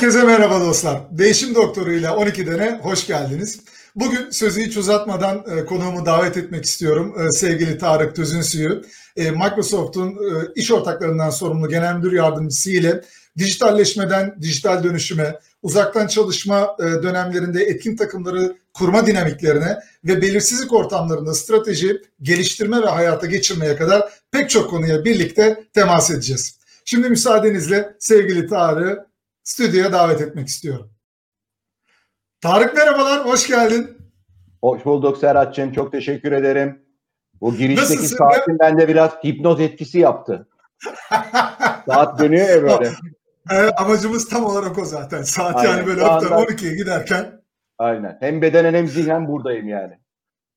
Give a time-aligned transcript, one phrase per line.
[0.00, 1.00] Herkese merhaba dostlar.
[1.10, 3.60] Değişim Doktoru ile 12 dene hoş geldiniz.
[3.96, 7.14] Bugün sözü hiç uzatmadan e, konuğumu davet etmek istiyorum.
[7.18, 8.82] E, sevgili Tarık Tözünsü'yü.
[9.16, 13.00] E, Microsoft'un e, iş ortaklarından sorumlu genel müdür yardımcısı ile
[13.38, 22.02] dijitalleşmeden dijital dönüşüme, uzaktan çalışma e, dönemlerinde etkin takımları kurma dinamiklerine ve belirsizlik ortamlarında strateji
[22.22, 26.60] geliştirme ve hayata geçirmeye kadar pek çok konuya birlikte temas edeceğiz.
[26.84, 29.09] Şimdi müsaadenizle sevgili Tarık'ı
[29.44, 30.90] stüdyoya davet etmek istiyorum.
[32.40, 33.96] Tarık merhabalar, hoş geldin.
[34.62, 36.82] Hoş bulduk Serhat'cığım, çok teşekkür ederim.
[37.40, 38.58] Bu girişteki Nasılsın saatin ya?
[38.58, 40.48] bende biraz hipnoz etkisi yaptı.
[41.86, 42.92] Saat dönüyor ya böyle.
[43.50, 45.22] Evet, amacımız tam olarak o zaten.
[45.22, 45.70] Saat Aynen.
[45.70, 46.26] yani böyle anda...
[46.26, 47.42] 12'ye giderken.
[47.78, 48.16] Aynen.
[48.20, 49.98] Hem bedenen hem zihnen buradayım yani.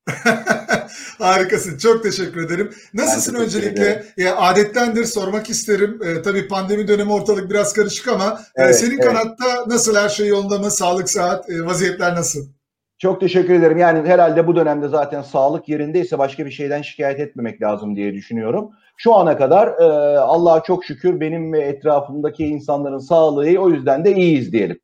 [1.18, 1.78] Harikasın.
[1.78, 2.70] Çok teşekkür ederim.
[2.94, 4.06] Nasılsın öncelikle?
[4.18, 6.00] Ya, adettendir sormak isterim.
[6.04, 9.06] E, tabii pandemi dönemi ortalık biraz karışık ama e, evet, senin evet.
[9.06, 10.72] kanatta nasıl her şey yolunda mı?
[10.72, 12.40] Sağlık saat, e, vaziyetler nasıl?
[12.98, 13.78] Çok teşekkür ederim.
[13.78, 18.72] Yani herhalde bu dönemde zaten sağlık yerindeyse başka bir şeyden şikayet etmemek lazım diye düşünüyorum.
[18.98, 24.14] Şu ana kadar e, Allah'a çok şükür benim ve etrafımdaki insanların sağlığı o yüzden de
[24.16, 24.80] iyiyiz diyelim.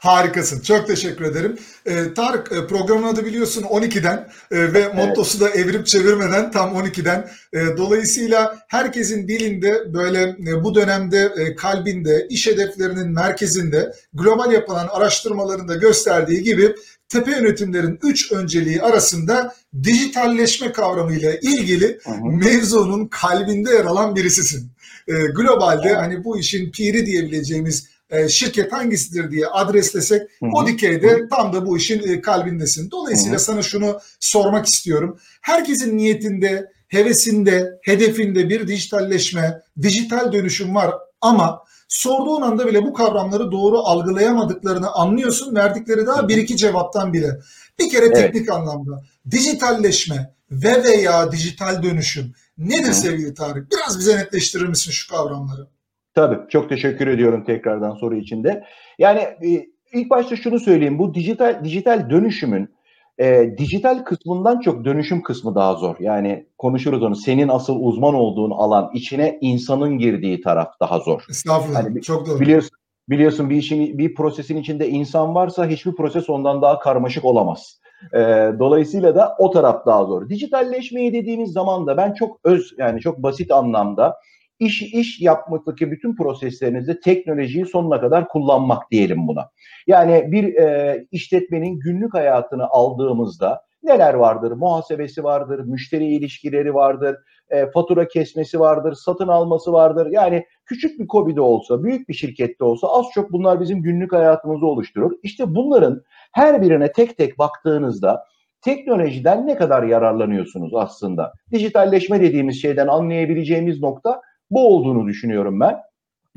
[0.00, 0.60] Harikasın.
[0.60, 1.58] Çok teşekkür ederim.
[1.86, 4.94] Ee, Tarık e, programın adı biliyorsun 12'den e, ve evet.
[4.94, 7.28] mottosu da evirip çevirmeden tam 12'den.
[7.52, 14.88] E, dolayısıyla herkesin dilinde böyle e, bu dönemde e, kalbinde, iş hedeflerinin merkezinde global yapılan
[14.88, 16.74] araştırmalarında gösterdiği gibi
[17.08, 22.24] tepe yönetimlerin üç önceliği arasında dijitalleşme kavramıyla ilgili hı hı.
[22.24, 24.70] mevzunun kalbinde yer alan birisisin.
[25.08, 25.94] E, globalde hı.
[25.94, 30.50] hani bu işin piri diyebileceğimiz e, şirket hangisidir diye adreslesek hı hı.
[30.54, 31.28] o dikeyde hı.
[31.30, 32.90] tam da bu işin e, kalbindesin.
[32.90, 33.44] Dolayısıyla hı hı.
[33.44, 35.18] sana şunu sormak istiyorum.
[35.42, 43.52] Herkesin niyetinde, hevesinde, hedefinde bir dijitalleşme, dijital dönüşüm var ama sorduğun anda bile bu kavramları
[43.52, 45.54] doğru algılayamadıklarını anlıyorsun.
[45.54, 47.40] Verdikleri daha bir iki cevaptan bile.
[47.78, 48.16] Bir kere evet.
[48.16, 52.94] teknik anlamda dijitalleşme ve veya dijital dönüşüm nedir Hı.
[52.94, 53.72] sevgili Tarık?
[53.72, 55.66] Biraz bize netleştirir misin şu kavramları?
[56.14, 58.64] Tabii çok teşekkür ediyorum tekrardan soru içinde.
[58.98, 60.98] Yani e, ilk başta şunu söyleyeyim.
[60.98, 62.74] Bu dijital dijital dönüşümün
[63.18, 65.96] e, dijital kısmından çok dönüşüm kısmı daha zor.
[66.00, 67.16] Yani konuşuruz onu.
[67.16, 71.24] Senin asıl uzman olduğun alan içine insanın girdiği taraf daha zor.
[71.30, 71.84] Estağfurullah.
[71.84, 72.40] Yani, çok doğru.
[72.40, 77.80] Biliyorsun, biliyorsun bir işin bir prosesin içinde insan varsa hiçbir proses ondan daha karmaşık olamaz.
[78.12, 78.18] E,
[78.58, 80.28] dolayısıyla da o taraf daha zor.
[80.28, 84.16] Dijitalleşmeyi dediğimiz zaman da ben çok öz yani çok basit anlamda
[84.58, 89.50] iş iş yapmaktaki bütün proseslerinizde teknolojiyi sonuna kadar kullanmak diyelim buna.
[89.86, 94.52] Yani bir e, işletmenin günlük hayatını aldığımızda neler vardır?
[94.52, 97.16] Muhasebesi vardır, müşteri ilişkileri vardır,
[97.50, 100.06] e, fatura kesmesi vardır, satın alması vardır.
[100.10, 104.66] Yani küçük bir KOBİ'de olsa, büyük bir şirkette olsa az çok bunlar bizim günlük hayatımızı
[104.66, 105.12] oluşturur.
[105.22, 108.24] İşte bunların her birine tek tek baktığınızda
[108.60, 111.32] teknolojiden ne kadar yararlanıyorsunuz aslında?
[111.52, 115.76] Dijitalleşme dediğimiz şeyden anlayabileceğimiz nokta bu olduğunu düşünüyorum ben.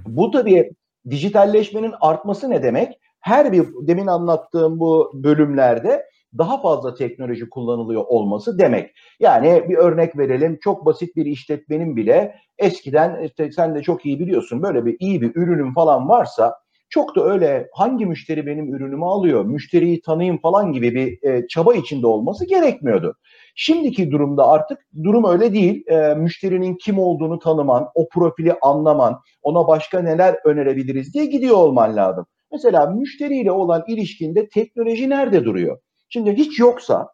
[0.05, 0.71] Bu tabii
[1.09, 2.99] dijitalleşmenin artması ne demek?
[3.19, 6.03] Her bir demin anlattığım bu bölümlerde
[6.37, 8.95] daha fazla teknoloji kullanılıyor olması demek.
[9.19, 10.59] Yani bir örnek verelim.
[10.61, 15.21] Çok basit bir işletmenin bile eskiden işte sen de çok iyi biliyorsun böyle bir iyi
[15.21, 16.55] bir ürünün falan varsa
[16.89, 21.73] çok da öyle hangi müşteri benim ürünümü alıyor, müşteriyi tanıyayım falan gibi bir e, çaba
[21.73, 23.15] içinde olması gerekmiyordu.
[23.55, 25.87] Şimdiki durumda artık durum öyle değil.
[25.87, 31.95] E, müşterinin kim olduğunu tanıman, o profili anlaman, ona başka neler önerebiliriz diye gidiyor olman
[31.95, 32.25] lazım.
[32.51, 35.79] Mesela müşteriyle olan ilişkinde teknoloji nerede duruyor?
[36.09, 37.07] Şimdi hiç yoksa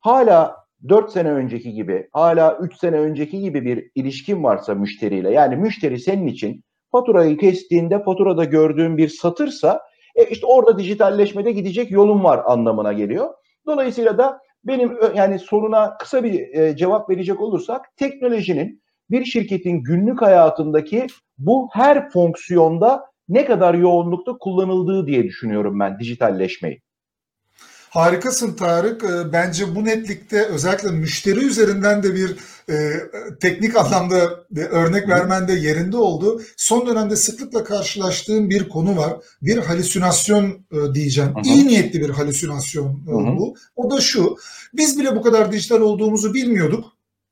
[0.00, 0.56] hala
[0.88, 6.00] 4 sene önceki gibi, hala 3 sene önceki gibi bir ilişkin varsa müşteriyle, yani müşteri
[6.00, 9.80] senin için faturayı kestiğinde faturada gördüğün bir satırsa,
[10.16, 13.34] e işte orada dijitalleşmede gidecek yolun var anlamına geliyor.
[13.66, 20.22] Dolayısıyla da benim yani soruna kısa bir e, cevap verecek olursak teknolojinin bir şirketin günlük
[20.22, 21.06] hayatındaki
[21.38, 26.80] bu her fonksiyonda ne kadar yoğunlukta kullanıldığı diye düşünüyorum ben dijitalleşmeyi.
[27.90, 29.04] Harikasın Tarık.
[29.04, 32.36] Ee, bence bu netlikte özellikle müşteri üzerinden de bir
[32.70, 32.92] e,
[33.40, 36.42] teknik anlamda bir örnek vermende yerinde oldu.
[36.56, 39.12] Son dönemde sıklıkla karşılaştığım bir konu var.
[39.42, 41.30] Bir halüsinasyon e, diyeceğim.
[41.30, 41.54] Hı hı.
[41.54, 43.54] İyi niyetli bir halüsinasyon e, bu.
[43.76, 44.36] O da şu.
[44.74, 46.84] Biz bile bu kadar dijital olduğumuzu bilmiyorduk.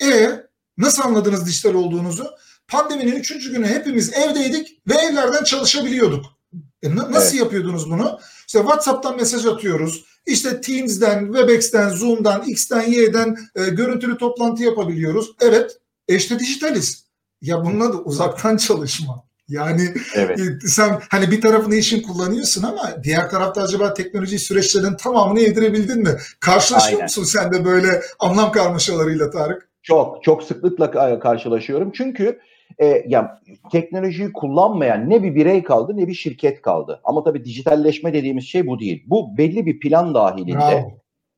[0.02, 0.30] E
[0.78, 2.26] nasıl anladınız dijital olduğunuzu?
[2.68, 6.35] Pandeminin üçüncü günü hepimiz evdeydik ve evlerden çalışabiliyorduk.
[6.82, 7.34] E, nasıl evet.
[7.34, 8.18] yapıyordunuz bunu?
[8.46, 15.32] İşte WhatsApp'tan mesaj atıyoruz işte Teams'den, Webex'ten, Zoom'dan, X'ten, Y'den e, görüntülü toplantı yapabiliyoruz.
[15.40, 15.78] Evet,
[16.08, 17.06] işte dijitaliz.
[17.42, 19.26] Ya bunun adı uzaktan çalışma.
[19.48, 20.40] Yani evet.
[20.40, 26.02] E, sen hani bir tarafını işin kullanıyorsun ama diğer tarafta acaba teknoloji süreçlerinin tamamını yedirebildin
[26.02, 26.10] mi?
[26.40, 27.02] Karşılaşıyor Aynen.
[27.02, 29.68] musun sen de böyle anlam karmaşalarıyla Tarık?
[29.82, 31.92] Çok, çok sıklıkla karşılaşıyorum.
[31.92, 32.40] Çünkü
[32.78, 33.28] e, yani
[33.72, 37.00] teknolojiyi kullanmayan ne bir birey kaldı ne bir şirket kaldı.
[37.04, 39.04] Ama tabii dijitalleşme dediğimiz şey bu değil.
[39.06, 40.92] Bu belli bir plan dahilinde Bravo.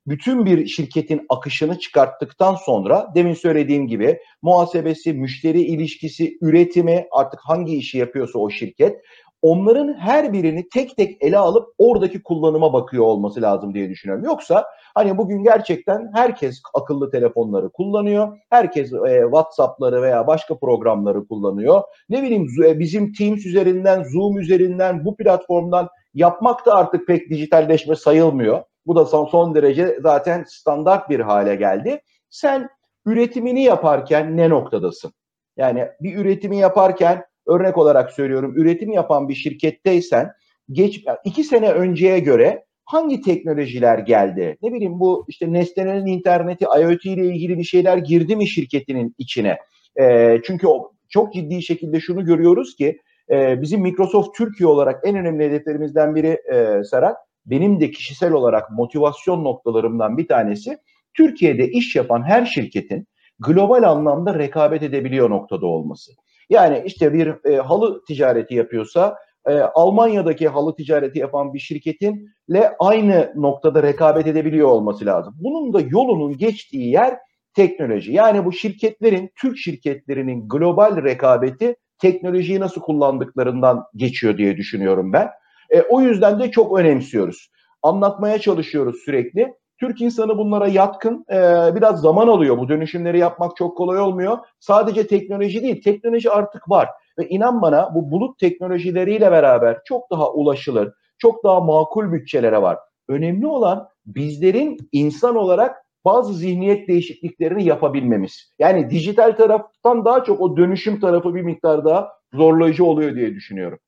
[0.06, 7.76] bütün bir şirketin akışını çıkarttıktan sonra demin söylediğim gibi muhasebesi, müşteri ilişkisi, üretimi artık hangi
[7.76, 8.96] işi yapıyorsa o şirket
[9.42, 14.24] onların her birini tek tek ele alıp oradaki kullanıma bakıyor olması lazım diye düşünüyorum.
[14.24, 14.64] Yoksa
[14.94, 18.38] hani bugün gerçekten herkes akıllı telefonları kullanıyor.
[18.50, 21.82] Herkes e, WhatsApp'ları veya başka programları kullanıyor.
[22.08, 27.96] Ne bileyim e, bizim Teams üzerinden, Zoom üzerinden, bu platformdan yapmak da artık pek dijitalleşme
[27.96, 28.62] sayılmıyor.
[28.86, 32.00] Bu da son, son derece zaten standart bir hale geldi.
[32.30, 32.68] Sen
[33.06, 35.12] üretimini yaparken ne noktadasın?
[35.56, 40.32] Yani bir üretimi yaparken örnek olarak söylüyorum üretim yapan bir şirketteysen
[40.72, 44.58] geç iki sene önceye göre hangi teknolojiler geldi?
[44.62, 49.58] Ne bileyim bu işte Nestle'nin interneti, IoT ile ilgili bir şeyler girdi mi şirketinin içine?
[50.00, 52.98] E, çünkü o, çok ciddi şekilde şunu görüyoruz ki
[53.30, 57.16] e, bizim Microsoft Türkiye olarak en önemli hedeflerimizden biri e, Serhat,
[57.46, 60.78] benim de kişisel olarak motivasyon noktalarımdan bir tanesi
[61.14, 63.06] Türkiye'de iş yapan her şirketin
[63.38, 66.12] global anlamda rekabet edebiliyor noktada olması.
[66.50, 69.16] Yani işte bir e, halı ticareti yapıyorsa
[69.46, 75.34] e, Almanya'daki halı ticareti yapan bir şirketinle aynı noktada rekabet edebiliyor olması lazım.
[75.38, 77.18] Bunun da yolunun geçtiği yer
[77.54, 78.12] teknoloji.
[78.12, 85.28] Yani bu şirketlerin, Türk şirketlerinin global rekabeti teknolojiyi nasıl kullandıklarından geçiyor diye düşünüyorum ben.
[85.70, 87.50] E, o yüzden de çok önemsiyoruz.
[87.82, 89.54] Anlatmaya çalışıyoruz sürekli.
[89.80, 91.24] Türk insanı bunlara yatkın.
[91.30, 91.36] E,
[91.76, 92.58] biraz zaman alıyor.
[92.58, 94.38] Bu dönüşümleri yapmak çok kolay olmuyor.
[94.60, 96.88] Sadece teknoloji değil, teknoloji artık var.
[97.18, 102.78] Ve inan bana bu bulut teknolojileriyle beraber çok daha ulaşılır, çok daha makul bütçelere var.
[103.08, 108.52] Önemli olan bizlerin insan olarak bazı zihniyet değişikliklerini yapabilmemiz.
[108.58, 113.78] Yani dijital taraftan daha çok o dönüşüm tarafı bir miktar daha zorlayıcı oluyor diye düşünüyorum.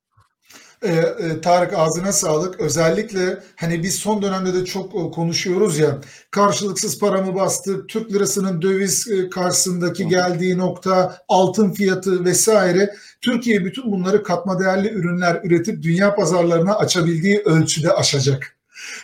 [0.83, 2.61] E, e, Tarık ağzına sağlık.
[2.61, 5.99] Özellikle hani biz son dönemde de çok e, konuşuyoruz ya
[6.31, 12.95] karşılıksız paramı bastık, Türk lirasının döviz e, karşısındaki geldiği nokta, altın fiyatı vesaire.
[13.21, 18.60] Türkiye bütün bunları katma değerli ürünler üretip dünya pazarlarına açabildiği ölçüde aşacak.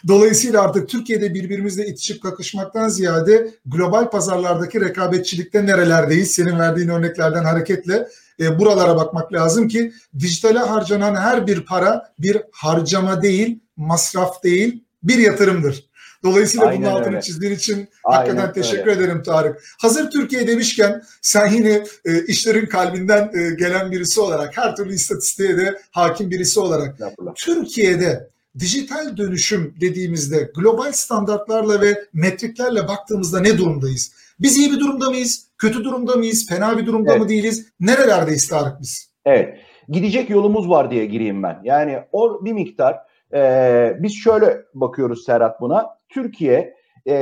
[0.09, 6.31] Dolayısıyla artık Türkiye'de birbirimizle itişip kakışmaktan ziyade global pazarlardaki rekabetçilikte nerelerdeyiz?
[6.31, 8.09] Senin verdiğin örneklerden hareketle
[8.41, 14.85] e, buralara bakmak lazım ki dijitale harcanan her bir para bir harcama değil, masraf değil,
[15.03, 15.87] bir yatırımdır.
[16.23, 17.21] Dolayısıyla Aynen bunun altını öyle.
[17.23, 18.93] çizdiğin için hakikaten Aynen teşekkür öyle.
[19.03, 19.63] ederim Tarık.
[19.79, 25.57] Hazır Türkiye demişken sen yine e, işlerin kalbinden e, gelen birisi olarak, her türlü istatistiğe
[25.57, 26.95] de hakim birisi olarak
[27.37, 28.29] Türkiye'de
[28.59, 34.13] dijital dönüşüm dediğimizde global standartlarla ve metriklerle baktığımızda ne durumdayız?
[34.41, 35.49] Biz iyi bir durumda mıyız?
[35.59, 36.47] Kötü durumda mıyız?
[36.49, 37.23] Fena bir durumda evet.
[37.23, 37.73] mı değiliz?
[37.81, 39.13] Nerelerdeyiz Tarık biz?
[39.25, 39.59] Evet.
[39.89, 41.61] Gidecek yolumuz var diye gireyim ben.
[41.65, 42.97] Yani o bir miktar
[43.35, 45.87] e, biz şöyle bakıyoruz Serhat buna.
[46.09, 46.77] Türkiye
[47.07, 47.15] e,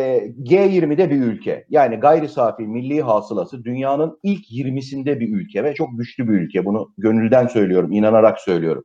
[0.43, 1.67] G20'de bir ülke.
[1.69, 6.65] Yani gayri safi milli hasılası dünyanın ilk 20'sinde bir ülke ve çok güçlü bir ülke.
[6.65, 8.85] Bunu gönülden söylüyorum, inanarak söylüyorum.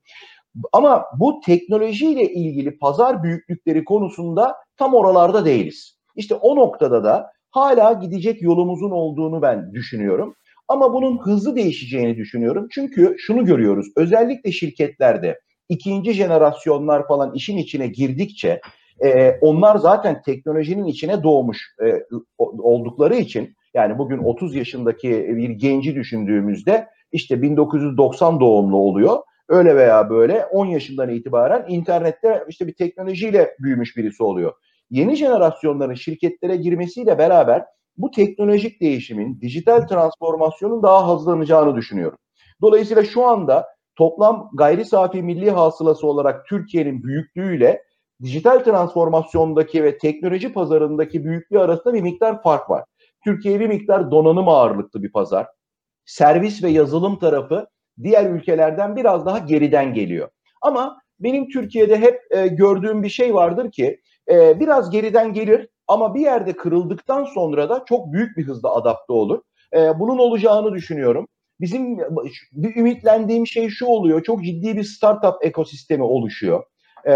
[0.74, 5.98] Ama bu teknolojiyle ilgili pazar büyüklükleri konusunda tam oralarda değiliz.
[6.16, 10.36] İşte o noktada da hala gidecek yolumuzun olduğunu ben düşünüyorum.
[10.68, 12.68] Ama bunun hızlı değişeceğini düşünüyorum.
[12.72, 13.88] Çünkü şunu görüyoruz.
[13.96, 15.40] Özellikle şirketlerde
[15.70, 18.62] ikinci jenerasyonlar falan işin içine girdikçe
[19.04, 22.04] e, onlar zaten teknolojinin içine doğmuş e,
[22.38, 29.18] oldukları için yani bugün 30 yaşındaki bir genci düşündüğümüzde işte 1990 doğumlu oluyor.
[29.50, 34.54] Öyle veya böyle 10 yaşından itibaren internette işte bir teknolojiyle büyümüş birisi oluyor
[34.90, 37.66] yeni jenerasyonların şirketlere girmesiyle beraber
[37.98, 42.18] bu teknolojik değişimin, dijital transformasyonun daha hızlanacağını düşünüyorum.
[42.62, 47.84] Dolayısıyla şu anda toplam gayri safi milli hasılası olarak Türkiye'nin büyüklüğüyle
[48.24, 52.84] dijital transformasyondaki ve teknoloji pazarındaki büyüklüğü arasında bir miktar fark var.
[53.24, 55.48] Türkiye bir miktar donanım ağırlıklı bir pazar.
[56.06, 57.68] Servis ve yazılım tarafı
[58.04, 60.30] diğer ülkelerden biraz daha geriden geliyor.
[60.62, 64.00] Ama benim Türkiye'de hep e, gördüğüm bir şey vardır ki
[64.32, 69.14] e, biraz geriden gelir ama bir yerde kırıldıktan sonra da çok büyük bir hızla adapte
[69.14, 69.42] olur.
[69.76, 71.28] E, bunun olacağını düşünüyorum.
[71.62, 71.98] Bizim
[72.52, 74.24] bir ümitlendiğim şey şu oluyor.
[74.24, 76.64] Çok ciddi bir startup ekosistemi oluşuyor.
[77.08, 77.14] E,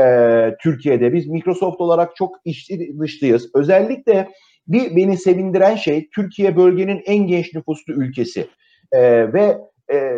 [0.62, 3.50] Türkiye'de biz Microsoft olarak çok içli dışlıyız.
[3.56, 4.30] Özellikle
[4.68, 8.48] bir beni sevindiren şey Türkiye bölgenin en genç nüfuslu ülkesi.
[8.92, 9.58] E, ve
[9.92, 10.18] e,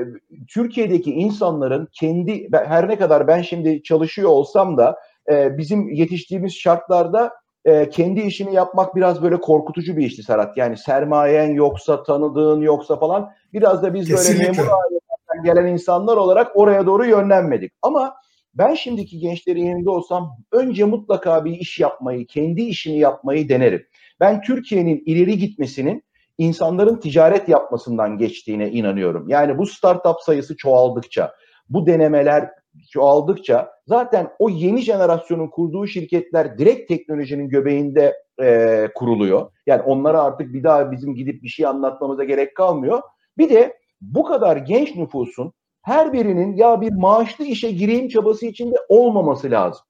[0.53, 4.99] Türkiye'deki insanların kendi her ne kadar ben şimdi çalışıyor olsam da
[5.31, 7.31] e, bizim yetiştiğimiz şartlarda
[7.65, 10.57] e, kendi işini yapmak biraz böyle korkutucu bir işti Serhat.
[10.57, 14.39] Yani sermayen yoksa, tanıdığın yoksa falan biraz da biz Kesinlikle.
[14.39, 17.71] böyle memur ailesinden gelen insanlar olarak oraya doğru yönlenmedik.
[17.81, 18.15] Ama
[18.53, 23.85] ben şimdiki gençlerin yerinde olsam önce mutlaka bir iş yapmayı, kendi işini yapmayı denerim.
[24.19, 26.03] Ben Türkiye'nin ileri gitmesinin
[26.37, 29.29] insanların ticaret yapmasından geçtiğine inanıyorum.
[29.29, 31.33] Yani bu startup sayısı çoğaldıkça,
[31.69, 32.49] bu denemeler
[32.89, 39.51] çoğaldıkça zaten o yeni jenerasyonun kurduğu şirketler direkt teknolojinin göbeğinde e, kuruluyor.
[39.67, 43.01] Yani onlara artık bir daha bizim gidip bir şey anlatmamıza gerek kalmıyor.
[43.37, 48.75] Bir de bu kadar genç nüfusun her birinin ya bir maaşlı işe gireyim çabası içinde
[48.89, 49.85] olmaması lazım.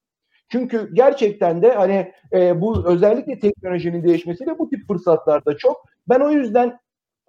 [0.49, 5.85] Çünkü gerçekten de hani e, bu özellikle teknolojinin değişmesiyle bu tip fırsatlar da çok.
[6.09, 6.77] Ben o yüzden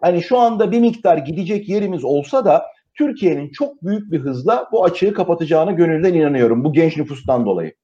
[0.00, 4.85] hani şu anda bir miktar gidecek yerimiz olsa da Türkiye'nin çok büyük bir hızla bu
[4.85, 7.75] açığı kapatacağına gönülden inanıyorum bu genç nüfustan dolayı.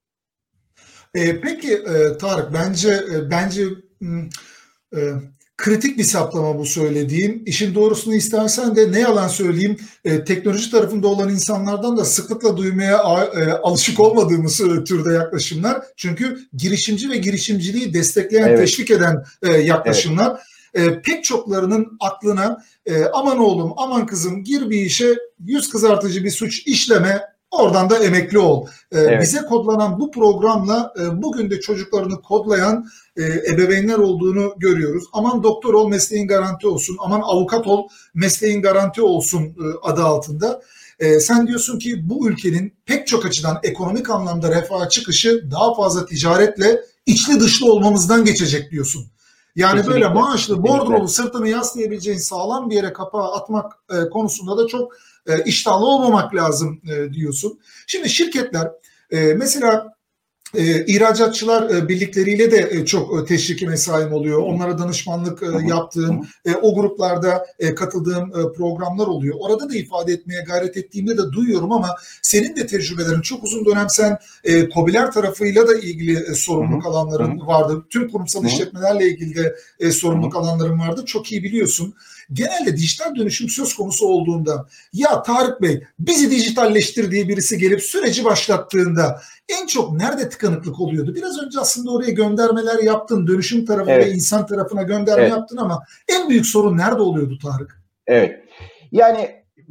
[1.15, 3.63] E, peki e, Tarık bence e, bence
[4.95, 4.99] e,
[5.57, 7.43] kritik bir saplama bu söylediğim.
[7.45, 12.97] İşin doğrusunu istersen de ne yalan söyleyeyim e, teknoloji tarafında olan insanlardan da sıklıkla duymaya
[12.97, 15.81] e, alışık olmadığımız e, türde yaklaşımlar.
[15.97, 18.59] Çünkü girişimci ve girişimciliği destekleyen, evet.
[18.59, 20.27] teşvik eden e, yaklaşımlar.
[20.27, 20.41] Evet
[20.73, 26.31] e, pek çoklarının aklına e, aman oğlum aman kızım gir bir işe yüz kızartıcı bir
[26.31, 27.21] suç işleme
[27.53, 28.67] oradan da emekli ol.
[28.91, 29.21] E, evet.
[29.21, 32.85] Bize kodlanan bu programla e, bugün de çocuklarını kodlayan
[33.17, 35.03] e, ebeveynler olduğunu görüyoruz.
[35.13, 40.61] Aman doktor ol mesleğin garanti olsun, aman avukat ol mesleğin garanti olsun e, adı altında.
[40.99, 46.05] E, sen diyorsun ki bu ülkenin pek çok açıdan ekonomik anlamda refaha çıkışı daha fazla
[46.05, 49.05] ticaretle içli dışlı olmamızdan geçecek diyorsun.
[49.55, 50.01] Yani Kesinlikle.
[50.01, 54.93] böyle maaşlı, bordrolu, sırtını yaslayabileceğin sağlam bir yere kapağı atmak e, konusunda da çok
[55.27, 57.59] e, iştahlı olmamak lazım e, diyorsun.
[57.87, 58.71] Şimdi şirketler
[59.11, 59.93] e, mesela
[60.57, 64.41] e, ihracatçılar e, birlikleriyle de e, çok e, teşviki mesaim oluyor.
[64.41, 69.35] Onlara danışmanlık e, yaptığım, e, o gruplarda e, katıldığım e, programlar oluyor.
[69.39, 73.89] Orada da ifade etmeye gayret ettiğimde de duyuyorum ama senin de tecrübelerin çok uzun dönem
[73.89, 77.85] sen e, COBİ'ler tarafıyla da ilgili e, sorumluluk alanların vardı.
[77.89, 81.03] Tüm kurumsal işletmelerle ilgili de e, sorumluluk alanların vardı.
[81.05, 81.93] Çok iyi biliyorsun
[82.33, 88.25] genelde dijital dönüşüm söz konusu olduğunda ya Tarık Bey bizi dijitalleştir diye birisi gelip süreci
[88.25, 91.15] başlattığında en çok nerede tıkanıklık oluyordu?
[91.15, 93.27] Biraz önce aslında oraya göndermeler yaptın.
[93.27, 94.15] Dönüşüm tarafına evet.
[94.15, 95.31] insan tarafına gönderme evet.
[95.31, 97.81] yaptın ama en büyük sorun nerede oluyordu Tarık?
[98.07, 98.39] Evet.
[98.91, 99.21] Yani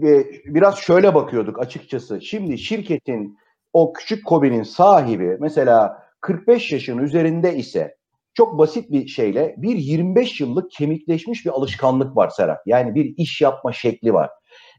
[0.02, 2.21] e, biraz şöyle bakıyorduk açıkçası.
[2.21, 3.38] Şimdi şirketin
[3.73, 7.97] o küçük kobinin sahibi mesela 45 yaşın üzerinde ise
[8.35, 12.59] çok basit bir şeyle bir 25 yıllık kemikleşmiş bir alışkanlık var Serhat.
[12.67, 14.31] Yani bir iş yapma şekli var.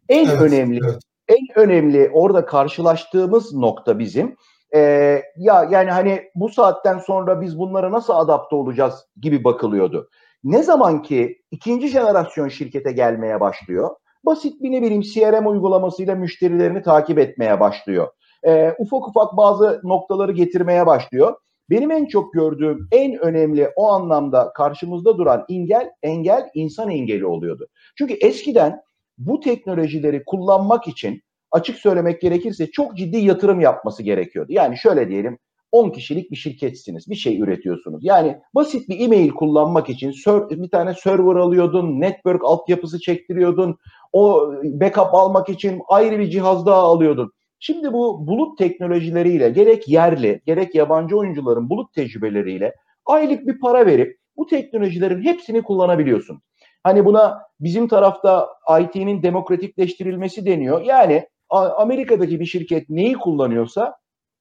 [0.09, 0.99] En evet, önemli evet.
[1.27, 4.35] en önemli orada karşılaştığımız nokta bizim
[4.75, 4.79] e,
[5.37, 10.09] ya yani hani bu saatten sonra biz bunlara nasıl adapte olacağız gibi bakılıyordu.
[10.43, 13.89] Ne zaman ki ikinci jenerasyon şirkete gelmeye başlıyor,
[14.25, 18.07] basit bir ne bileyim CRM uygulamasıyla müşterilerini takip etmeye başlıyor.
[18.43, 21.35] E, ufak ufak bazı noktaları getirmeye başlıyor.
[21.69, 27.67] Benim en çok gördüğüm en önemli o anlamda karşımızda duran engel engel insan engeli oluyordu.
[27.97, 28.81] Çünkü eskiden
[29.17, 34.51] bu teknolojileri kullanmak için açık söylemek gerekirse çok ciddi yatırım yapması gerekiyordu.
[34.53, 35.37] Yani şöyle diyelim
[35.73, 37.09] 10 kişilik bir şirketsiniz.
[37.09, 38.05] Bir şey üretiyorsunuz.
[38.05, 40.13] Yani basit bir e-mail kullanmak için
[40.51, 43.77] bir tane server alıyordun, network altyapısı çektiriyordun.
[44.13, 47.31] O backup almak için ayrı bir cihaz daha alıyordun.
[47.65, 54.17] Şimdi bu bulut teknolojileriyle gerek yerli gerek yabancı oyuncuların bulut tecrübeleriyle aylık bir para verip
[54.37, 56.41] bu teknolojilerin hepsini kullanabiliyorsun.
[56.83, 58.49] Hani buna bizim tarafta
[58.81, 60.81] IT'nin demokratikleştirilmesi deniyor.
[60.81, 63.95] Yani Amerika'daki bir şirket neyi kullanıyorsa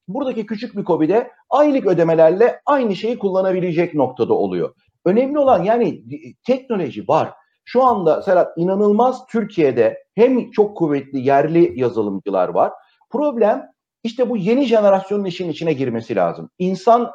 [0.09, 4.75] buradaki küçük bir KOBİ'de aylık ödemelerle aynı şeyi kullanabilecek noktada oluyor.
[5.05, 6.02] Önemli olan yani
[6.47, 7.33] teknoloji var.
[7.64, 12.73] Şu anda Serhat inanılmaz Türkiye'de hem çok kuvvetli yerli yazılımcılar var
[13.12, 13.73] Problem
[14.04, 16.50] işte bu yeni jenerasyonun işin içine girmesi lazım.
[16.59, 17.11] İnsan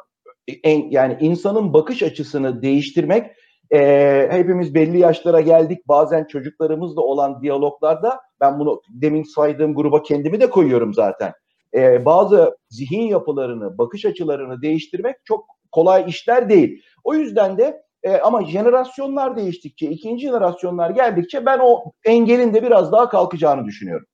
[0.64, 3.30] en, yani insanın bakış açısını değiştirmek
[3.72, 5.88] e, hepimiz belli yaşlara geldik.
[5.88, 11.32] Bazen çocuklarımızla olan diyaloglarda ben bunu demin saydığım gruba kendimi de koyuyorum zaten.
[11.74, 16.82] E, bazı zihin yapılarını, bakış açılarını değiştirmek çok kolay işler değil.
[17.04, 22.92] O yüzden de e, ama jenerasyonlar değiştikçe, ikinci jenerasyonlar geldikçe ben o engelin de biraz
[22.92, 24.06] daha kalkacağını düşünüyorum.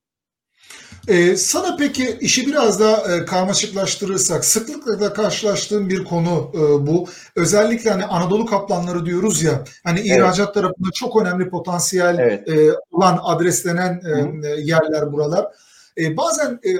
[1.07, 7.07] Ee, sana peki işi biraz daha e, karmaşıklaştırırsak, sıklıkla da karşılaştığım bir konu e, bu.
[7.35, 12.49] Özellikle hani Anadolu kaplanları diyoruz ya, hani ihracat tarafında çok önemli potansiyel Evet.
[12.49, 15.45] e, olan adreslenen e, e, yerler buralar.
[15.97, 16.71] E, bazen e,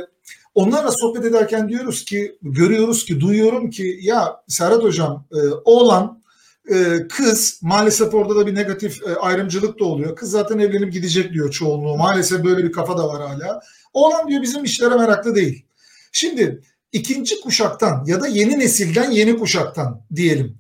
[0.55, 6.21] onlarla sohbet ederken diyoruz ki, görüyoruz ki, duyuyorum ki ya Serhat Hocam e, oğlan
[6.69, 10.15] e, kız maalesef orada da bir negatif e, ayrımcılık da oluyor.
[10.15, 11.97] Kız zaten evlenip gidecek diyor çoğunluğu.
[11.97, 13.61] Maalesef böyle bir kafa da var hala.
[13.95, 15.65] Oğlan diyor bizim işlere meraklı değil.
[16.11, 20.57] Şimdi ikinci kuşaktan ya da yeni nesilden yeni kuşaktan diyelim.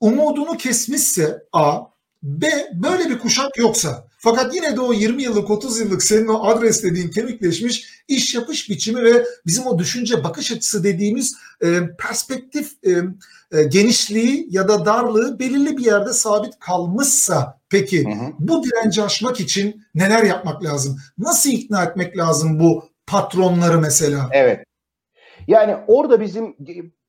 [0.00, 1.80] Umudunu kesmişse A,
[2.22, 6.44] B böyle bir kuşak yoksa fakat yine de o 20 yıllık 30 yıllık senin o
[6.44, 11.66] adres dediğin kemikleşmiş iş yapış biçimi ve bizim o düşünce bakış açısı dediğimiz e,
[11.98, 12.90] perspektif e,
[13.58, 18.32] e, genişliği ya da darlığı belirli bir yerde sabit kalmışsa peki Hı hı.
[18.38, 20.98] bu direnci aşmak için neler yapmak lazım?
[21.18, 24.28] Nasıl ikna etmek lazım bu patronları mesela?
[24.32, 24.64] Evet.
[25.46, 26.56] Yani orada bizim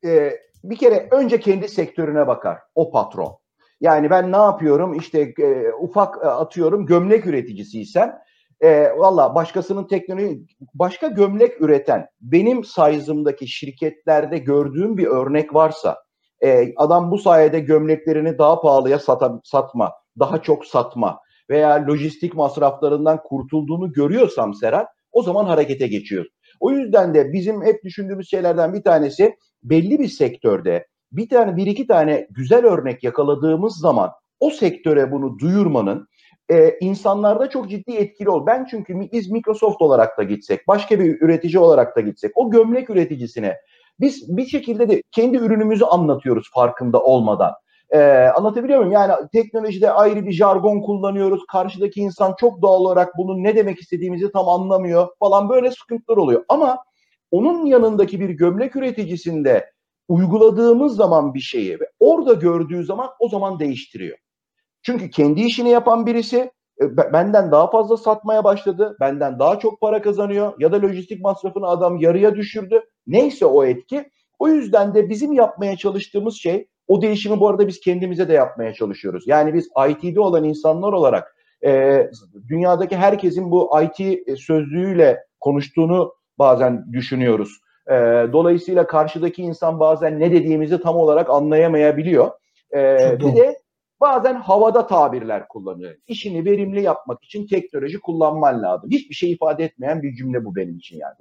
[0.05, 0.31] e,
[0.63, 3.37] bir kere önce kendi sektörüne bakar o patron.
[3.81, 8.17] Yani ben ne yapıyorum işte e, ufak e, atıyorum gömlek üreticisiysem
[8.61, 15.97] e, valla başkasının teknoloji başka gömlek üreten benim size'ımdaki şirketlerde gördüğüm bir örnek varsa
[16.43, 23.23] e, adam bu sayede gömleklerini daha pahalıya sata, satma, daha çok satma veya lojistik masraflarından
[23.23, 26.25] kurtulduğunu görüyorsam Serhat o zaman harekete geçiyor.
[26.59, 31.67] O yüzden de bizim hep düşündüğümüz şeylerden bir tanesi belli bir sektörde bir tane bir
[31.67, 36.07] iki tane güzel örnek yakaladığımız zaman o sektöre bunu duyurmanın
[36.51, 38.45] e, insanlarda çok ciddi etkili ol.
[38.45, 42.89] Ben çünkü biz Microsoft olarak da gitsek, başka bir üretici olarak da gitsek, o gömlek
[42.89, 43.57] üreticisine
[43.99, 47.51] biz bir şekilde de kendi ürünümüzü anlatıyoruz farkında olmadan.
[47.89, 47.99] Ee,
[48.37, 48.91] anlatabiliyor muyum?
[48.91, 51.45] Yani teknolojide ayrı bir jargon kullanıyoruz.
[51.51, 56.45] Karşıdaki insan çok doğal olarak bunun ne demek istediğimizi tam anlamıyor falan böyle sıkıntılar oluyor.
[56.49, 56.77] Ama
[57.31, 59.71] onun yanındaki bir gömlek üreticisinde
[60.07, 64.17] uyguladığımız zaman bir şeyi ve orada gördüğü zaman o zaman değiştiriyor.
[64.81, 70.01] Çünkü kendi işini yapan birisi e, benden daha fazla satmaya başladı, benden daha çok para
[70.01, 72.81] kazanıyor ya da lojistik masrafını adam yarıya düşürdü.
[73.07, 74.09] Neyse o etki.
[74.39, 78.73] O yüzden de bizim yapmaya çalıştığımız şey o değişimi bu arada biz kendimize de yapmaya
[78.73, 79.23] çalışıyoruz.
[79.27, 82.01] Yani biz IT'de olan insanlar olarak e,
[82.47, 87.59] dünyadaki herkesin bu IT sözlüğüyle konuştuğunu bazen düşünüyoruz.
[87.89, 87.93] E,
[88.33, 92.31] dolayısıyla karşıdaki insan bazen ne dediğimizi tam olarak anlayamayabiliyor.
[92.73, 93.61] E, bir de
[94.01, 95.95] bazen havada tabirler kullanıyor.
[96.07, 98.89] İşini verimli yapmak için teknoloji kullanman lazım.
[98.91, 101.15] Hiçbir şey ifade etmeyen bir cümle bu benim için yani.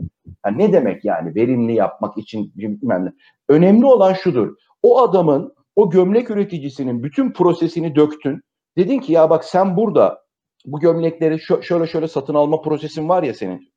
[0.47, 3.13] yani ne demek yani verimli yapmak için bilmem ne.
[3.49, 4.57] Önemli olan şudur.
[4.83, 8.43] O adamın, o gömlek üreticisinin bütün prosesini döktün.
[8.79, 10.25] Dedin ki ya bak sen burada
[10.67, 13.74] bu gömlekleri şöyle şöyle satın alma prosesin var ya senin.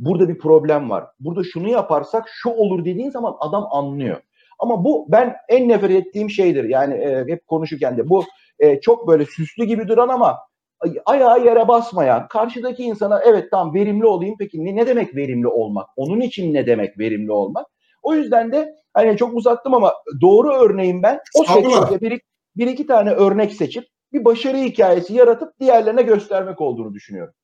[0.00, 1.04] Burada bir problem var.
[1.20, 4.20] Burada şunu yaparsak şu olur dediğin zaman adam anlıyor.
[4.58, 6.64] Ama bu ben en nefret ettiğim şeydir.
[6.64, 8.24] Yani e, hep konuşurken de bu
[8.58, 10.38] e, çok böyle süslü gibi duran ama
[11.06, 14.36] ayağı yere basmayan, karşıdaki insana evet tamam verimli olayım.
[14.38, 15.88] Peki ne, ne demek verimli olmak?
[15.96, 17.66] Onun için ne demek verimli olmak?
[18.02, 22.20] O yüzden de hani çok uzattım ama doğru örneğin ben o sektörde bir,
[22.56, 27.34] bir iki tane örnek seçip bir başarı hikayesi yaratıp diğerlerine göstermek olduğunu düşünüyorum.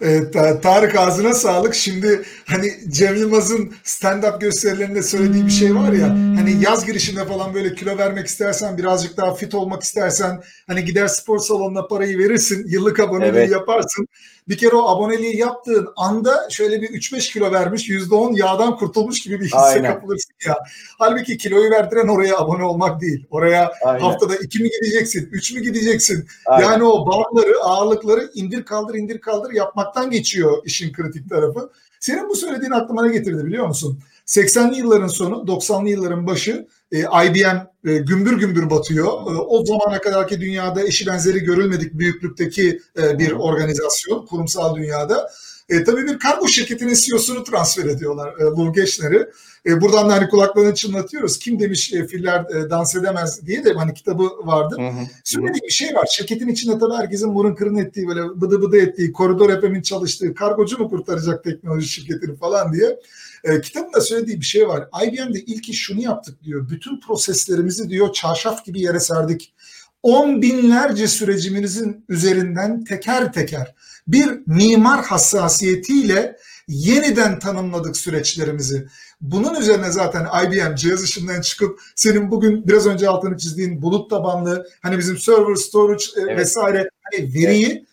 [0.00, 1.74] Evet, Tarık ağzına sağlık.
[1.74, 7.54] Şimdi hani Cem Yılmaz'ın stand-up gösterilerinde söylediği bir şey var ya hani yaz girişinde falan
[7.54, 12.64] böyle kilo vermek istersen birazcık daha fit olmak istersen hani gider spor salonuna parayı verirsin
[12.68, 13.50] yıllık aboneliği evet.
[13.50, 14.06] yaparsın.
[14.48, 19.40] Bir kere o aboneliği yaptığın anda şöyle bir 3-5 kilo vermiş %10 yağdan kurtulmuş gibi
[19.40, 19.94] bir hisse Aynen.
[19.94, 20.56] kapılırsın ya.
[20.98, 23.26] Halbuki kiloyu verdiren oraya abone olmak değil.
[23.30, 24.00] Oraya Aynen.
[24.00, 26.26] haftada 2 mi gideceksin 3 mü gideceksin?
[26.46, 26.68] Aynen.
[26.68, 31.70] Yani o bağları ağırlıkları indir kaldır indir kaldır yapmaktan geçiyor işin kritik tarafı.
[32.00, 33.98] Senin bu söylediğin aklıma ne getirdi biliyor musun?
[34.26, 39.06] 80'li yılların sonu, 90'lı yılların başı e, IBM e, gümbür gümbür batıyor.
[39.06, 45.30] E, o zamana kadarki dünyada eşi benzeri görülmedik büyüklükteki e, bir organizasyon kurumsal dünyada.
[45.68, 49.28] E, tabii bir kargo şirketinin CEO'sunu transfer ediyorlar e, Lou Geschner'i.
[49.66, 51.38] E, buradan da hani kulaklarını çınlatıyoruz.
[51.38, 54.76] Kim demiş e, filler e, dans edemez diye de hani kitabı vardı.
[55.24, 56.08] Söylediği bir şey var.
[56.10, 60.78] Şirketin içinde tabii herkesin murun kırın ettiği böyle bıdı bıdı ettiği, koridor FM'in çalıştığı kargocu
[60.78, 62.98] mu kurtaracak teknoloji şirketini falan diye.
[63.44, 64.88] E, kitabında söylediği bir şey var.
[65.06, 66.68] IBM'de ilk iş şunu yaptık diyor.
[66.70, 69.54] Bütün proseslerimizi diyor çarşaf gibi yere serdik.
[70.02, 73.74] On binlerce sürecimizin üzerinden teker teker
[74.06, 76.36] bir mimar hassasiyetiyle
[76.68, 78.86] yeniden tanımladık süreçlerimizi.
[79.20, 84.66] Bunun üzerine zaten IBM cihaz işinden çıkıp senin bugün biraz önce altını çizdiğin bulut tabanlı
[84.82, 86.38] hani bizim server storage evet.
[86.38, 87.86] vesaire hani veriyi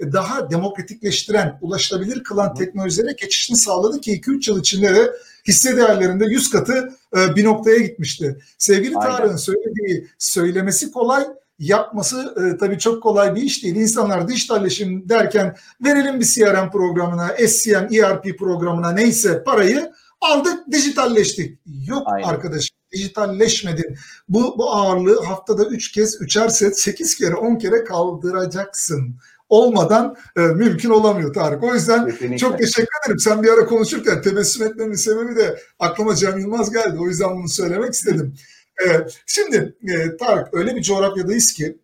[0.00, 5.12] e, daha demokratikleştiren, ulaşılabilir kılan teknolojilere geçişini sağladı ki 2-3 yıl içinde de
[5.48, 8.38] hisse değerlerinde 100 katı e, bir noktaya gitmişti.
[8.58, 11.26] Sevgili Tarık'ın söylediği söylemesi kolay,
[11.60, 13.76] yapması e, tabii çok kolay bir iş değil.
[13.76, 21.58] İnsanlar dijitalleşim derken verelim bir CRM programına, SCM, ERP programına neyse parayı aldık dijitalleştik.
[21.86, 22.28] Yok Aynen.
[22.28, 23.96] arkadaşım dijitalleşmedin.
[24.28, 29.16] Bu, bu ağırlığı haftada 3 kez, 3'er set, 8 kere, 10 kere kaldıracaksın
[29.48, 31.62] olmadan e, mümkün olamıyor Tarık.
[31.62, 32.38] O yüzden Kesinlikle.
[32.38, 33.18] çok teşekkür ederim.
[33.18, 36.96] Sen bir ara konuşurken tebessüm etmemin sebebi de aklıma Cem Yılmaz geldi.
[37.00, 38.34] O yüzden bunu söylemek istedim.
[38.86, 41.78] Evet, şimdi e, Tarık öyle bir coğrafyadayız ki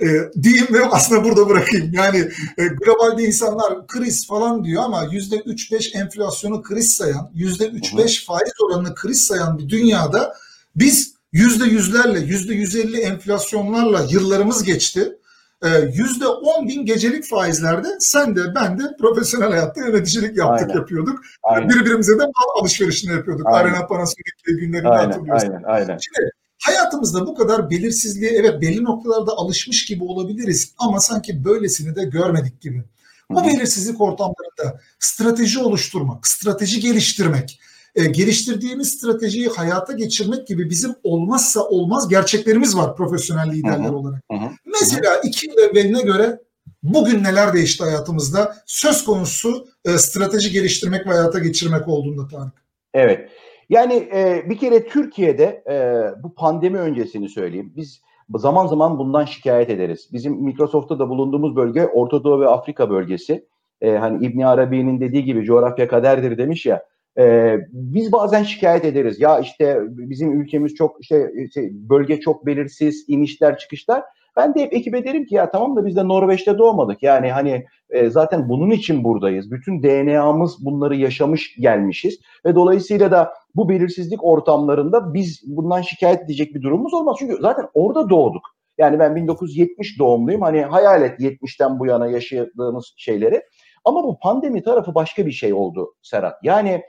[0.00, 0.06] e,
[0.42, 1.92] diyeyim ve aslında burada bırakayım.
[1.92, 2.18] Yani
[2.58, 7.96] e, globalde insanlar kriz falan diyor ama yüzde üç beş enflasyonu kriz sayan, yüzde üç
[7.96, 10.34] beş faiz oranını kriz sayan bir dünyada
[10.76, 15.18] biz yüzde yüzlerle, yüzde yüz elli enflasyonlarla yıllarımız geçti.
[15.64, 20.80] Ee, yüzde on bin gecelik faizlerde sen de ben de profesyonel hayatta yöneticilik yaptık aynen.
[20.80, 21.20] yapıyorduk.
[21.42, 21.68] Aynen.
[21.68, 23.46] Birbirimize de mal alışverişini yapıyorduk.
[23.46, 23.58] Aynen.
[23.58, 25.10] Arena Panasonic günlerini aynen.
[25.10, 25.48] hatırlıyorsun.
[25.48, 25.62] Aynen.
[25.62, 25.98] Aynen.
[25.98, 26.30] Şimdi
[26.62, 32.60] hayatımızda bu kadar belirsizliğe evet belli noktalarda alışmış gibi olabiliriz ama sanki böylesini de görmedik
[32.60, 32.84] gibi.
[33.30, 37.60] Bu belirsizlik ortamlarında strateji oluşturmak, strateji geliştirmek,
[37.94, 43.96] e, geliştirdiğimiz stratejiyi hayata geçirmek gibi bizim olmazsa olmaz gerçeklerimiz var profesyonel liderler hı hı.
[43.96, 44.22] olarak.
[44.30, 44.50] Hı hı.
[44.80, 46.38] Mesela iki yıl evveline göre
[46.82, 52.52] bugün neler değişti hayatımızda söz konusu e, strateji geliştirmek ve hayata geçirmek olduğunda Tarık.
[52.94, 53.30] Evet.
[53.68, 55.74] Yani e, bir kere Türkiye'de e,
[56.22, 57.72] bu pandemi öncesini söyleyeyim.
[57.76, 58.00] Biz
[58.36, 60.08] zaman zaman bundan şikayet ederiz.
[60.12, 63.46] Bizim Microsoft'ta da bulunduğumuz bölge Orta Doğu ve Afrika bölgesi.
[63.80, 66.82] E, hani İbn Arabi'nin dediği gibi coğrafya kaderdir demiş ya.
[67.18, 69.20] Ee, biz bazen şikayet ederiz.
[69.20, 74.02] Ya işte bizim ülkemiz çok işte şey, bölge çok belirsiz, inişler çıkışlar.
[74.36, 77.02] Ben de hep ekibe derim ki ya tamam da biz de Norveç'te doğmadık.
[77.02, 79.50] Yani hani e, zaten bunun için buradayız.
[79.50, 82.20] Bütün DNA'mız bunları yaşamış gelmişiz.
[82.46, 87.16] Ve dolayısıyla da bu belirsizlik ortamlarında biz bundan şikayet edecek bir durumumuz olmaz.
[87.18, 88.42] Çünkü zaten orada doğduk.
[88.78, 90.42] Yani ben 1970 doğumluyum.
[90.42, 93.42] Hani hayal et 70'ten bu yana yaşadığımız şeyleri.
[93.84, 96.34] Ama bu pandemi tarafı başka bir şey oldu Serhat.
[96.42, 96.82] Yani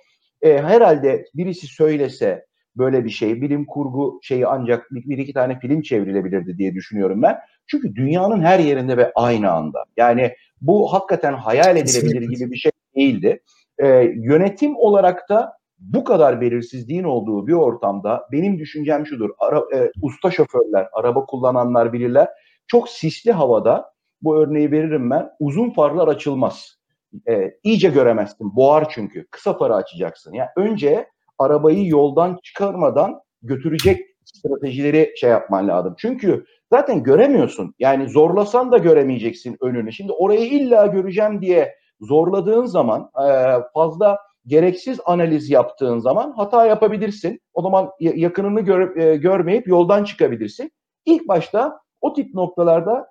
[0.43, 2.45] e, herhalde birisi söylese
[2.77, 7.21] böyle bir şey, bilim kurgu şeyi ancak bir, bir iki tane film çevrilebilirdi diye düşünüyorum
[7.21, 7.38] ben.
[7.67, 9.84] Çünkü dünyanın her yerinde ve aynı anda.
[9.97, 13.41] Yani bu hakikaten hayal edilebilir gibi bir şey değildi.
[13.79, 19.29] E, yönetim olarak da bu kadar belirsizliğin olduğu bir ortamda benim düşüncem şudur.
[19.39, 22.27] Ara, e, usta şoförler, araba kullananlar bilirler.
[22.67, 25.29] Çok sisli havada bu örneği veririm ben.
[25.39, 26.82] Uzun farlar açılmaz
[27.30, 28.56] e, iyice göremezsin.
[28.56, 29.28] Boğar çünkü.
[29.32, 30.34] Kısa farı açacaksın.
[30.34, 31.08] Yani önce
[31.39, 35.95] arabayı yoldan çıkarmadan götürecek stratejileri şey yapman lazım.
[35.97, 37.76] Çünkü zaten göremiyorsun.
[37.80, 39.93] Yani zorlasan da göremeyeceksin önünü.
[39.93, 47.39] Şimdi orayı illa göreceğim diye zorladığın zaman e, fazla gereksiz analiz yaptığın zaman hata yapabilirsin.
[47.54, 50.71] O zaman yakınını gör, e, görmeyip yoldan çıkabilirsin.
[51.06, 53.08] İlk başta o tip noktalarda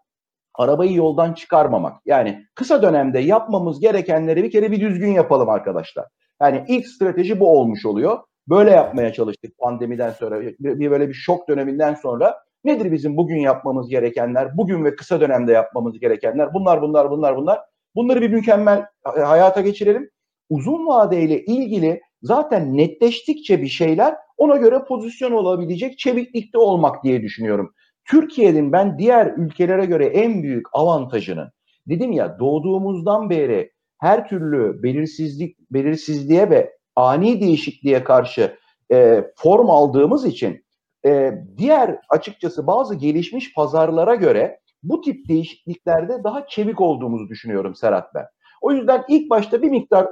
[0.55, 2.01] arabayı yoldan çıkarmamak.
[2.07, 6.07] Yani kısa dönemde yapmamız gerekenleri bir kere bir düzgün yapalım arkadaşlar.
[6.43, 8.19] Yani ilk strateji bu olmuş oluyor.
[8.49, 12.39] Böyle yapmaya çalıştık pandemiden sonra, bir böyle bir şok döneminden sonra.
[12.65, 16.55] Nedir bizim bugün yapmamız gerekenler, bugün ve kısa dönemde yapmamız gerekenler?
[16.55, 17.61] Bunlar, bunlar, bunlar, bunlar.
[17.95, 18.87] Bunları bir mükemmel
[19.17, 20.11] e, hayata geçirelim.
[20.51, 27.75] Uzun vadeyle ilgili zaten netleştikçe bir şeyler ona göre pozisyon olabilecek çeviklikte olmak diye düşünüyorum.
[28.13, 31.53] Türkiye'nin ben diğer ülkelere göre en büyük avantajını
[31.89, 38.57] dedim ya doğduğumuzdan beri her türlü belirsizlik belirsizliğe ve ani değişikliğe karşı
[38.93, 40.65] e, form aldığımız için
[41.07, 48.15] e, diğer açıkçası bazı gelişmiş pazarlara göre bu tip değişikliklerde daha çevik olduğumuzu düşünüyorum Serhat
[48.15, 48.27] ben.
[48.61, 50.09] O yüzden ilk başta bir miktar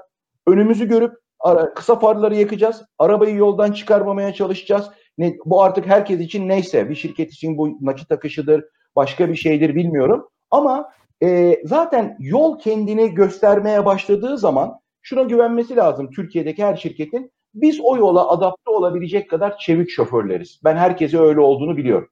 [0.47, 2.83] önümüzü görüp ara, kısa farları yakacağız.
[2.99, 4.91] Arabayı yoldan çıkarmamaya çalışacağız.
[5.21, 8.65] Ne, bu artık herkes için neyse bir şirket için bu nakit akışıdır,
[8.97, 10.29] başka bir şeydir bilmiyorum.
[10.51, 17.33] Ama e, zaten yol kendini göstermeye başladığı zaman şuna güvenmesi lazım Türkiye'deki her şirketin.
[17.55, 20.61] Biz o yola adapte olabilecek kadar çevik şoförleriz.
[20.65, 22.09] Ben herkese öyle olduğunu biliyorum.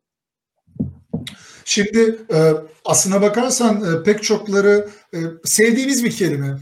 [1.65, 2.39] Şimdi e,
[2.85, 6.57] aslına bakarsan e, pek çokları e, sevdiğimiz bir kelime.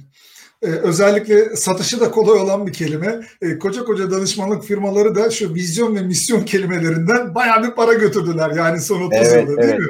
[0.62, 3.20] Ee, özellikle satışı da kolay olan bir kelime.
[3.42, 8.50] Ee, koca koca danışmanlık firmaları da şu vizyon ve misyon kelimelerinden bayağı bir para götürdüler
[8.50, 9.80] yani son 30 evet, yılda değil evet.
[9.80, 9.86] mi?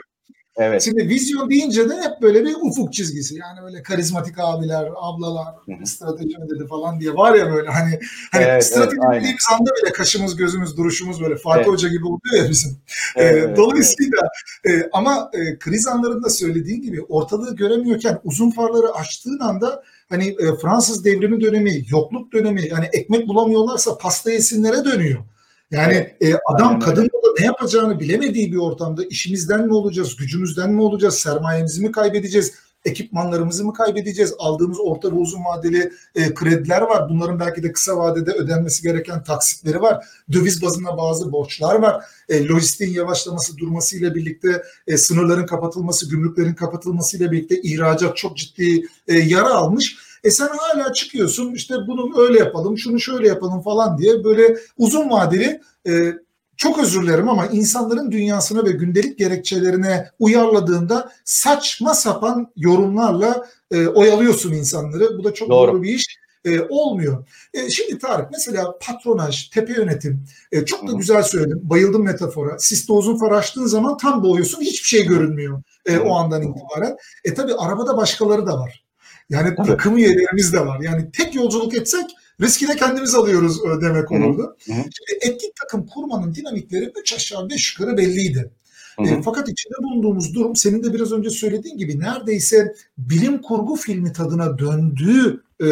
[0.58, 0.82] Evet.
[0.82, 3.34] Şimdi vizyon deyince de hep böyle bir ufuk çizgisi.
[3.34, 8.00] Yani böyle karizmatik abiler, ablalar, strateji dedi falan diye var ya böyle hani
[8.32, 11.68] hani evet, strateji evet, dediğimiz anda bile kaşımız, gözümüz, duruşumuz böyle Fatih evet.
[11.68, 12.76] Hoca gibi oluyor ya bizim.
[13.16, 14.18] Evet, ee, dolayısıyla
[14.64, 14.84] evet.
[14.84, 20.56] E, ama e, kriz anlarında söylediğin gibi ortalığı göremiyorken uzun farları açtığın anda hani e,
[20.62, 25.24] Fransız devrimi dönemi, yokluk dönemi yani ekmek bulamıyorlarsa pasta yesinlere dönüyor.
[25.70, 31.14] Yani e, adam kadın ne yapacağını bilemediği bir ortamda işimizden mi olacağız, gücümüzden mi olacağız,
[31.14, 32.54] sermayemizi mi kaybedeceğiz,
[32.86, 34.34] ekipmanlarımızı mı kaybedeceğiz?
[34.38, 37.08] Aldığımız orta ve uzun vadeli e, krediler var.
[37.10, 40.06] Bunların belki de kısa vadede ödenmesi gereken taksitleri var.
[40.32, 42.04] Döviz bazında bazı borçlar var.
[42.28, 49.18] E, lojistiğin yavaşlaması durmasıyla birlikte e, sınırların kapatılması, gümrüklerin kapatılmasıyla birlikte ihracat çok ciddi e,
[49.18, 49.96] yara almış.
[50.24, 55.10] E sen hala çıkıyorsun işte bunu öyle yapalım, şunu şöyle yapalım falan diye böyle uzun
[55.10, 56.14] vadeli e,
[56.56, 64.52] çok özür dilerim ama insanların dünyasına ve gündelik gerekçelerine uyarladığında saçma sapan yorumlarla e, oyalıyorsun
[64.52, 65.18] insanları.
[65.18, 66.06] Bu da çok doğru, doğru bir iş
[66.44, 67.26] e, olmuyor.
[67.54, 71.60] E, şimdi Tarık mesela patronaj, tepe yönetim e, çok da güzel söyledim.
[71.62, 72.58] Bayıldım metafora.
[72.58, 76.96] Siste uzun far açtığın zaman tam boğuyorsun hiçbir şey görünmüyor e, o andan itibaren.
[77.24, 78.86] E tabi arabada başkaları da var.
[79.30, 79.66] Yani Tabii.
[79.66, 80.80] takım üyelerimiz de var.
[80.80, 84.56] Yani tek yolculuk etsek riski de kendimiz alıyoruz e, demek olurdu.
[84.66, 84.76] Hı hı.
[84.76, 88.50] Şimdi etkin takım kurmanın dinamikleri 3 aşağı 5 yukarı belliydi.
[88.98, 94.12] E, fakat içinde bulunduğumuz durum senin de biraz önce söylediğin gibi neredeyse bilim kurgu filmi
[94.12, 95.66] tadına döndüğü e,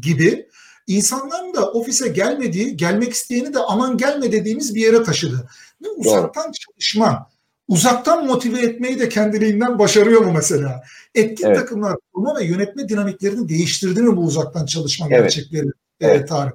[0.00, 0.46] gibi
[0.86, 5.48] insanların da ofise gelmediği, gelmek isteyeni de aman gelme dediğimiz bir yere taşıdı.
[5.82, 6.52] Ve uzaktan Doğru.
[6.52, 7.30] çalışma,
[7.68, 10.82] uzaktan motive etmeyi de kendiliğinden başarıyor mu mesela?
[11.14, 11.56] Etkin evet.
[11.56, 15.20] takımlar kurma ve yönetme dinamiklerini değiştirdi mi bu uzaktan çalışma evet.
[15.20, 15.66] gerçekleri
[16.00, 16.28] evet.
[16.28, 16.54] Tarık?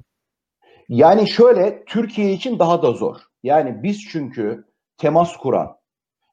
[0.88, 3.16] Yani şöyle Türkiye için daha da zor.
[3.42, 4.64] Yani biz çünkü
[4.98, 5.76] temas kuran,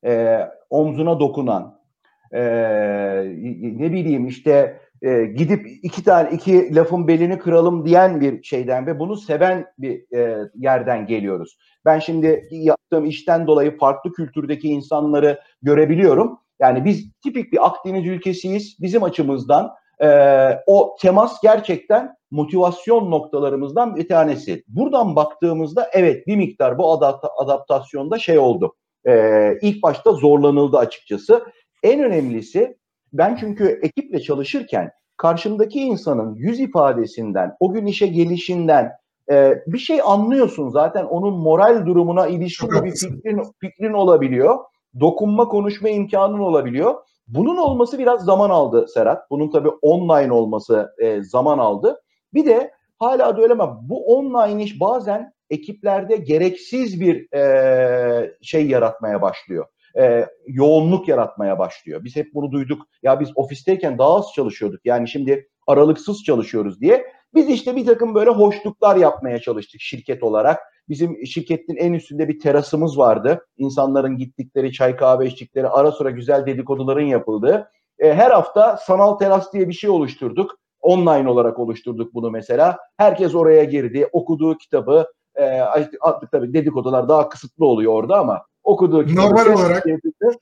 [0.05, 1.79] e, omzuna dokunan,
[2.31, 2.41] e,
[3.61, 8.99] ne bileyim işte e, gidip iki tane iki lafın belini kıralım diyen bir şeyden ve
[8.99, 11.57] bunu seven bir e, yerden geliyoruz.
[11.85, 16.39] Ben şimdi yaptığım işten dolayı farklı kültürdeki insanları görebiliyorum.
[16.59, 18.77] Yani biz tipik bir Akdeniz ülkesiyiz.
[18.81, 19.71] Bizim açımızdan
[20.03, 20.07] e,
[20.67, 24.63] o temas gerçekten motivasyon noktalarımızdan bir tanesi.
[24.67, 28.75] Buradan baktığımızda evet bir miktar bu adapt adaptasyonda şey oldu.
[29.07, 31.43] E, ilk başta zorlanıldı açıkçası.
[31.83, 32.77] En önemlisi
[33.13, 38.91] ben çünkü ekiple çalışırken karşımdaki insanın yüz ifadesinden, o gün işe gelişinden
[39.31, 44.57] e, bir şey anlıyorsun zaten onun moral durumuna ilişkin bir fikrin, fikrin olabiliyor.
[44.99, 46.95] Dokunma, konuşma imkanın olabiliyor.
[47.35, 49.31] Bunun olması biraz zaman aldı Serhat.
[49.31, 52.01] Bunun tabii online olması e, zaman aldı.
[52.33, 58.67] Bir de hala da öyle ama bu online iş bazen ekiplerde gereksiz bir e, şey
[58.67, 59.65] yaratmaya başlıyor
[59.97, 62.03] e, yoğunluk yaratmaya başlıyor.
[62.03, 62.87] Biz hep bunu duyduk.
[63.03, 64.85] Ya biz ofisteyken daha az çalışıyorduk.
[64.85, 67.05] Yani şimdi aralıksız çalışıyoruz diye.
[67.33, 70.59] Biz işte bir takım böyle hoşluklar yapmaya çalıştık şirket olarak.
[70.89, 73.45] Bizim şirketin en üstünde bir terasımız vardı.
[73.57, 77.71] İnsanların gittikleri çay kahve içtikleri ara sıra güzel dedikoduların yapıldığı.
[77.99, 80.59] E, her hafta sanal teras diye bir şey oluşturduk.
[80.81, 82.77] Online olarak oluşturduk bunu mesela.
[82.97, 85.07] Herkes oraya girdi, okuduğu kitabı,
[85.39, 85.59] e,
[86.31, 89.25] tabii dedikodular daha kısıtlı oluyor orada ama okuduğu kitabı.
[89.27, 89.83] Normal olarak.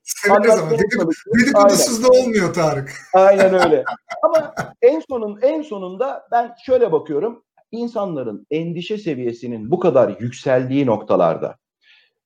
[0.04, 2.91] Severiz ama dedikodusuz da olmuyor Tarık.
[3.13, 3.84] Aynen öyle.
[4.23, 7.43] ama en sonun en sonunda ben şöyle bakıyorum.
[7.71, 11.57] İnsanların endişe seviyesinin bu kadar yükseldiği noktalarda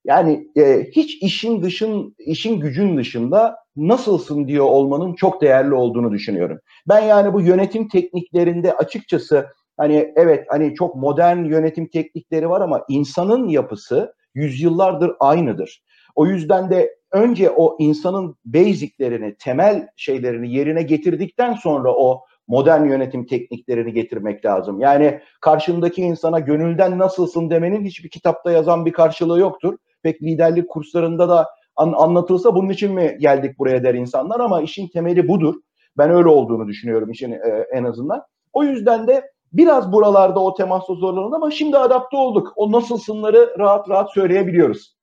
[0.05, 6.60] yani e, hiç işin dışın işin gücün dışında nasılsın diyor olmanın çok değerli olduğunu düşünüyorum.
[6.89, 12.86] Ben yani bu yönetim tekniklerinde açıkçası hani evet hani çok modern yönetim teknikleri var ama
[12.89, 15.84] insanın yapısı yüzyıllardır aynıdır.
[16.15, 23.25] O yüzden de önce o insanın basiclerini, temel şeylerini yerine getirdikten sonra o modern yönetim
[23.25, 24.79] tekniklerini getirmek lazım.
[24.79, 29.77] Yani karşındaki insana gönülden nasılsın demenin hiçbir kitapta yazan bir karşılığı yoktur.
[30.03, 34.88] Pek liderlik kurslarında da an, anlatılsa bunun için mi geldik buraya der insanlar ama işin
[34.88, 35.55] temeli budur.
[35.97, 38.23] Ben öyle olduğunu düşünüyorum işin e, en azından.
[38.53, 42.53] O yüzden de biraz buralarda o temasla zorlanıldı ama şimdi adapte olduk.
[42.55, 44.95] O nasılsınları rahat rahat söyleyebiliyoruz.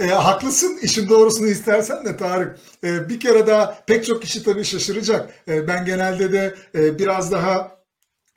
[0.00, 0.78] E, haklısın.
[0.82, 2.58] İşin doğrusunu istersen de Tarık.
[2.84, 5.30] E, bir kere daha pek çok kişi tabii şaşıracak.
[5.48, 7.78] E, ben genelde de e, biraz daha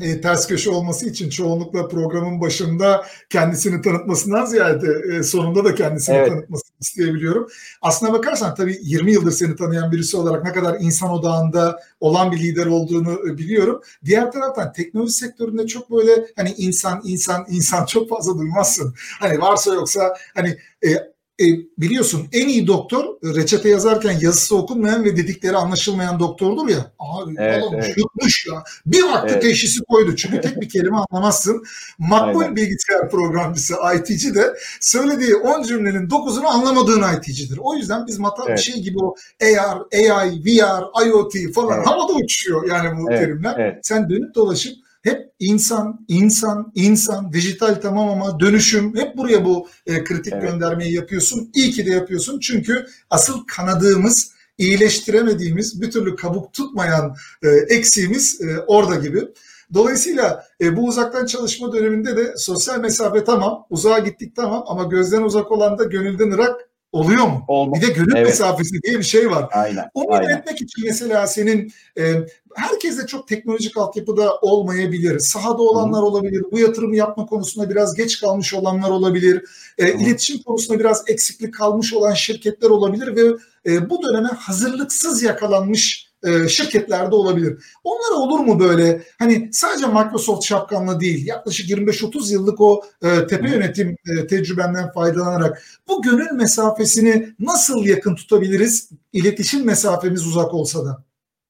[0.02, 6.16] e, ters köşe olması için çoğunlukla programın başında kendisini tanıtmasından ziyade e, sonunda da kendisini
[6.16, 6.30] evet.
[6.30, 7.48] tanıtmasını isteyebiliyorum.
[7.82, 12.40] Aslına bakarsan tabii 20 yıldır seni tanıyan birisi olarak ne kadar insan odağında olan bir
[12.40, 13.82] lider olduğunu e, biliyorum.
[14.06, 18.96] Diğer taraftan teknoloji sektöründe çok böyle hani insan insan insan çok fazla duymazsın.
[19.20, 21.46] Hani varsa yoksa hani e, e,
[21.78, 26.92] biliyorsun en iyi doktor reçete yazarken yazısı okunmayan ve dedikleri anlaşılmayan doktordur ya.
[27.00, 27.98] Abi evet, evet.
[27.98, 28.64] yutmuş ya.
[28.86, 29.42] Bir baktı evet.
[29.42, 30.16] teşhisi koydu.
[30.16, 31.64] Çünkü tek bir kelime anlamazsın.
[32.00, 37.60] Makbul bilgisayar programcısı IT'ci de söylediği 10 cümlenin 9'unu anlamadığın IT'cidir.
[37.62, 38.60] O yüzden biz mata evet.
[38.60, 41.88] şey gibi o AR, AI, VR, IoT falan evet.
[41.88, 43.20] havada uçuşuyor yani bu evet.
[43.20, 43.56] terimler.
[43.60, 43.80] Evet.
[43.84, 50.04] Sen dönüp dolaşıp hep insan, insan, insan, dijital tamam ama dönüşüm hep buraya bu e,
[50.04, 50.44] kritik evet.
[50.44, 51.52] göndermeyi yapıyorsun.
[51.54, 58.60] İyi ki de yapıyorsun çünkü asıl kanadığımız, iyileştiremediğimiz, bir türlü kabuk tutmayan e, eksiğimiz e,
[58.68, 59.28] orada gibi.
[59.74, 65.22] Dolayısıyla e, bu uzaktan çalışma döneminde de sosyal mesafe tamam, uzağa gittik tamam ama gözden
[65.22, 67.44] uzak olan da gönülden ırak Oluyor mu?
[67.48, 67.82] Olmaz.
[67.82, 68.28] Bir de gönül evet.
[68.28, 69.50] mesafesi diye bir şey var.
[69.52, 69.90] Aynen.
[69.94, 70.38] Onu aynen.
[70.38, 72.14] etmek için mesela senin e,
[72.56, 75.20] herkes de çok teknolojik altyapıda olmayabilir.
[75.20, 76.06] Sahada olanlar Hı.
[76.06, 76.46] olabilir.
[76.52, 79.44] Bu yatırımı yapma konusunda biraz geç kalmış olanlar olabilir.
[79.78, 83.22] E, iletişim konusunda biraz eksiklik kalmış olan şirketler olabilir ve
[83.66, 87.64] e, bu döneme hazırlıksız yakalanmış e, şirketlerde olabilir.
[87.84, 93.50] Onlara olur mu böyle hani sadece Microsoft şapkanla değil yaklaşık 25-30 yıllık o e, tepe
[93.50, 98.90] yönetim e, tecrübenden faydalanarak bu gönül mesafesini nasıl yakın tutabiliriz?
[99.14, 101.04] İletişim mesafemiz uzak olsa da.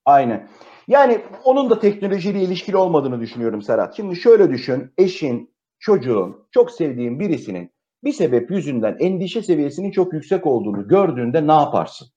[0.05, 0.47] Aynen.
[0.88, 3.95] Yani onun da teknolojiyle ilişkili olmadığını düşünüyorum Serhat.
[3.95, 4.91] Şimdi şöyle düşün.
[4.97, 7.71] Eşin, çocuğun, çok sevdiğin birisinin
[8.03, 12.07] bir sebep yüzünden endişe seviyesinin çok yüksek olduğunu gördüğünde ne yaparsın?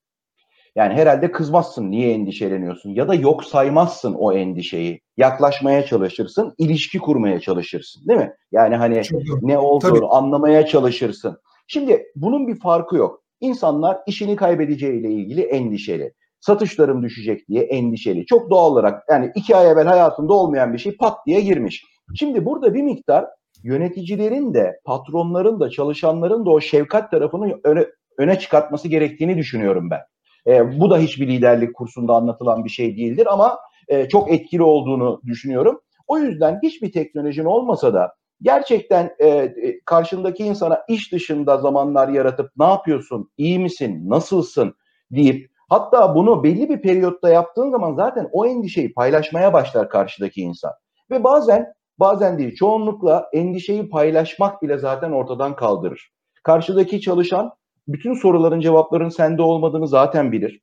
[0.74, 5.00] Yani herhalde kızmazsın niye endişeleniyorsun ya da yok saymazsın o endişeyi.
[5.16, 8.32] Yaklaşmaya çalışırsın, ilişki kurmaya çalışırsın değil mi?
[8.52, 9.02] Yani hani
[9.42, 10.06] ne olduğunu Tabii.
[10.06, 11.38] anlamaya çalışırsın.
[11.66, 13.22] Şimdi bunun bir farkı yok.
[13.40, 16.12] İnsanlar işini kaybedeceğiyle ilgili endişeli.
[16.40, 18.26] Satışlarım düşecek diye endişeli.
[18.26, 21.84] Çok doğal olarak yani iki ay evvel hayatında olmayan bir şey pat diye girmiş.
[22.14, 23.26] Şimdi burada bir miktar
[23.62, 27.86] yöneticilerin de patronların da çalışanların da o şefkat tarafını öne,
[28.18, 30.00] öne çıkartması gerektiğini düşünüyorum ben.
[30.46, 35.20] E, bu da hiçbir liderlik kursunda anlatılan bir şey değildir ama e, çok etkili olduğunu
[35.26, 35.80] düşünüyorum.
[36.06, 42.50] O yüzden hiçbir teknolojin olmasa da gerçekten e, e, karşındaki insana iş dışında zamanlar yaratıp
[42.56, 44.74] ne yapıyorsun, iyi misin, nasılsın
[45.10, 50.72] deyip hatta bunu belli bir periyotta yaptığın zaman zaten o endişeyi paylaşmaya başlar karşıdaki insan.
[51.10, 56.10] Ve bazen bazen değil çoğunlukla endişeyi paylaşmak bile zaten ortadan kaldırır.
[56.42, 57.52] Karşıdaki çalışan
[57.88, 60.60] bütün soruların cevapların sende olmadığını zaten bilir.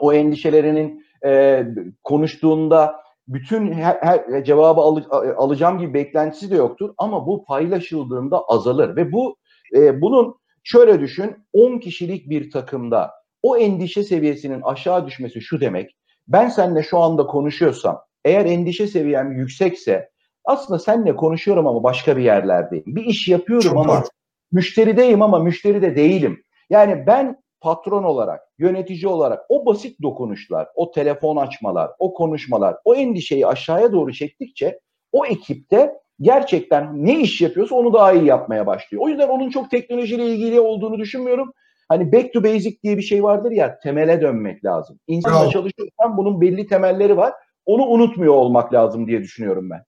[0.00, 1.64] O endişelerinin e,
[2.02, 5.02] konuştuğunda bütün her, her cevabı al,
[5.36, 9.36] alacağım gibi beklentisi de yoktur ama bu paylaşıldığında azalır ve bu
[9.74, 13.10] e, bunun şöyle düşün 10 kişilik bir takımda
[13.42, 15.96] o endişe seviyesinin aşağı düşmesi şu demek
[16.28, 20.10] ben seninle şu anda konuşuyorsam eğer endişe seviyem yüksekse
[20.44, 22.84] aslında seninle konuşuyorum ama başka bir yerlerdeyim.
[22.86, 24.08] Bir iş yapıyorum Çok ama doğru.
[24.52, 26.44] müşterideyim ama müşteride değilim.
[26.70, 32.94] Yani ben patron olarak, yönetici olarak o basit dokunuşlar, o telefon açmalar, o konuşmalar, o
[32.94, 34.80] endişeyi aşağıya doğru çektikçe
[35.12, 39.02] o ekipte gerçekten ne iş yapıyorsa onu daha iyi yapmaya başlıyor.
[39.04, 41.52] O yüzden onun çok teknolojiyle ilgili olduğunu düşünmüyorum.
[41.88, 44.98] Hani back to basic diye bir şey vardır ya temele dönmek lazım.
[45.06, 47.32] İnsanla çalışırken bunun belli temelleri var.
[47.66, 49.84] Onu unutmuyor olmak lazım diye düşünüyorum ben.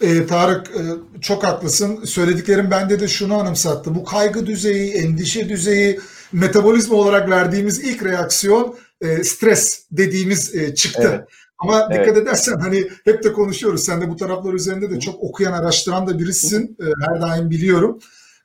[0.00, 0.80] E, Tarık e,
[1.20, 2.04] çok haklısın.
[2.04, 3.94] Söylediklerim bende de şunu anımsattı.
[3.94, 6.00] Bu kaygı düzeyi, endişe düzeyi,
[6.32, 11.08] metabolizma olarak verdiğimiz ilk reaksiyon e, stres dediğimiz e, çıktı.
[11.10, 11.28] Evet.
[11.58, 12.06] Ama evet.
[12.06, 13.84] dikkat edersen hani hep de konuşuyoruz.
[13.84, 16.76] Sen de bu taraflar üzerinde de çok okuyan, araştıran da birisin.
[16.80, 17.98] E, her daim biliyorum.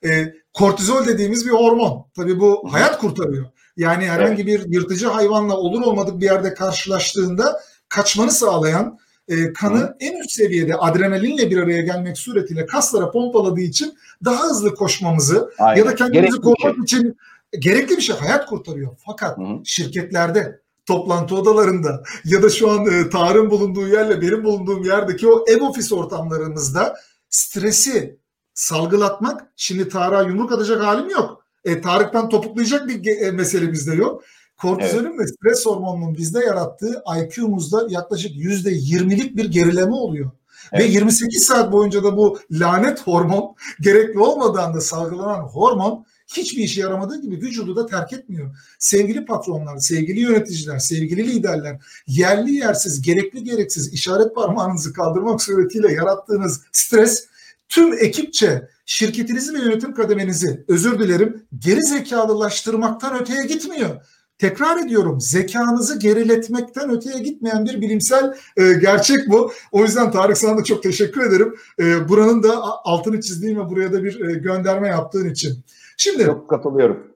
[0.04, 2.06] E, kortizol dediğimiz bir hormon.
[2.16, 3.46] Tabii bu hayat kurtarıyor.
[3.76, 9.96] Yani herhangi bir yırtıcı hayvanla olur olmadık bir yerde karşılaştığında kaçmanı sağlayan e, kanı Hı.
[10.00, 15.78] en üst seviyede adrenalinle bir araya gelmek suretiyle kaslara pompaladığı için daha hızlı koşmamızı Aynen.
[15.80, 16.82] ya da kendimizi korumak şey.
[16.82, 17.16] için
[17.58, 18.96] gerekli bir şey hayat kurtarıyor.
[19.06, 19.42] Fakat Hı.
[19.64, 25.44] şirketlerde toplantı odalarında ya da şu an e, Tarık'ın bulunduğu yerle benim bulunduğum yerdeki o
[25.48, 26.96] ev ofis ortamlarımızda
[27.30, 28.18] stresi
[28.54, 31.44] salgılatmak şimdi Tarık'a yumruk atacak halim yok.
[31.64, 34.24] E, Tarık'tan topuklayacak bir e, meselemiz de yok.
[34.58, 35.20] Kortizolün evet.
[35.20, 40.30] ve stres hormonunun bizde yarattığı IQ'muzda yaklaşık yüzde 20'lik bir gerileme oluyor.
[40.72, 40.84] Evet.
[40.84, 46.80] Ve 28 saat boyunca da bu lanet hormon gerekli olmadan da salgılanan hormon hiçbir işe
[46.80, 48.56] yaramadığı gibi vücudu da terk etmiyor.
[48.78, 56.60] Sevgili patronlar, sevgili yöneticiler, sevgili liderler, yerli yersiz, gerekli gereksiz işaret parmağınızı kaldırmak suretiyle yarattığınız
[56.72, 57.26] stres
[57.68, 63.96] tüm ekipçe şirketinizi ve yönetim kademenizi özür dilerim geri zekalılaştırmaktan öteye gitmiyor
[64.38, 69.52] tekrar ediyorum zekanızı geriletmekten öteye gitmeyen bir bilimsel e, gerçek bu.
[69.72, 71.54] O yüzden Tarık sana da çok teşekkür ederim.
[71.80, 75.64] E, buranın da altını çizdiğin ve buraya da bir e, gönderme yaptığın için.
[75.96, 77.08] Şimdi çok katılıyorum.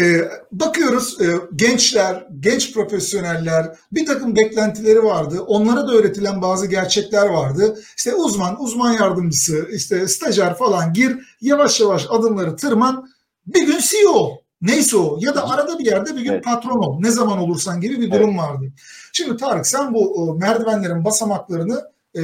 [0.00, 1.26] E, bakıyoruz e,
[1.56, 5.40] gençler, genç profesyoneller bir takım beklentileri vardı.
[5.40, 7.78] Onlara da öğretilen bazı gerçekler vardı.
[7.96, 13.08] İşte uzman, uzman yardımcısı, işte stajyer falan gir, yavaş yavaş adımları tırman.
[13.46, 16.44] Bir gün CEO Neyse o ya da arada bir yerde bir gün evet.
[16.44, 17.00] patron ol.
[17.00, 18.38] Ne zaman olursan gibi bir durum evet.
[18.38, 18.64] vardı.
[19.12, 21.82] Şimdi Tarık sen bu merdivenlerin basamaklarını
[22.16, 22.20] e,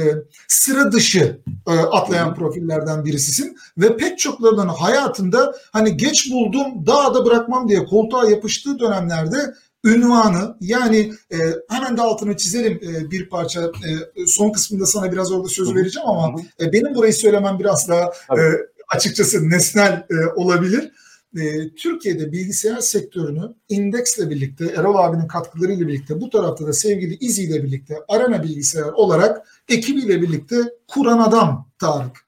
[0.47, 7.25] sıra dışı e, atlayan profillerden birisisin ve pek çoklarının hayatında hani geç buldum daha da
[7.25, 9.53] bırakmam diye koltuğa yapıştığı dönemlerde
[9.85, 11.37] ünvanı yani e,
[11.69, 16.09] hemen de altını çizelim e, bir parça e, son kısmında sana biraz orada söz vereceğim
[16.09, 18.03] ama e, benim burayı söylemem biraz daha
[18.37, 18.41] e,
[18.89, 20.91] açıkçası nesnel e, olabilir
[21.39, 27.43] e, Türkiye'de bilgisayar sektörünü indeksle birlikte, Erol abinin katkılarıyla birlikte, bu tarafta da sevgili İzi
[27.43, 30.55] ile birlikte, Arena Bilgisayar olarak ekibiyle birlikte
[30.87, 32.23] kuran adam Tarık.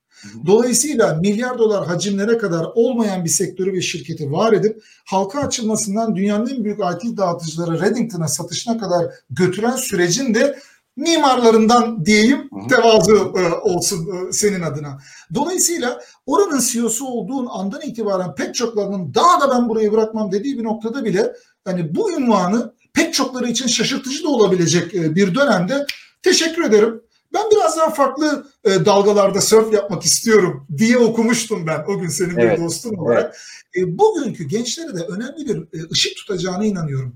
[0.46, 6.48] Dolayısıyla milyar dolar hacimlere kadar olmayan bir sektörü ve şirketi var edip halka açılmasından dünyanın
[6.48, 10.60] en büyük IT dağıtıcıları Reddington'a satışına kadar götüren sürecin de
[10.96, 14.98] mimarlarından diyeyim tevazu e, olsun e, senin adına.
[15.34, 20.64] Dolayısıyla oranın CEO'su olduğun andan itibaren pek çoklarının daha da ben burayı bırakmam dediği bir
[20.64, 21.34] noktada bile
[21.66, 25.86] hani bu ünvanı pek çokları için şaşırtıcı da olabilecek e, bir dönemde
[26.24, 27.02] teşekkür ederim.
[27.34, 32.58] Ben biraz daha farklı dalgalarda surf yapmak istiyorum diye okumuştum ben o gün senin evet.
[32.58, 33.38] bir dostun olarak.
[33.76, 33.88] Evet.
[33.88, 37.16] Bugünkü gençlere de önemli bir ışık tutacağına inanıyorum.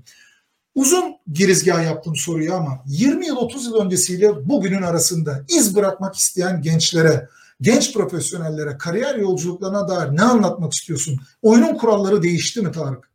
[0.80, 6.62] Uzun girizgah yaptım soruyu ama 20 yıl 30 yıl öncesiyle bugünün arasında iz bırakmak isteyen
[6.62, 7.28] gençlere,
[7.60, 11.16] genç profesyonellere, kariyer yolculuklarına dair ne anlatmak istiyorsun?
[11.42, 13.10] Oyunun kuralları değişti mi Tarık?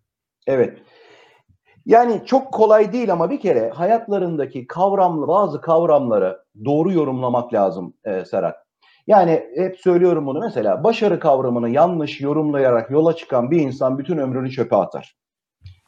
[0.47, 0.77] Evet.
[1.85, 8.25] Yani çok kolay değil ama bir kere hayatlarındaki kavramlı bazı kavramları doğru yorumlamak lazım e,
[8.25, 8.55] Serhat.
[9.07, 14.51] Yani hep söylüyorum bunu mesela başarı kavramını yanlış yorumlayarak yola çıkan bir insan bütün ömrünü
[14.51, 15.15] çöpe atar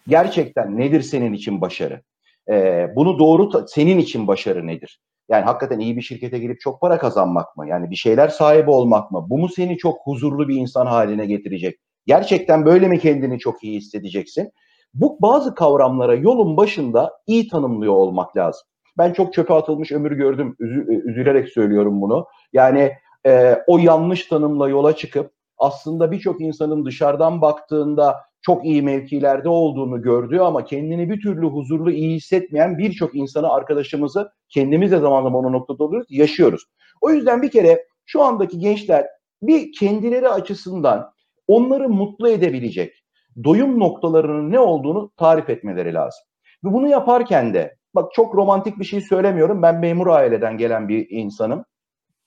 [0.07, 2.01] gerçekten nedir senin için başarı?
[2.49, 5.01] Ee, bunu doğru senin için başarı nedir?
[5.29, 7.67] Yani hakikaten iyi bir şirkete girip çok para kazanmak mı?
[7.67, 9.25] Yani bir şeyler sahibi olmak mı?
[9.29, 11.79] Bu mu seni çok huzurlu bir insan haline getirecek?
[12.05, 14.51] Gerçekten böyle mi kendini çok iyi hissedeceksin?
[14.93, 18.61] Bu bazı kavramlara yolun başında iyi tanımlıyor olmak lazım.
[18.97, 20.55] Ben çok çöpe atılmış ömür gördüm.
[20.59, 22.25] Üzü, üzülerek söylüyorum bunu.
[22.53, 22.91] Yani
[23.25, 28.15] e, o yanlış tanımla yola çıkıp aslında birçok insanın dışarıdan baktığında
[28.47, 34.31] çok iyi mevkilerde olduğunu gördüğü ama kendini bir türlü huzurlu iyi hissetmeyen birçok insanı arkadaşımızı
[34.49, 36.63] kendimiz de zaman zaman o noktada oluyoruz, yaşıyoruz.
[37.01, 39.07] O yüzden bir kere şu andaki gençler
[39.41, 41.11] bir kendileri açısından
[41.47, 43.03] onları mutlu edebilecek
[43.43, 46.23] doyum noktalarının ne olduğunu tarif etmeleri lazım.
[46.63, 49.61] Ve bunu yaparken de bak çok romantik bir şey söylemiyorum.
[49.61, 51.65] Ben memur aileden gelen bir insanım.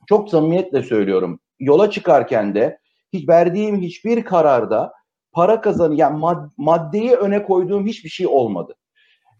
[0.08, 1.40] Çok samimiyetle söylüyorum.
[1.58, 2.78] Yola çıkarken de
[3.12, 4.99] hiç verdiğim hiçbir kararda
[5.32, 8.74] para kazanı yani mad- maddeyi öne koyduğum hiçbir şey olmadı.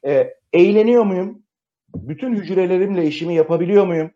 [0.07, 1.43] E, eğleniyor muyum?
[1.95, 4.11] Bütün hücrelerimle işimi yapabiliyor muyum?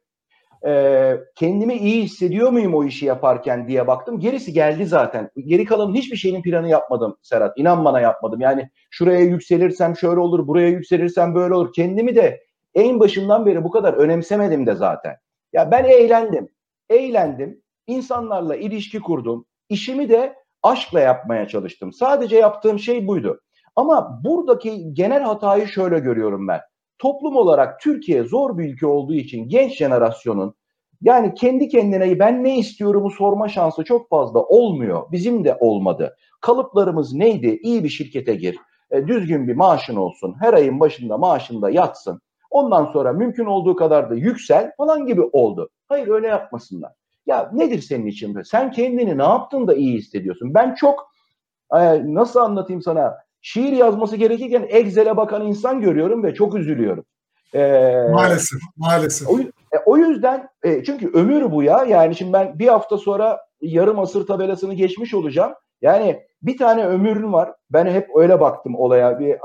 [0.67, 4.21] E, kendimi iyi hissediyor muyum o işi yaparken diye baktım.
[4.21, 5.31] Gerisi geldi zaten.
[5.37, 7.59] Geri kalan hiçbir şeyin planı yapmadım Serhat.
[7.59, 8.41] İnan bana yapmadım.
[8.41, 11.73] Yani şuraya yükselirsem şöyle olur, buraya yükselirsem böyle olur.
[11.73, 12.41] Kendimi de
[12.75, 15.17] en başından beri bu kadar önemsemedim de zaten.
[15.53, 16.49] Ya ben eğlendim.
[16.91, 17.63] Eğlendim.
[17.87, 19.47] İnsanlarla ilişki kurdum.
[19.69, 20.35] İşimi de
[20.65, 21.93] aşkla yapmaya çalıştım.
[21.93, 23.41] Sadece yaptığım şey buydu.
[23.77, 26.61] Ama buradaki genel hatayı şöyle görüyorum ben.
[26.99, 30.55] Toplum olarak Türkiye zor bir ülke olduğu için genç jenerasyonun
[31.03, 35.13] yani kendi kendine ben ne istiyorumu sorma şansı çok fazla olmuyor.
[35.13, 36.17] Bizim de olmadı.
[36.41, 37.59] Kalıplarımız neydi?
[37.63, 38.57] İyi bir şirkete gir.
[38.91, 40.37] E, düzgün bir maaşın olsun.
[40.41, 42.21] Her ayın başında maaşında yatsın.
[42.51, 45.69] Ondan sonra mümkün olduğu kadar da yüksel falan gibi oldu.
[45.89, 46.93] Hayır öyle yapmasınlar.
[47.27, 48.43] Ya nedir senin için?
[48.43, 50.55] Sen kendini ne yaptın da iyi hissediyorsun?
[50.55, 51.11] Ben çok
[51.73, 51.79] e,
[52.15, 53.15] nasıl anlatayım sana?
[53.43, 57.05] Şiir yazması gerekirken Excel'e bakan insan görüyorum ve çok üzülüyorum.
[57.55, 59.29] Ee, maalesef, maalesef.
[59.29, 61.85] O, e, o yüzden e, çünkü ömür bu ya.
[61.85, 65.53] Yani şimdi ben bir hafta sonra yarım asır tabelasını geçmiş olacağım.
[65.83, 67.53] Yani bir tane ömrün var.
[67.71, 69.21] Ben hep öyle baktım olaya.
[69.21, 69.39] Bir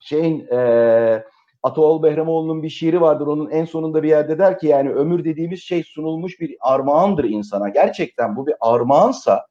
[0.00, 1.24] şeyin e,
[1.62, 3.26] Ataol Behramoğlu'nun bir şiiri vardır.
[3.26, 7.68] Onun en sonunda bir yerde der ki yani ömür dediğimiz şey sunulmuş bir armağandır insana.
[7.68, 9.46] Gerçekten bu bir armağansa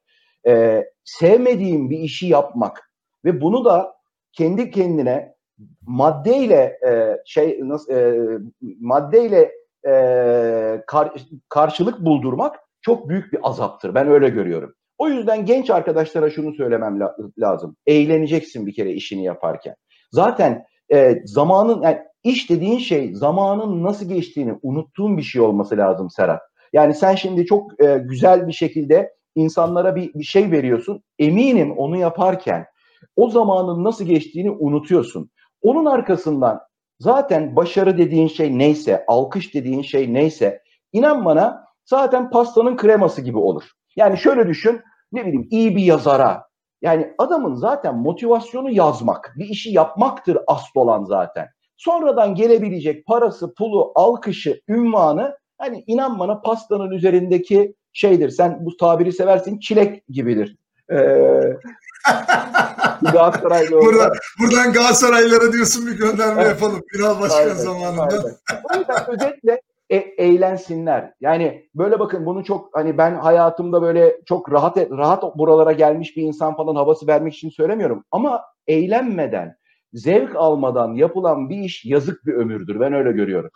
[0.48, 2.92] e, sevmediğim bir işi yapmak
[3.26, 3.94] ve bunu da
[4.34, 5.36] kendi kendine
[5.82, 8.40] maddeyle e, şey nasıl e,
[8.80, 9.52] maddeyle
[9.88, 11.14] e, kar,
[11.50, 13.96] karşılık buldurmak çok büyük bir azaptır.
[13.96, 14.74] Ben öyle görüyorum.
[14.98, 17.76] O yüzden genç arkadaşlara şunu söylemem la- lazım.
[17.86, 19.76] Eğleneceksin bir kere işini yaparken.
[20.12, 26.10] Zaten e, zamanın yani iş dediğin şey zamanın nasıl geçtiğini unuttuğun bir şey olması lazım
[26.10, 26.42] Serhat.
[26.74, 31.04] Yani sen şimdi çok e, güzel bir şekilde insanlara bir, bir şey veriyorsun.
[31.20, 32.66] Eminim onu yaparken
[33.16, 35.30] o zamanın nasıl geçtiğini unutuyorsun.
[35.62, 36.60] Onun arkasından
[37.00, 40.62] zaten başarı dediğin şey neyse, alkış dediğin şey neyse,
[40.94, 43.64] inan bana zaten pastanın kreması gibi olur.
[43.96, 44.82] Yani şöyle düşün,
[45.12, 46.44] ne bileyim iyi bir yazara,
[46.82, 51.48] yani adamın zaten motivasyonu yazmak, bir işi yapmaktır asıl olan zaten.
[51.78, 58.30] Sonradan gelebilecek parası, pulu, alkışı, ünvanı hani inan bana pastanın üzerindeki şeydir.
[58.30, 60.58] Sen bu tabiri seversin çilek gibidir.
[60.92, 61.58] Ee,
[63.02, 66.82] Galatasaraylı buradan, buradan Galatasaraylara diyorsun bir gönderme yapalım.
[66.88, 68.04] Final başkan aynen, zamanında.
[68.04, 68.64] Aynen.
[68.64, 69.62] O yüzden özetle
[69.92, 71.14] e, eğlensinler.
[71.22, 76.24] Yani böyle bakın bunu çok hani ben hayatımda böyle çok rahat rahat buralara gelmiş bir
[76.24, 78.04] insan falan havası vermek için söylemiyorum.
[78.12, 79.56] Ama eğlenmeden,
[79.94, 82.80] zevk almadan yapılan bir iş yazık bir ömürdür.
[82.80, 83.52] Ben öyle görüyorum.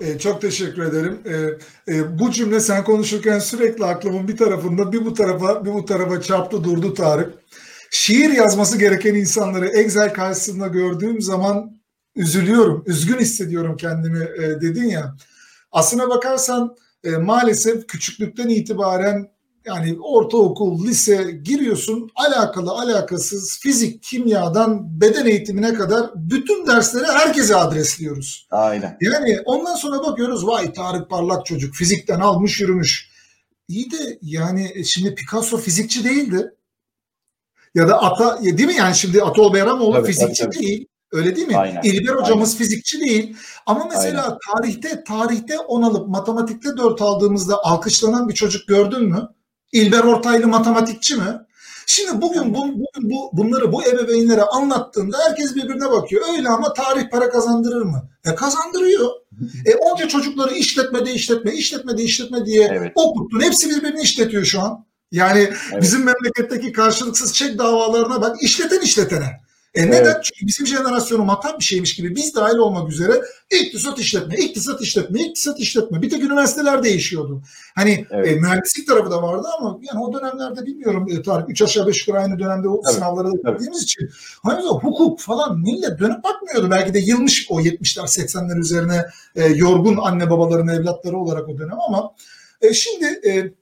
[0.00, 1.18] Ee, çok teşekkür ederim.
[1.26, 5.84] Ee, e, bu cümle sen konuşurken sürekli aklımın bir tarafında bir bu tarafa bir bu
[5.84, 7.34] tarafa çarptı durdu Tarık.
[7.90, 11.79] Şiir yazması gereken insanları Excel karşısında gördüğüm zaman
[12.16, 15.16] üzülüyorum, üzgün hissediyorum kendimi e, dedin ya.
[15.72, 19.30] Aslına bakarsan e, maalesef küçüklükten itibaren
[19.66, 28.48] yani ortaokul, lise giriyorsun alakalı alakasız fizik, kimyadan beden eğitimine kadar bütün dersleri herkese adresliyoruz.
[28.50, 28.96] Aynen.
[29.00, 33.10] Yani ondan sonra bakıyoruz vay Tarık Parlak çocuk fizikten almış yürümüş.
[33.68, 36.54] İyi de yani şimdi Picasso fizikçi değildi.
[37.74, 40.66] Ya da Ata değil mi yani şimdi Atol Beyramoğlu tabii, fizikçi tabii, tabii.
[40.66, 40.86] değil.
[41.12, 41.56] Öyle değil mi?
[41.56, 41.80] Aynen.
[41.82, 42.58] İlber hocamız Aynen.
[42.58, 43.36] fizikçi değil.
[43.66, 44.38] Ama mesela Aynen.
[44.52, 49.28] tarihte tarihte 10 alıp matematikte 4 aldığımızda alkışlanan bir çocuk gördün mü?
[49.72, 51.40] İlber Ortaylı matematikçi mi?
[51.86, 56.22] Şimdi bugün bu, bugün bu bunları bu ebeveynlere anlattığında herkes birbirine bakıyor.
[56.36, 58.08] Öyle ama tarih para kazandırır mı?
[58.24, 59.10] E kazandırıyor.
[59.66, 62.92] E onca çocukları işletmede işletme, işletmede işletme diye evet.
[62.94, 63.40] okuttun.
[63.40, 64.86] Hepsi birbirini işletiyor şu an.
[65.12, 65.82] Yani evet.
[65.82, 69.40] bizim memleketteki karşılıksız çek davalarına bak işleten işletene.
[69.74, 70.04] E neden?
[70.04, 70.16] Evet.
[70.22, 73.12] Çünkü bizim jenerasyonu matap bir şeymiş gibi biz dahil olmak üzere
[73.50, 76.02] iktisat işletme, iktisat işletme, iktisat işletme.
[76.02, 77.42] Bir tek üniversiteler değişiyordu.
[77.74, 78.28] Hani evet.
[78.28, 82.08] e, mühendislik tarafı da vardı ama yani o dönemlerde bilmiyorum e, Tarık 3 aşağı 5
[82.08, 82.94] yukarı aynı dönemde o evet.
[82.94, 84.10] sınavlara da girdiğimiz için.
[84.42, 86.70] Hani o hukuk falan millet dönüp bakmıyordu.
[86.70, 89.06] Belki de yılmış o 70'ler 80'ler üzerine
[89.36, 92.14] e, yorgun anne babaların evlatları olarak o dönem ama
[92.60, 93.52] e, şimdi e,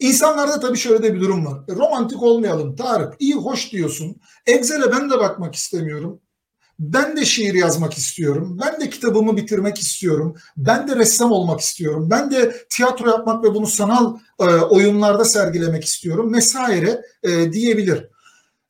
[0.00, 1.60] İnsanlarda tabii şöyle de bir durum var.
[1.68, 3.14] E, romantik olmayalım Tarık.
[3.18, 4.20] İyi hoş diyorsun.
[4.46, 6.20] Excel'e ben de bakmak istemiyorum.
[6.78, 8.58] Ben de şiir yazmak istiyorum.
[8.62, 10.36] Ben de kitabımı bitirmek istiyorum.
[10.56, 12.08] Ben de ressam olmak istiyorum.
[12.10, 18.08] Ben de tiyatro yapmak ve bunu sanal e, oyunlarda sergilemek istiyorum vesaire e, diyebilir.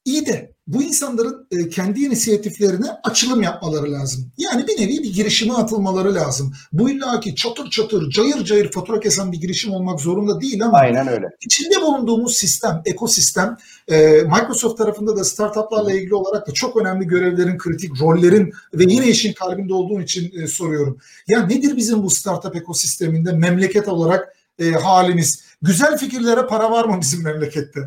[0.04, 4.32] İyi de bu insanların e, kendi inisiyatiflerine açılım yapmaları lazım.
[4.38, 6.52] Yani bir nevi bir girişime atılmaları lazım.
[6.72, 11.08] Bu illaki çatır çatır, cayır cayır fatura kesen bir girişim olmak zorunda değil ama Aynen
[11.08, 11.26] öyle.
[11.44, 13.56] içinde bulunduğumuz sistem, ekosistem
[13.88, 19.08] e, Microsoft tarafında da startuplarla ilgili olarak da çok önemli görevlerin, kritik rollerin ve yine
[19.08, 20.98] işin kalbinde olduğum için e, soruyorum.
[21.28, 24.36] Ya nedir bizim bu startup ekosisteminde memleket olarak
[24.82, 25.42] halimiz?
[25.62, 27.80] Güzel fikirlere para var mı bizim memlekette?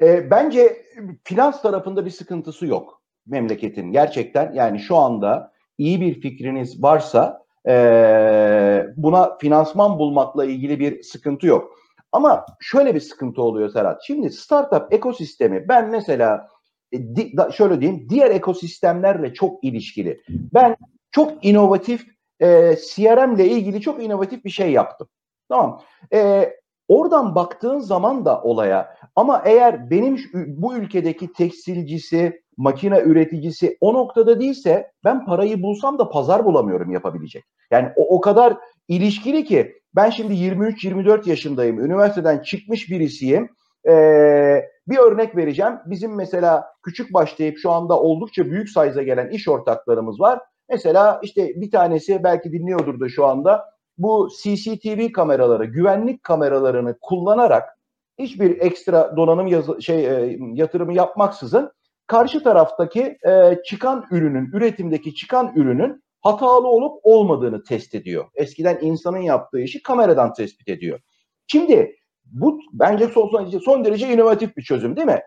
[0.00, 0.86] E, bence
[1.24, 3.92] finans tarafında bir sıkıntısı yok memleketin.
[3.92, 11.46] Gerçekten yani şu anda iyi bir fikriniz varsa e, buna finansman bulmakla ilgili bir sıkıntı
[11.46, 11.78] yok.
[12.12, 14.02] Ama şöyle bir sıkıntı oluyor Serhat.
[14.06, 16.48] Şimdi startup ekosistemi ben mesela
[16.92, 20.20] e, şöyle diyeyim diğer ekosistemlerle çok ilişkili.
[20.28, 20.76] Ben
[21.10, 22.06] çok inovatif
[22.40, 25.08] e, CRM ile ilgili çok inovatif bir şey yaptım.
[25.48, 25.80] Tamam.
[26.12, 26.50] E,
[26.88, 34.40] Oradan baktığın zaman da olaya ama eğer benim bu ülkedeki tekstilcisi, makine üreticisi o noktada
[34.40, 37.44] değilse ben parayı bulsam da pazar bulamıyorum yapabilecek.
[37.70, 38.56] Yani o, o kadar
[38.88, 41.84] ilişkili ki ben şimdi 23-24 yaşındayım.
[41.84, 43.48] Üniversiteden çıkmış birisiyim.
[43.88, 45.72] Ee, bir örnek vereceğim.
[45.86, 50.40] Bizim mesela küçük başlayıp şu anda oldukça büyük sayıza gelen iş ortaklarımız var.
[50.70, 53.64] Mesela işte bir tanesi belki dinliyordur da şu anda
[53.98, 57.78] bu CCTV kameraları, güvenlik kameralarını kullanarak
[58.18, 61.72] hiçbir ekstra donanım yazı, şey e, yatırımı yapmaksızın
[62.06, 68.24] karşı taraftaki e, çıkan ürünün, üretimdeki çıkan ürünün hatalı olup olmadığını test ediyor.
[68.34, 71.00] Eskiden insanın yaptığı işi kameradan tespit ediyor.
[71.46, 75.20] Şimdi bu bence son, son derece inovatif bir çözüm değil mi?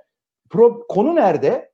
[0.49, 1.72] Pro, konu nerede?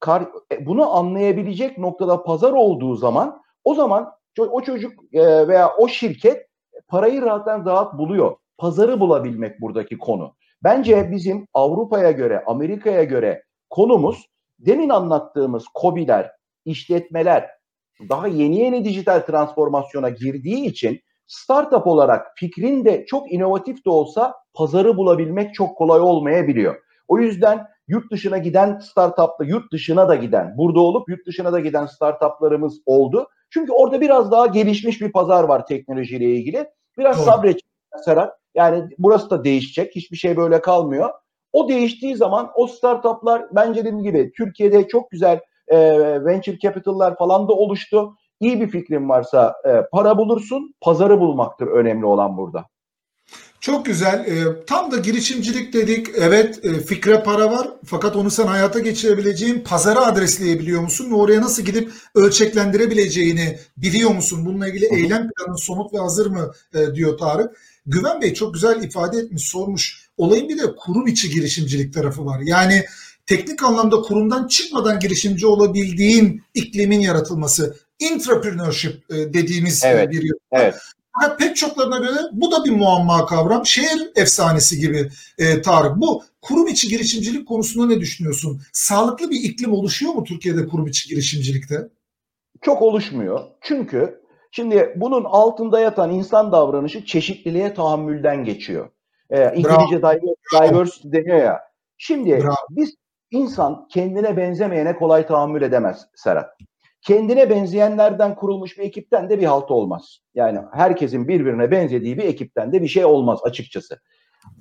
[0.00, 0.22] Kar,
[0.52, 4.12] e, bunu anlayabilecek noktada pazar olduğu zaman o zaman
[4.42, 6.46] o çocuk e, veya o şirket
[6.88, 8.36] parayı rahattan rahat buluyor.
[8.58, 10.34] Pazarı bulabilmek buradaki konu.
[10.64, 14.26] Bence bizim Avrupa'ya göre, Amerika'ya göre konumuz
[14.58, 16.30] demin anlattığımız kobiler,
[16.64, 17.50] işletmeler
[18.08, 24.34] daha yeni yeni dijital transformasyona girdiği için startup olarak fikrin de çok inovatif de olsa
[24.54, 26.76] pazarı bulabilmek çok kolay olmayabiliyor.
[27.08, 31.60] O yüzden yurt dışına giden startupta yurt dışına da giden, burada olup yurt dışına da
[31.60, 33.28] giden startuplarımız oldu.
[33.54, 36.66] Çünkü orada biraz daha gelişmiş bir pazar var teknolojiyle ilgili.
[36.98, 37.24] Biraz Doğru.
[37.24, 37.64] sabredecek
[38.04, 38.38] Serhat.
[38.54, 39.96] Yani burası da değişecek.
[39.96, 41.10] Hiçbir şey böyle kalmıyor.
[41.52, 45.78] O değiştiği zaman o startuplar bence dediğim gibi Türkiye'de çok güzel e,
[46.24, 48.14] venture capital'lar falan da oluştu.
[48.40, 52.64] İyi bir fikrin varsa e, para bulursun, pazarı bulmaktır önemli olan burada.
[53.64, 54.26] Çok güzel.
[54.28, 56.06] Ee, tam da girişimcilik dedik.
[56.18, 57.68] Evet, e, fikre para var.
[57.84, 61.10] Fakat onu sen hayata geçirebileceğin pazara adresleyebiliyor musun?
[61.10, 64.46] Ve oraya nasıl gidip ölçeklendirebileceğini biliyor musun?
[64.46, 67.56] Bununla ilgili eylem planın somut ve hazır mı e, diyor Tarık.
[67.86, 70.08] Güven Bey çok güzel ifade etmiş, sormuş.
[70.16, 72.40] Olayın bir de kurum içi girişimcilik tarafı var.
[72.44, 72.84] Yani
[73.26, 77.76] teknik anlamda kurumdan çıkmadan girişimci olabildiğin iklimin yaratılması.
[77.98, 80.10] Intrapreneurship e, dediğimiz e, Evet.
[80.10, 80.74] bir Evet.
[81.20, 83.66] Fakat pek çoklarına göre bu da bir muamma kavram.
[83.66, 85.08] Şehir efsanesi gibi
[85.38, 85.96] e, Tarık.
[85.96, 88.60] Bu kurum içi girişimcilik konusunda ne düşünüyorsun?
[88.72, 91.88] Sağlıklı bir iklim oluşuyor mu Türkiye'de kurum içi girişimcilikte?
[92.60, 93.40] Çok oluşmuyor.
[93.60, 98.90] Çünkü şimdi bunun altında yatan insan davranışı çeşitliliğe tahammülden geçiyor.
[99.30, 100.20] Ee, İngilizce diver-
[100.70, 101.60] diversity deniyor ya.
[101.98, 102.54] Şimdi Bravo.
[102.70, 102.94] biz
[103.30, 106.50] insan kendine benzemeyene kolay tahammül edemez Serhat.
[107.04, 110.18] Kendine benzeyenlerden kurulmuş bir ekipten de bir halt olmaz.
[110.34, 114.00] Yani herkesin birbirine benzediği bir ekipten de bir şey olmaz açıkçası.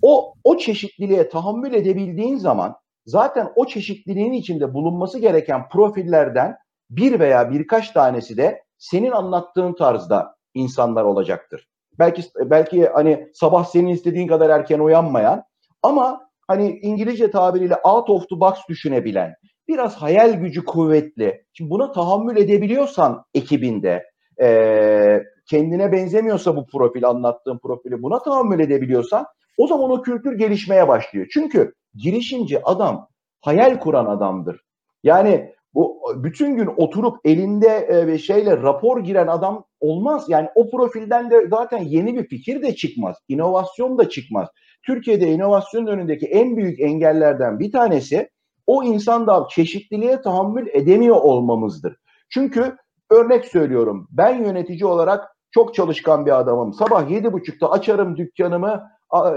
[0.02, 2.76] O o çeşitliliğe tahammül edebildiğin zaman
[3.06, 6.58] zaten o çeşitliliğin içinde bulunması gereken profillerden
[6.90, 11.68] bir veya birkaç tanesi de senin anlattığın tarzda insanlar olacaktır.
[12.00, 15.44] Belki belki hani sabah senin istediğin kadar erken uyanmayan
[15.84, 19.36] ama hani İngilizce tabiriyle out of the box düşünebilen,
[19.68, 21.46] biraz hayal gücü kuvvetli.
[21.54, 24.04] Şimdi buna tahammül edebiliyorsan ekibinde,
[24.40, 29.26] eee, kendine benzemiyorsa bu profil anlattığın profili buna tahammül edebiliyorsan
[29.58, 31.28] o zaman o kültür gelişmeye başlıyor.
[31.34, 33.08] Çünkü girişimci adam
[33.42, 34.62] hayal kuran adamdır.
[35.04, 40.26] Yani bu bütün gün oturup elinde e, şeyle rapor giren adam olmaz.
[40.28, 43.18] Yani o profilden de zaten yeni bir fikir de çıkmaz.
[43.28, 44.50] inovasyon da çıkmaz.
[44.86, 48.30] Türkiye'de inovasyonun önündeki en büyük engellerden bir tanesi
[48.68, 51.96] o insan da çeşitliliğe tahammül edemiyor olmamızdır.
[52.30, 52.78] Çünkü
[53.10, 56.74] örnek söylüyorum ben yönetici olarak çok çalışkan bir adamım.
[56.74, 58.84] Sabah yedi buçukta açarım dükkanımı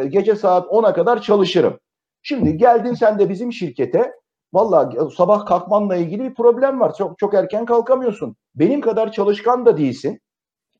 [0.08, 1.78] gece saat 10'a kadar çalışırım.
[2.22, 4.12] Şimdi geldin sen de bizim şirkete
[4.52, 6.94] Valla sabah kalkmanla ilgili bir problem var.
[6.94, 8.36] Çok çok erken kalkamıyorsun.
[8.54, 10.20] Benim kadar çalışkan da değilsin.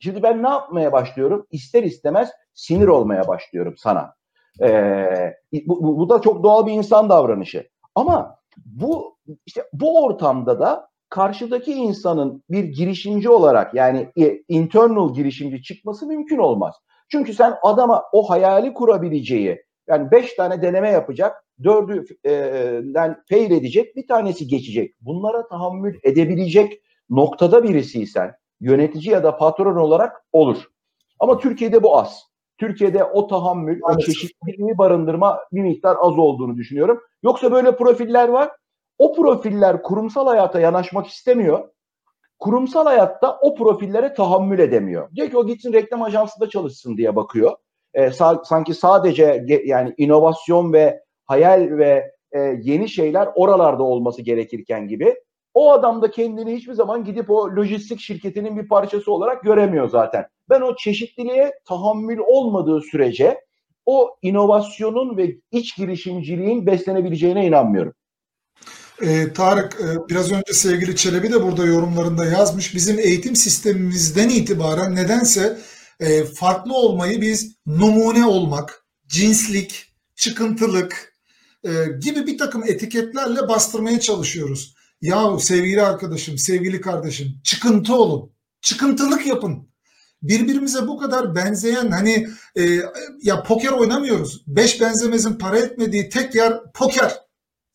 [0.01, 1.47] Şimdi ben ne yapmaya başlıyorum?
[1.51, 4.15] İster istemez sinir olmaya başlıyorum sana.
[4.63, 5.35] Ee,
[5.67, 7.69] bu, bu, bu da çok doğal bir insan davranışı.
[7.97, 9.17] Ama bu
[9.47, 16.39] işte bu ortamda da karşıdaki insanın bir girişimci olarak yani e, internal girişimci çıkması mümkün
[16.39, 16.75] olmaz.
[17.09, 24.07] Çünkü sen adama o hayali kurabileceği yani beş tane deneme yapacak, dördünden fail edecek, bir
[24.07, 24.95] tanesi geçecek.
[25.01, 26.81] Bunlara tahammül edebilecek
[27.11, 30.65] noktada birisiysen yönetici ya da patron olarak olur.
[31.19, 32.23] Ama Türkiye'de bu az.
[32.59, 34.15] Türkiye'de o tahammül, o Maalesef.
[34.15, 37.01] çeşitliliği barındırma bir miktar az olduğunu düşünüyorum.
[37.23, 38.51] Yoksa böyle profiller var.
[38.99, 41.69] O profiller kurumsal hayata yanaşmak istemiyor.
[42.39, 45.11] Kurumsal hayatta o profillere tahammül edemiyor.
[45.15, 47.53] Diyor ki o gitsin reklam ajansında çalışsın diye bakıyor.
[47.95, 54.89] Ee, sa- sanki sadece yani inovasyon ve hayal ve e, yeni şeyler oralarda olması gerekirken
[54.89, 55.15] gibi.
[55.57, 60.27] O adam da kendini hiçbir zaman gidip o lojistik şirketinin bir parçası olarak göremiyor zaten.
[60.51, 63.41] Ben o çeşitliliğe tahammül olmadığı sürece
[63.87, 67.93] o inovasyonun ve iç girişimciliğin beslenebileceğine inanmıyorum.
[69.03, 72.75] Ee, Tarık e, biraz önce sevgili Çelebi de burada yorumlarında yazmış.
[72.75, 75.59] Bizim eğitim sistemimizden itibaren nedense
[76.01, 81.15] e, farklı olmayı biz numune olmak, cinslik, çıkıntılık
[81.65, 84.76] e, gibi bir takım etiketlerle bastırmaya çalışıyoruz.
[85.01, 89.69] Yahu sevgili arkadaşım, sevgili kardeşim çıkıntı olun, çıkıntılık yapın.
[90.23, 92.29] Birbirimize bu kadar benzeyen hani
[92.59, 92.63] e,
[93.23, 94.43] ya poker oynamıyoruz.
[94.47, 97.27] Beş benzemezin para etmediği tek yer poker.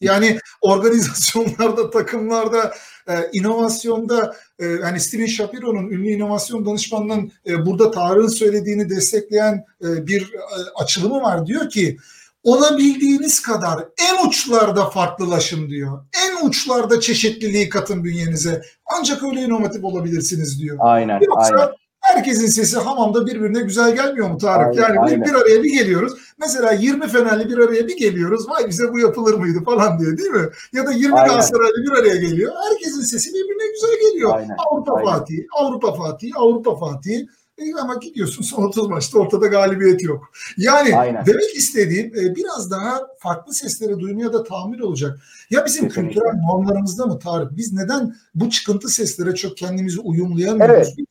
[0.01, 2.73] Yani organizasyonlarda, takımlarda,
[3.07, 10.07] e, inovasyonda e, hani Steven Shapiro'nun ünlü inovasyon danışmanının e, burada Tarık'ın söylediğini destekleyen e,
[10.07, 10.39] bir e,
[10.75, 11.47] açılımı var.
[11.47, 11.97] Diyor ki
[12.43, 16.05] olabildiğiniz kadar en uçlarda farklılaşın diyor.
[16.43, 18.61] Uçlarda çeşitliliği katın bünyenize.
[18.99, 20.77] Ancak öyle inovatif olabilirsiniz diyor.
[20.79, 21.69] Aynen, Yoksa aynen.
[21.99, 24.67] herkesin sesi hamamda birbirine güzel gelmiyor mu Tarık?
[24.67, 25.25] Aynen, yani bir, aynen.
[25.25, 26.13] bir araya bir geliyoruz.
[26.37, 28.49] Mesela 20 Fenerli bir araya bir geliyoruz.
[28.49, 30.49] Vay bize bu yapılır mıydı falan diyor değil mi?
[30.73, 31.27] Ya da 20 Aynen.
[31.27, 32.53] Galatasaraylı bir araya geliyor.
[32.69, 34.35] Herkesin sesi birbirine güzel geliyor.
[34.35, 35.09] Aynen, Avrupa aynen.
[35.09, 37.27] Fatih, Avrupa Fatih, Avrupa Fatih.
[37.57, 40.31] E, ama gidiyorsun son 30 maçta ortada galibiyet yok.
[40.57, 41.25] Yani Aynen.
[41.25, 45.19] demek istediğim e, biraz daha farklı sesleri duymaya da tahammül olacak.
[45.49, 46.13] Ya bizim Kesinlikle.
[46.13, 47.57] kültürel normlarımızda mı Tarık?
[47.57, 50.93] Biz neden bu çıkıntı seslere çok kendimizi uyumlayamıyoruz?
[50.97, 51.07] Evet.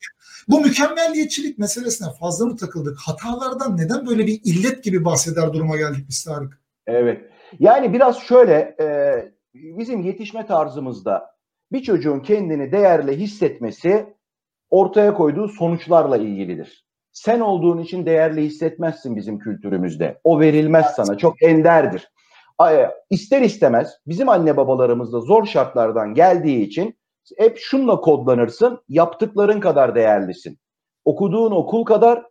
[0.47, 2.97] Bu mükemmelliyetçilik meselesine fazla mı takıldık?
[2.99, 6.59] Hatalardan neden böyle bir illet gibi bahseder duruma geldik biz Tarık?
[6.87, 7.21] Evet.
[7.59, 8.87] Yani biraz şöyle e,
[9.53, 11.35] bizim yetişme tarzımızda
[11.71, 14.13] bir çocuğun kendini değerli hissetmesi
[14.71, 16.85] ortaya koyduğu sonuçlarla ilgilidir.
[17.11, 20.19] Sen olduğun için değerli hissetmezsin bizim kültürümüzde.
[20.23, 21.17] O verilmez sana.
[21.17, 22.11] Çok enderdir.
[22.57, 26.97] A- İster istemez bizim anne babalarımız da zor şartlardan geldiği için
[27.37, 28.81] hep şunla kodlanırsın.
[28.89, 30.57] Yaptıkların kadar değerlisin.
[31.05, 32.23] Okuduğun okul kadar,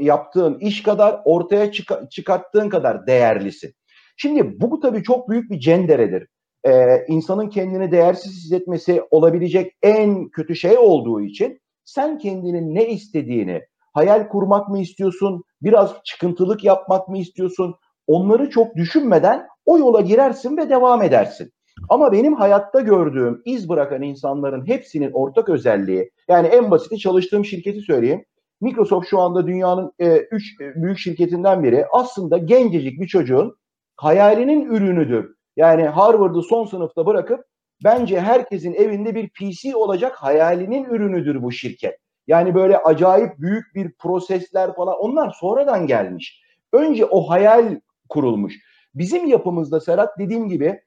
[0.00, 3.74] yaptığın iş kadar, ortaya çıka- çıkarttığın kadar değerlisin.
[4.16, 6.28] Şimdi bu tabii çok büyük bir cenderedir.
[6.66, 13.62] Ee, insanın kendini değersiz hissetmesi olabilecek en kötü şey olduğu için sen kendinin ne istediğini,
[13.92, 17.74] hayal kurmak mı istiyorsun, biraz çıkıntılık yapmak mı istiyorsun,
[18.06, 21.50] onları çok düşünmeden o yola girersin ve devam edersin.
[21.88, 27.80] Ama benim hayatta gördüğüm iz bırakan insanların hepsinin ortak özelliği, yani en basiti çalıştığım şirketi
[27.80, 28.24] söyleyeyim.
[28.60, 31.86] Microsoft şu anda dünyanın e, üç e, büyük şirketinden biri.
[31.92, 33.56] Aslında gencecik bir çocuğun
[33.96, 35.34] hayalinin ürünüdür.
[35.56, 37.40] Yani Harvard'ı son sınıfta bırakıp
[37.84, 41.98] bence herkesin evinde bir PC olacak hayalinin ürünüdür bu şirket.
[42.26, 46.42] Yani böyle acayip büyük bir prosesler falan onlar sonradan gelmiş.
[46.72, 48.54] Önce o hayal kurulmuş.
[48.94, 50.80] Bizim yapımızda Serhat dediğim gibi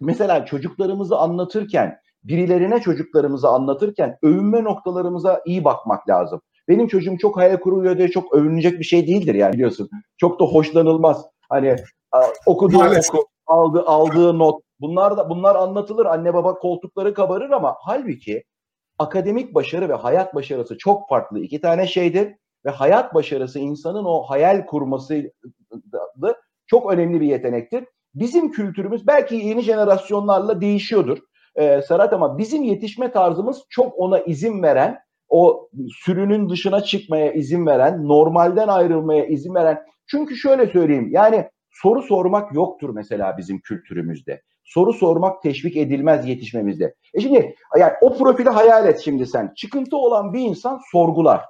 [0.00, 6.40] mesela çocuklarımızı anlatırken, birilerine çocuklarımızı anlatırken övünme noktalarımıza iyi bakmak lazım.
[6.68, 9.90] Benim çocuğum çok hayal kuruyor diye çok övünecek bir şey değildir yani biliyorsun.
[10.16, 11.26] Çok da hoşlanılmaz.
[11.48, 11.76] Hani
[12.46, 14.62] okuduğu oku, aldığı, aldığı not.
[14.82, 16.06] Bunlar da bunlar anlatılır.
[16.06, 18.44] Anne baba koltukları kabarır ama halbuki
[18.98, 24.22] akademik başarı ve hayat başarısı çok farklı iki tane şeydir ve hayat başarısı insanın o
[24.22, 25.32] hayal kurması
[26.22, 27.84] da çok önemli bir yetenektir.
[28.14, 31.18] Bizim kültürümüz belki yeni jenerasyonlarla değişiyordur.
[31.56, 35.68] Ee, Serhat ama bizim yetişme tarzımız çok ona izin veren, o
[36.04, 39.82] sürünün dışına çıkmaya izin veren, normalden ayrılmaya izin veren.
[40.06, 44.42] Çünkü şöyle söyleyeyim yani soru sormak yoktur mesela bizim kültürümüzde.
[44.64, 46.94] Soru sormak teşvik edilmez yetişmemizde.
[47.14, 49.52] E şimdi yani o profili hayal et şimdi sen.
[49.56, 51.44] Çıkıntı olan bir insan sorgular.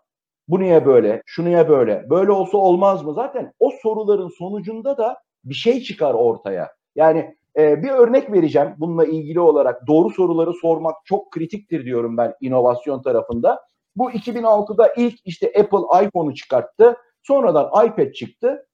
[0.48, 1.22] Bu niye böyle?
[1.26, 2.10] Şu niye böyle?
[2.10, 3.14] Böyle olsa olmaz mı?
[3.14, 6.68] Zaten o soruların sonucunda da bir şey çıkar ortaya.
[6.96, 9.86] Yani e, bir örnek vereceğim bununla ilgili olarak.
[9.86, 13.60] Doğru soruları sormak çok kritiktir diyorum ben inovasyon tarafında.
[13.96, 16.96] Bu 2006'da ilk işte Apple iPhone'u çıkarttı.
[17.22, 18.66] Sonradan iPad çıktı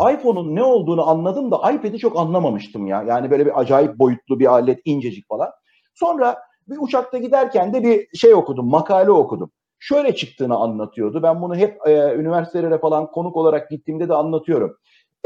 [0.00, 3.02] iPhone'un ne olduğunu anladım da iPad'i çok anlamamıştım ya.
[3.02, 5.50] Yani böyle bir acayip boyutlu bir alet, incecik falan.
[5.94, 6.38] Sonra
[6.68, 9.50] bir uçakta giderken de bir şey okudum, makale okudum.
[9.78, 11.22] Şöyle çıktığını anlatıyordu.
[11.22, 14.76] Ben bunu hep e, üniversitelere falan konuk olarak gittiğimde de anlatıyorum.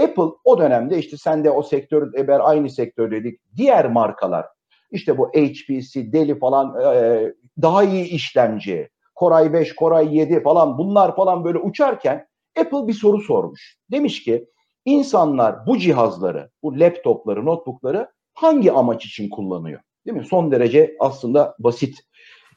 [0.02, 3.40] Apple o dönemde işte sen de o sektör, eber aynı sektör dedik.
[3.56, 4.46] Diğer markalar
[4.90, 11.16] işte bu HPC, Dell falan e, daha iyi işlemci, Koray 5, Koray 7 falan bunlar
[11.16, 12.26] falan böyle uçarken
[12.60, 13.76] Apple bir soru sormuş.
[13.90, 14.46] Demiş ki
[14.84, 19.80] insanlar bu cihazları, bu laptopları, notebookları hangi amaç için kullanıyor?
[20.06, 20.24] Değil mi?
[20.24, 21.98] Son derece aslında basit.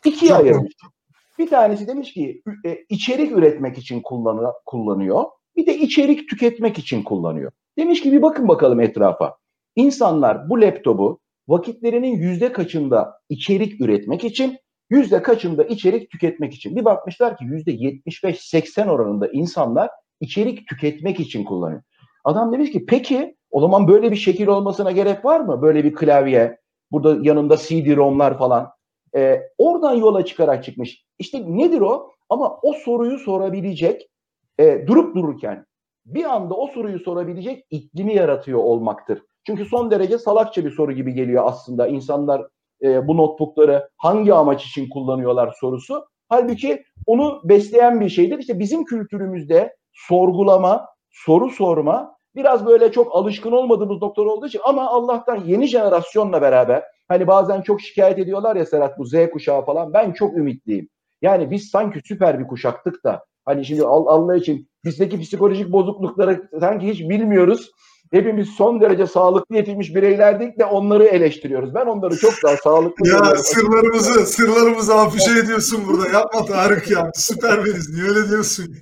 [0.06, 0.74] İkiye ayırmış.
[1.40, 5.24] Bir tanesi demiş ki e, içerik üretmek için kullanı- kullanıyor.
[5.56, 7.52] Bir de içerik tüketmek için kullanıyor.
[7.78, 9.38] Demiş ki bir bakın bakalım etrafa.
[9.76, 14.58] İnsanlar bu laptopu vakitlerinin yüzde kaçında içerik üretmek için,
[14.90, 16.76] yüzde kaçında içerik tüketmek için.
[16.76, 21.82] Bir bakmışlar ki yüzde 75-80 oranında insanlar içerik tüketmek için kullanıyor.
[22.24, 25.62] Adam demiş ki peki o zaman böyle bir şekil olmasına gerek var mı?
[25.62, 26.58] Böyle bir klavye,
[26.92, 28.70] burada yanında CD-ROM'lar falan.
[29.16, 31.06] Ee, oradan yola çıkarak çıkmış.
[31.20, 32.12] İşte nedir o?
[32.30, 34.10] Ama o soruyu sorabilecek,
[34.60, 35.66] e, durup dururken
[36.06, 39.22] bir anda o soruyu sorabilecek iklimi yaratıyor olmaktır.
[39.48, 41.88] Çünkü son derece salakça bir soru gibi geliyor aslında.
[41.88, 42.48] İnsanlar
[42.82, 46.06] e, bu notebookları hangi amaç için kullanıyorlar sorusu.
[46.30, 48.40] Halbuki onu besleyen bir şeydir.
[48.40, 54.88] İşte bizim kültürümüzde sorgulama, soru sorma biraz böyle çok alışkın olmadığımız noktalar olduğu için ama
[54.88, 59.93] Allah'tan yeni jenerasyonla beraber hani bazen çok şikayet ediyorlar ya Serhat bu Z kuşağı falan
[59.93, 60.89] ben çok ümitliyim.
[61.22, 66.88] Yani biz sanki süper bir kuşaktık da hani şimdi Allah için bizdeki psikolojik bozuklukları sanki
[66.88, 67.72] hiç bilmiyoruz.
[68.14, 71.76] Hepimiz son derece sağlıklı yetişmiş bireylerdik de onları eleştiriyoruz.
[71.76, 76.09] Ben onları çok daha sağlıklı Ya sırlarımızı, sırlarımızı afişe ediyorsun burada.
[76.09, 77.11] Yapma Tarık ya.
[77.14, 77.89] Süper biriz.
[77.93, 78.76] Niye öyle diyorsun?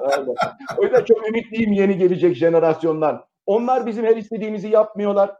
[0.00, 0.34] Aynen.
[0.78, 3.24] O yüzden çok ümitliyim yeni gelecek jenerasyondan.
[3.46, 5.30] Onlar bizim her istediğimizi yapmıyorlar.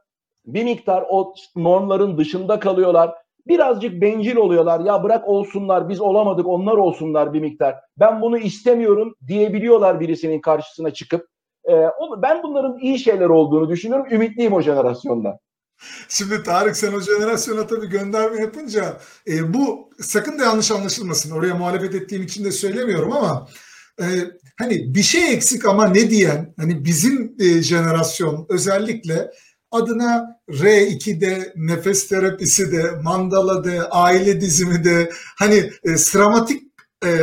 [0.46, 3.14] Bir miktar o normların dışında kalıyorlar.
[3.46, 4.80] birazcık bencil oluyorlar.
[4.80, 7.74] Ya bırak olsunlar biz olamadık onlar olsunlar bir miktar.
[7.96, 11.31] Ben bunu istemiyorum diyebiliyorlar birisinin karşısına çıkıp.
[11.68, 11.72] E,
[12.22, 14.06] ben bunların iyi şeyler olduğunu düşünüyorum.
[14.10, 15.38] Ümitliyim o jenerasyonda.
[16.08, 18.96] Şimdi Tarık sen o jenerasyona tabii gönderme yapınca
[19.28, 21.30] e, bu sakın da yanlış anlaşılmasın.
[21.30, 23.48] Oraya muhalefet ettiğim için de söylemiyorum ama
[24.00, 24.06] e,
[24.58, 29.30] hani bir şey eksik ama ne diyen hani bizim e, jenerasyon özellikle
[29.70, 36.62] adına R2'de, nefes terapisi de, mandala de, aile dizimi de hani e, sıramatik
[37.04, 37.18] e,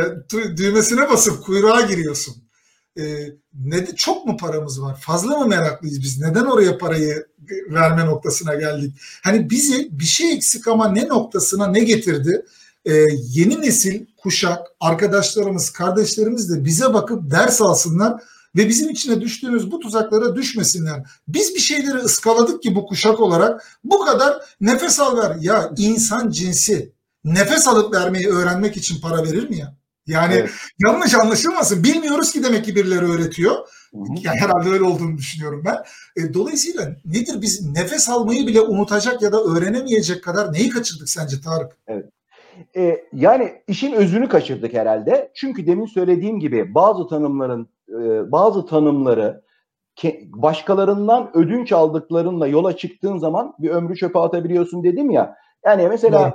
[0.56, 2.49] düğmesine basıp kuyruğa giriyorsun.
[2.98, 5.00] E, ne çok mu paramız var?
[5.00, 6.20] Fazla mı meraklıyız biz?
[6.20, 7.26] Neden oraya parayı
[7.70, 8.94] verme noktasına geldik?
[9.24, 12.46] Hani bizi bir şey eksik ama ne noktasına ne getirdi?
[12.84, 18.22] E, yeni nesil kuşak, arkadaşlarımız, kardeşlerimiz de bize bakıp ders alsınlar
[18.56, 21.02] ve bizim içine düştüğümüz bu tuzaklara düşmesinler.
[21.28, 25.36] Biz bir şeyleri ıskaladık ki bu kuşak olarak bu kadar nefes al ver.
[25.40, 26.92] Ya insan cinsi
[27.24, 29.79] nefes alıp vermeyi öğrenmek için para verir mi ya?
[30.06, 30.50] Yani evet.
[30.78, 31.84] yanlış anlaşılmasın.
[31.84, 33.68] Bilmiyoruz ki demek ki birileri öğretiyor.
[33.92, 35.76] Yani herhalde öyle olduğunu düşünüyorum ben.
[36.22, 41.40] E, dolayısıyla nedir biz nefes almayı bile unutacak ya da öğrenemeyecek kadar neyi kaçırdık sence
[41.40, 41.78] Tarık?
[41.86, 42.06] Evet.
[42.76, 45.30] E, yani işin özünü kaçırdık herhalde.
[45.34, 49.42] Çünkü demin söylediğim gibi bazı tanımların e, bazı tanımları
[50.24, 55.36] başkalarından ödünç aldıklarınla yola çıktığın zaman bir ömrü çöpe atabiliyorsun dedim ya.
[55.64, 56.34] Yani mesela evet.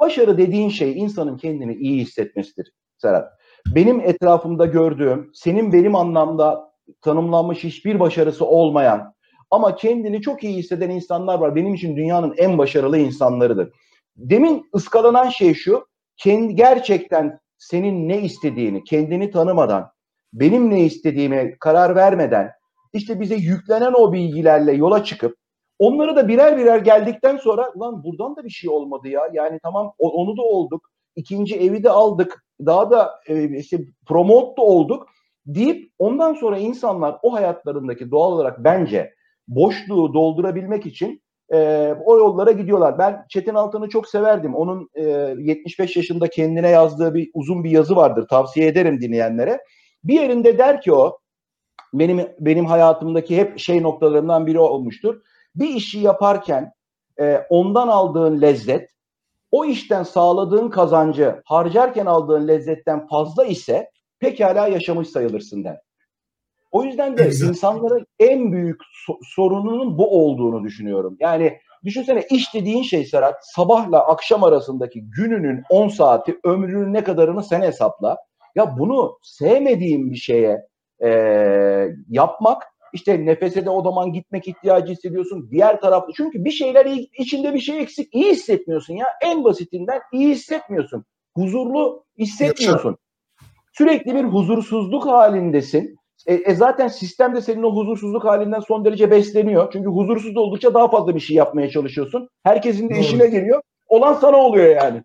[0.00, 2.72] başarı dediğin şey insanın kendini iyi hissetmesidir
[3.04, 3.32] Serhat.
[3.66, 6.70] Benim etrafımda gördüğüm, senin benim anlamda
[7.02, 9.14] tanımlanmış hiçbir başarısı olmayan
[9.50, 11.56] ama kendini çok iyi hisseden insanlar var.
[11.56, 13.72] Benim için dünyanın en başarılı insanlarıdır.
[14.16, 15.86] Demin ıskalanan şey şu,
[16.16, 19.90] kendi gerçekten senin ne istediğini kendini tanımadan,
[20.32, 22.50] benim ne istediğime karar vermeden
[22.92, 25.36] işte bize yüklenen o bilgilerle yola çıkıp
[25.78, 29.22] onları da birer birer geldikten sonra lan buradan da bir şey olmadı ya.
[29.32, 30.90] Yani tamam onu da olduk.
[31.16, 32.43] ikinci evi de aldık.
[32.60, 35.08] Daha da e, işte promote da olduk
[35.46, 39.14] deyip ondan sonra insanlar o hayatlarındaki doğal olarak bence
[39.48, 42.98] boşluğu doldurabilmek için e, o yollara gidiyorlar.
[42.98, 44.54] Ben Çetin Altan'ı çok severdim.
[44.54, 45.02] Onun e,
[45.38, 48.28] 75 yaşında kendine yazdığı bir uzun bir yazı vardır.
[48.28, 49.58] Tavsiye ederim dinleyenlere.
[50.04, 51.18] Bir yerinde der ki o
[51.94, 55.20] benim benim hayatımdaki hep şey noktalarından biri olmuştur.
[55.54, 56.72] Bir işi yaparken
[57.20, 58.93] e, ondan aldığın lezzet
[59.54, 63.90] o işten sağladığın kazancı harcarken aldığın lezzetten fazla ise
[64.20, 65.80] pekala yaşamış sayılırsın der.
[66.72, 67.48] O yüzden de Güzel.
[67.48, 71.16] insanların en büyük so- sorununun bu olduğunu düşünüyorum.
[71.20, 77.44] Yani düşünsene iş dediğin şey Serhat sabahla akşam arasındaki gününün 10 saati ömrünün ne kadarını
[77.44, 78.16] sen hesapla.
[78.54, 80.66] Ya bunu sevmediğim bir şeye
[81.04, 81.08] e,
[82.08, 82.62] yapmak
[82.94, 85.48] işte nefese de o zaman gitmek ihtiyacı hissediyorsun.
[85.50, 86.86] Diğer tarafta çünkü bir şeyler
[87.18, 88.14] içinde bir şey eksik.
[88.14, 89.06] iyi hissetmiyorsun ya.
[89.22, 91.04] En basitinden iyi hissetmiyorsun.
[91.36, 92.96] Huzurlu hissetmiyorsun.
[93.72, 95.96] Sürekli bir huzursuzluk halindesin.
[96.26, 99.72] E, e zaten sistem de senin o huzursuzluk halinden son derece besleniyor.
[99.72, 102.28] Çünkü huzursuz oldukça daha fazla bir şey yapmaya çalışıyorsun.
[102.42, 103.00] Herkesin de Doğru.
[103.00, 103.62] işine geliyor.
[103.88, 105.02] Olan sana oluyor yani.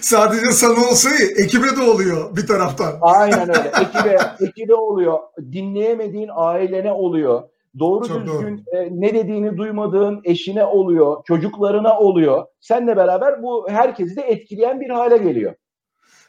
[0.00, 2.98] Sadece sana olsa ekibe de oluyor bir taraftan.
[3.00, 3.72] Aynen öyle.
[3.80, 5.18] Ekibe, ekibe oluyor.
[5.52, 7.42] Dinleyemediğin ailene oluyor.
[7.78, 8.76] Doğru Çok düzgün doğru.
[8.76, 12.44] E, ne dediğini duymadığın eşine oluyor, çocuklarına oluyor.
[12.60, 15.54] Seninle beraber bu herkesi de etkileyen bir hale geliyor.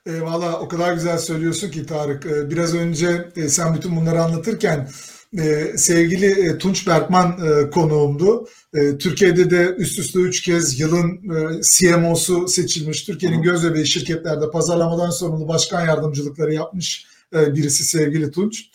[0.06, 2.26] E, Valla o kadar güzel söylüyorsun ki Tarık.
[2.26, 4.88] E, biraz önce e, sen bütün bunları anlatırken
[5.38, 8.48] e, sevgili e, Tunç Berkman e, konuğumdu.
[8.74, 13.04] E, Türkiye'de de üst üste üç kez yılın e, CMO'su seçilmiş.
[13.04, 17.06] Türkiye'nin göz bebeği şirketlerde pazarlamadan sorumlu başkan yardımcılıkları yapmış
[17.36, 18.66] e, birisi sevgili Tunç.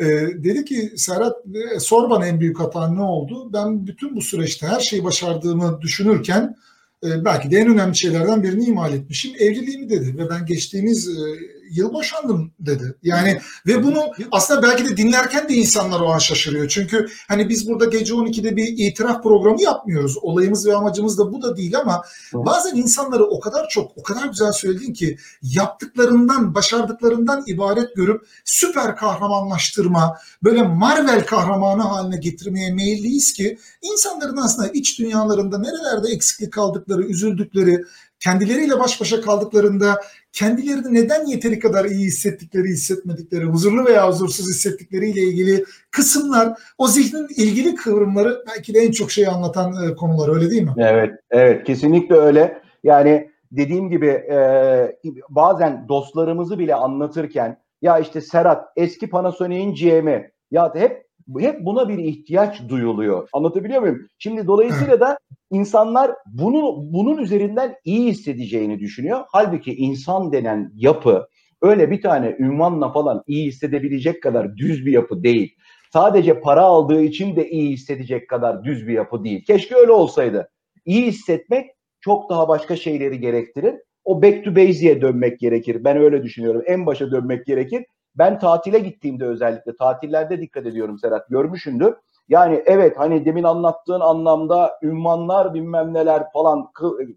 [0.00, 0.06] E,
[0.44, 1.36] dedi ki Serhat
[1.74, 3.52] e, sor bana en büyük hata ne oldu?
[3.52, 6.56] Ben bütün bu süreçte her şeyi başardığımı düşünürken
[7.04, 9.32] e, belki de en önemli şeylerden birini imal etmişim.
[9.38, 11.22] Evliliğimi dedi ve ben geçtiğimiz e,
[11.70, 12.94] yıl boşandım dedi.
[13.02, 14.00] Yani ve bunu
[14.32, 16.68] aslında belki de dinlerken de insanlar o an şaşırıyor.
[16.68, 20.16] Çünkü hani biz burada gece 12'de bir itiraf programı yapmıyoruz.
[20.22, 22.02] Olayımız ve amacımız da bu da değil ama
[22.32, 28.96] bazen insanları o kadar çok, o kadar güzel söyledin ki yaptıklarından, başardıklarından ibaret görüp süper
[28.96, 37.02] kahramanlaştırma, böyle Marvel kahramanı haline getirmeye meyilliyiz ki insanların aslında iç dünyalarında nerelerde eksiklik kaldıkları,
[37.02, 37.84] üzüldükleri,
[38.20, 40.00] kendileriyle baş başa kaldıklarında
[40.32, 47.28] kendilerini neden yeteri kadar iyi hissettikleri, hissetmedikleri, huzurlu veya huzursuz hissettikleriyle ilgili kısımlar, o zihnin
[47.36, 50.74] ilgili kıvrımları belki de en çok şey anlatan e, konular öyle değil mi?
[50.78, 52.62] Evet, evet kesinlikle öyle.
[52.84, 54.36] Yani dediğim gibi e,
[55.28, 61.07] bazen dostlarımızı bile anlatırken ya işte Serhat eski Panasonic'in GM'i ya hep
[61.38, 63.28] hep buna bir ihtiyaç duyuluyor.
[63.32, 64.06] Anlatabiliyor muyum?
[64.18, 65.18] Şimdi dolayısıyla da
[65.50, 69.24] insanlar bunu bunun üzerinden iyi hissedeceğini düşünüyor.
[69.28, 71.28] Halbuki insan denen yapı
[71.62, 75.54] öyle bir tane ünvanla falan iyi hissedebilecek kadar düz bir yapı değil.
[75.92, 79.44] Sadece para aldığı için de iyi hissedecek kadar düz bir yapı değil.
[79.44, 80.48] Keşke öyle olsaydı.
[80.84, 81.70] İyi hissetmek
[82.00, 83.74] çok daha başka şeyleri gerektirir.
[84.04, 85.84] O back to basic'e dönmek gerekir.
[85.84, 86.62] Ben öyle düşünüyorum.
[86.66, 87.84] En başa dönmek gerekir.
[88.14, 91.28] Ben tatile gittiğimde özellikle tatillerde dikkat ediyorum Serhat.
[91.28, 91.94] Görmüşündür.
[92.28, 96.70] Yani evet hani demin anlattığın anlamda ünvanlar bilmem neler falan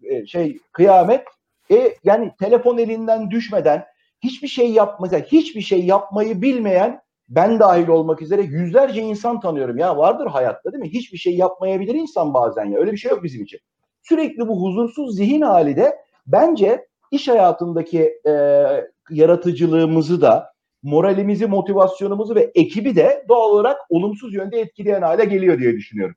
[0.04, 1.24] e, şey kıyamet.
[1.72, 3.86] E yani telefon elinden düşmeden
[4.24, 9.78] hiçbir şey yapmasa hiçbir şey yapmayı bilmeyen ben dahil olmak üzere yüzlerce insan tanıyorum.
[9.78, 10.90] Ya vardır hayatta değil mi?
[10.90, 12.80] Hiçbir şey yapmayabilir insan bazen ya.
[12.80, 13.60] Öyle bir şey yok bizim için.
[14.04, 18.32] Sürekli bu huzursuz zihin hali de bence iş hayatındaki e,
[19.10, 20.51] yaratıcılığımızı da
[20.84, 26.16] moralimizi, motivasyonumuzu ve ekibi de doğal olarak olumsuz yönde etkileyen hale geliyor diye düşünüyorum.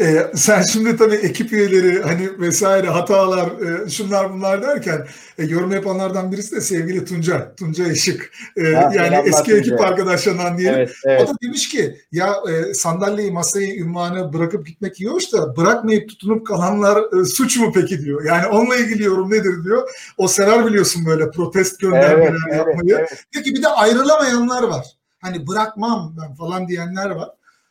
[0.00, 5.06] Ee, sen şimdi tabii ekip üyeleri hani vesaire hatalar e, şunlar bunlar derken
[5.38, 8.32] e, yorum yapanlardan birisi de sevgili Tunca, Tunca Işık.
[8.56, 9.56] E, ha, yani eski Tunca.
[9.56, 10.78] ekip arkadaşlarından diyelim.
[10.78, 11.22] Evet, evet.
[11.22, 16.08] O da demiş ki ya e, sandalyeyi masayı ünvanı bırakıp gitmek iyi hoş da bırakmayıp
[16.08, 18.24] tutunup kalanlar e, suç mu peki diyor.
[18.24, 19.88] Yani onunla ilgili yorum nedir diyor.
[20.18, 22.96] O sever biliyorsun böyle protest göndermeler evet, yapmayı.
[22.98, 23.24] Evet, evet.
[23.32, 24.86] Peki bir de ayrılamayanlar var.
[25.18, 27.30] Hani bırakmam ben falan diyenler var.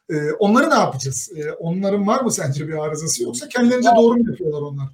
[0.09, 1.31] E, onları ne yapacağız?
[1.37, 4.85] E, onların var mı sence bir arızası yoksa kendilerince yani, doğru mu yapıyorlar onlar?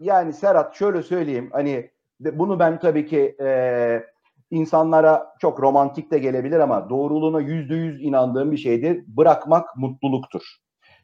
[0.00, 1.90] Yani Serhat şöyle söyleyeyim hani
[2.20, 4.02] bunu ben tabii ki e,
[4.50, 9.04] insanlara çok romantik de gelebilir ama doğruluğuna yüzde yüz inandığım bir şeydir.
[9.06, 10.42] Bırakmak mutluluktur.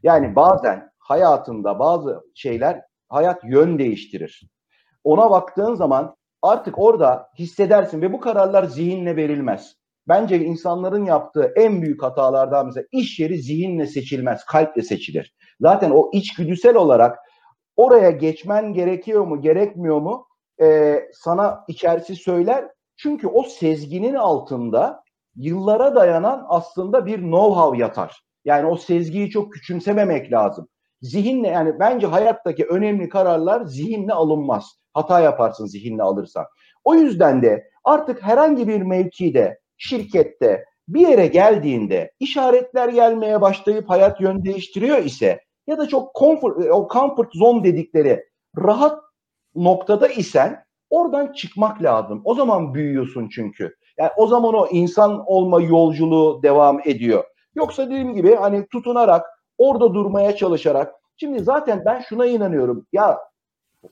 [0.02, 4.42] Yani bazen hayatında bazı şeyler hayat yön değiştirir.
[5.05, 9.76] Ona baktığın zaman artık orada hissedersin ve bu kararlar zihinle verilmez.
[10.09, 15.34] Bence insanların yaptığı en büyük hatalardan mesela iş yeri zihinle seçilmez, kalple seçilir.
[15.61, 17.18] Zaten o içgüdüsel olarak
[17.76, 20.26] oraya geçmen gerekiyor mu, gerekmiyor mu
[20.61, 22.68] e, sana içerisi söyler.
[22.96, 25.02] Çünkü o sezginin altında
[25.36, 28.24] yıllara dayanan aslında bir know-how yatar.
[28.44, 30.68] Yani o sezgiyi çok küçümsememek lazım.
[31.00, 34.78] Zihinle yani bence hayattaki önemli kararlar zihinle alınmaz.
[34.94, 36.44] Hata yaparsın zihinle alırsan.
[36.84, 44.20] O yüzden de artık herhangi bir mevkide şirkette bir yere geldiğinde işaretler gelmeye başlayıp hayat
[44.20, 48.25] yön değiştiriyor ise ya da çok comfort, o comfort zone dedikleri
[48.59, 49.03] rahat
[49.55, 52.22] noktada isen oradan çıkmak lazım.
[52.25, 53.77] O zaman büyüyorsun çünkü.
[53.99, 57.25] Yani o zaman o insan olma yolculuğu devam ediyor.
[57.55, 59.27] Yoksa dediğim gibi hani tutunarak
[59.59, 62.87] orada durmaya çalışarak şimdi zaten ben şuna inanıyorum.
[62.93, 63.18] Ya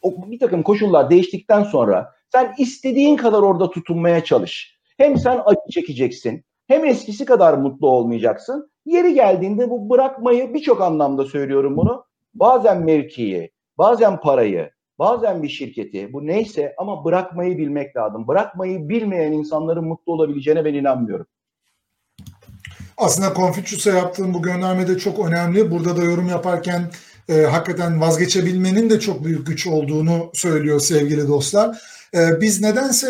[0.04, 4.78] bir takım koşullar değiştikten sonra sen istediğin kadar orada tutunmaya çalış.
[5.02, 8.70] Hem sen acı çekeceksin hem eskisi kadar mutlu olmayacaksın.
[8.86, 12.04] Yeri geldiğinde bu bırakmayı birçok anlamda söylüyorum bunu.
[12.34, 18.28] Bazen mevkiyi, bazen parayı, bazen bir şirketi bu neyse ama bırakmayı bilmek lazım.
[18.28, 21.26] Bırakmayı bilmeyen insanların mutlu olabileceğine ben inanmıyorum.
[22.96, 25.70] Aslında Confucius'a yaptığım bu gönderme de çok önemli.
[25.70, 26.82] Burada da yorum yaparken
[27.28, 31.78] e, hakikaten vazgeçebilmenin de çok büyük güç olduğunu söylüyor sevgili dostlar.
[32.14, 33.08] E, biz nedense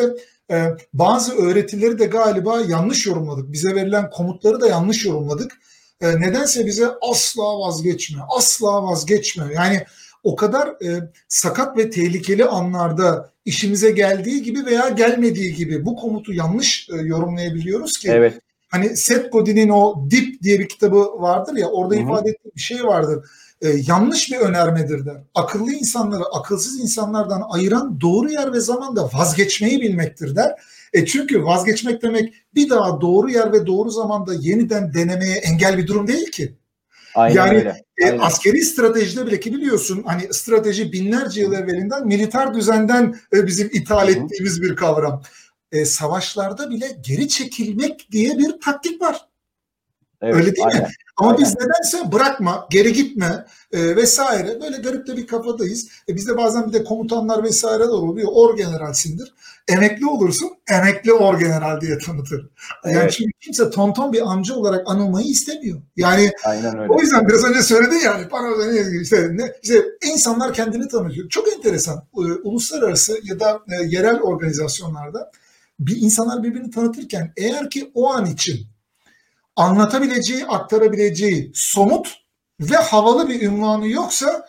[0.94, 3.52] bazı öğretileri de galiba yanlış yorumladık.
[3.52, 5.52] Bize verilen komutları da yanlış yorumladık.
[6.00, 9.44] E, nedense bize asla vazgeçme, asla vazgeçme.
[9.54, 9.84] Yani
[10.22, 16.32] o kadar e, sakat ve tehlikeli anlarda işimize geldiği gibi veya gelmediği gibi bu komutu
[16.32, 18.08] yanlış e, yorumlayabiliyoruz ki.
[18.10, 18.40] Evet.
[18.68, 22.02] Hani Seth Godin'in o Dip diye bir kitabı vardır ya orada Hı-hı.
[22.02, 23.24] ifade ettiği bir şey vardır
[23.62, 25.16] e, yanlış bir önermedir der.
[25.34, 30.52] Akıllı insanları akılsız insanlardan ayıran doğru yer ve zamanda vazgeçmeyi bilmektir der.
[30.92, 35.86] E çünkü vazgeçmek demek bir daha doğru yer ve doğru zamanda yeniden denemeye engel bir
[35.86, 36.56] durum değil ki.
[37.14, 37.84] Aynen yani öyle.
[37.98, 38.18] E, Aynen.
[38.18, 43.70] E, askeri stratejide bile ki biliyorsun hani strateji binlerce yıl evvelinden militer düzenden e, bizim
[43.72, 45.22] ithal ettiğimiz bir kavram.
[45.72, 49.28] E, savaşlarda bile geri çekilmek diye bir taktik var.
[50.22, 50.82] Evet, Öyle değil aynen.
[50.82, 50.88] mi?
[51.16, 51.42] Ama aynen.
[51.42, 55.88] biz nedense bırakma, geri gitme e, vesaire böyle garip de bir kafadayız.
[56.08, 58.28] E, bizde bazen bir de komutanlar vesaire de oluyor.
[58.32, 59.34] Or generalsindir.
[59.68, 62.50] Emekli olursun, emekli or general diye tanıtır.
[62.84, 63.12] Yani evet.
[63.12, 65.82] çünkü kimse tonton bir amca olarak anılmayı istemiyor.
[65.96, 66.92] Yani aynen öyle.
[66.92, 68.48] o yüzden biraz önce söyledin yani para
[69.02, 71.28] işte, ne, işte insanlar kendini tanıtıyor.
[71.28, 71.96] Çok enteresan.
[71.96, 75.30] E, uluslararası ya da e, yerel organizasyonlarda
[75.80, 78.71] bir insanlar birbirini tanıtırken eğer ki o an için
[79.56, 82.14] anlatabileceği, aktarabileceği somut
[82.60, 84.46] ve havalı bir ünvanı yoksa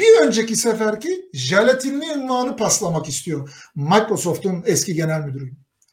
[0.00, 3.68] bir önceki seferki jelatinli ünvanı paslamak istiyor.
[3.74, 5.52] Microsoft'un eski genel müdürü.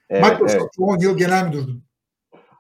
[0.10, 0.72] Evet, Microsoft evet.
[0.78, 1.84] 10 yıl genel müdürdüm.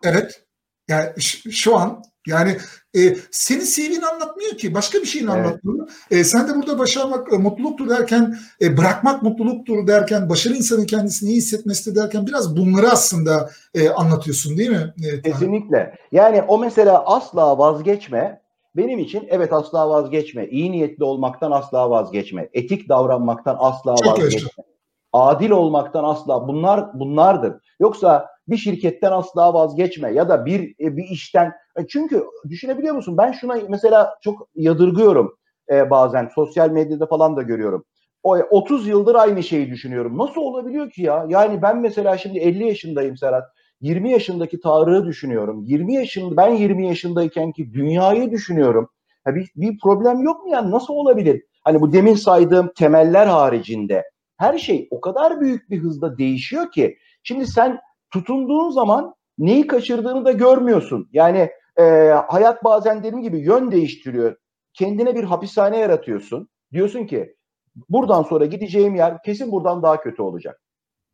[0.03, 0.43] Evet.
[0.87, 1.13] Yani
[1.51, 2.57] şu an yani
[2.95, 4.73] e, senin CV'ni anlatmıyor ki.
[4.73, 5.45] Başka bir şeyini evet.
[5.45, 5.89] anlatmıyor.
[6.11, 11.30] E, sen de burada başarmak e, mutluluktur derken, e, bırakmak mutluluktur derken, başarı insanın kendisini
[11.30, 14.93] iyi hissetmesi derken biraz bunları aslında e, anlatıyorsun değil mi?
[15.03, 15.95] E, Kesinlikle.
[16.11, 18.41] Yani o mesela asla vazgeçme.
[18.75, 20.47] Benim için evet asla vazgeçme.
[20.47, 22.49] İyi niyetli olmaktan asla vazgeçme.
[22.53, 24.39] Etik davranmaktan asla Çok vazgeçme.
[24.39, 24.63] Yaşa.
[25.13, 27.53] Adil olmaktan asla bunlar bunlardır.
[27.80, 33.17] Yoksa bir şirketten asla vazgeçme ya da bir e, bir işten e, çünkü düşünebiliyor musun
[33.17, 35.38] ben şuna mesela çok yadırgıyorum
[35.71, 37.86] e, bazen sosyal medyada falan da görüyorum.
[38.23, 40.17] O 30 yıldır aynı şeyi düşünüyorum.
[40.17, 41.25] Nasıl olabiliyor ki ya?
[41.30, 43.43] Yani ben mesela şimdi 50 yaşındayım Serhat.
[43.82, 45.63] 20 yaşındaki Tarık'ı düşünüyorum.
[45.63, 48.89] 20 yaşında ben 20 yaşındayken ki dünyayı düşünüyorum.
[49.28, 51.43] Ya bir, bir problem yok mu yani nasıl olabilir?
[51.63, 54.03] Hani bu demin saydığım temeller haricinde
[54.38, 56.97] her şey o kadar büyük bir hızda değişiyor ki
[57.28, 57.80] şimdi sen
[58.13, 61.09] tutunduğun zaman neyi kaçırdığını da görmüyorsun.
[61.11, 61.49] Yani
[61.80, 61.84] e,
[62.28, 64.36] hayat bazen dediğim gibi yön değiştiriyor.
[64.73, 66.49] Kendine bir hapishane yaratıyorsun.
[66.73, 67.36] Diyorsun ki
[67.89, 70.61] buradan sonra gideceğim yer kesin buradan daha kötü olacak.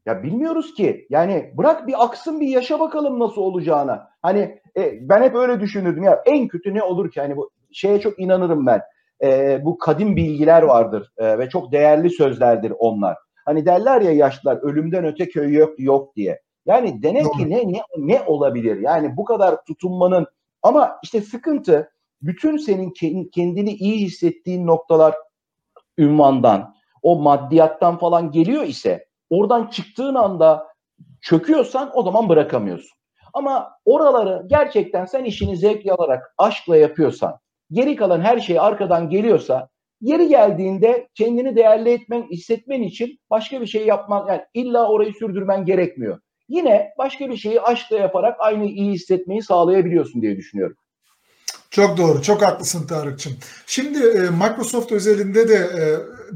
[0.05, 1.07] Ya bilmiyoruz ki.
[1.09, 4.09] Yani bırak bir aksın bir yaşa bakalım nasıl olacağına.
[4.22, 7.22] Hani e, ben hep öyle düşünürdüm ya en kötü ne olur ki?
[7.22, 8.82] Hani bu şeye çok inanırım ben.
[9.24, 13.18] E, bu kadim bilgiler vardır e, ve çok değerli sözlerdir onlar.
[13.46, 16.41] Hani derler ya yaşlılar ölümden öte köy yok yok diye.
[16.66, 18.80] Yani demek ki ne, ne ne olabilir?
[18.80, 20.28] Yani bu kadar tutunmanın
[20.62, 21.91] ama işte sıkıntı
[22.22, 22.94] bütün senin
[23.30, 25.16] kendini iyi hissettiğin noktalar
[25.98, 30.68] ünvandan, o maddiyattan falan geliyor ise oradan çıktığın anda
[31.22, 32.98] çöküyorsan o zaman bırakamıyorsun.
[33.34, 37.39] Ama oraları gerçekten sen işini zevk alarak, aşkla yapıyorsan,
[37.72, 39.70] geri kalan her şey arkadan geliyorsa
[40.04, 45.66] Yeri geldiğinde kendini değerli etmen, hissetmen için başka bir şey yapman, yani illa orayı sürdürmen
[45.66, 46.20] gerekmiyor.
[46.49, 50.76] Yine başka bir şeyi aşkla yaparak aynı iyi hissetmeyi sağlayabiliyorsun diye düşünüyorum.
[51.72, 53.34] Çok doğru, çok haklısın Tarık'cığım.
[53.68, 55.84] Şimdi e, Microsoft özelinde de e,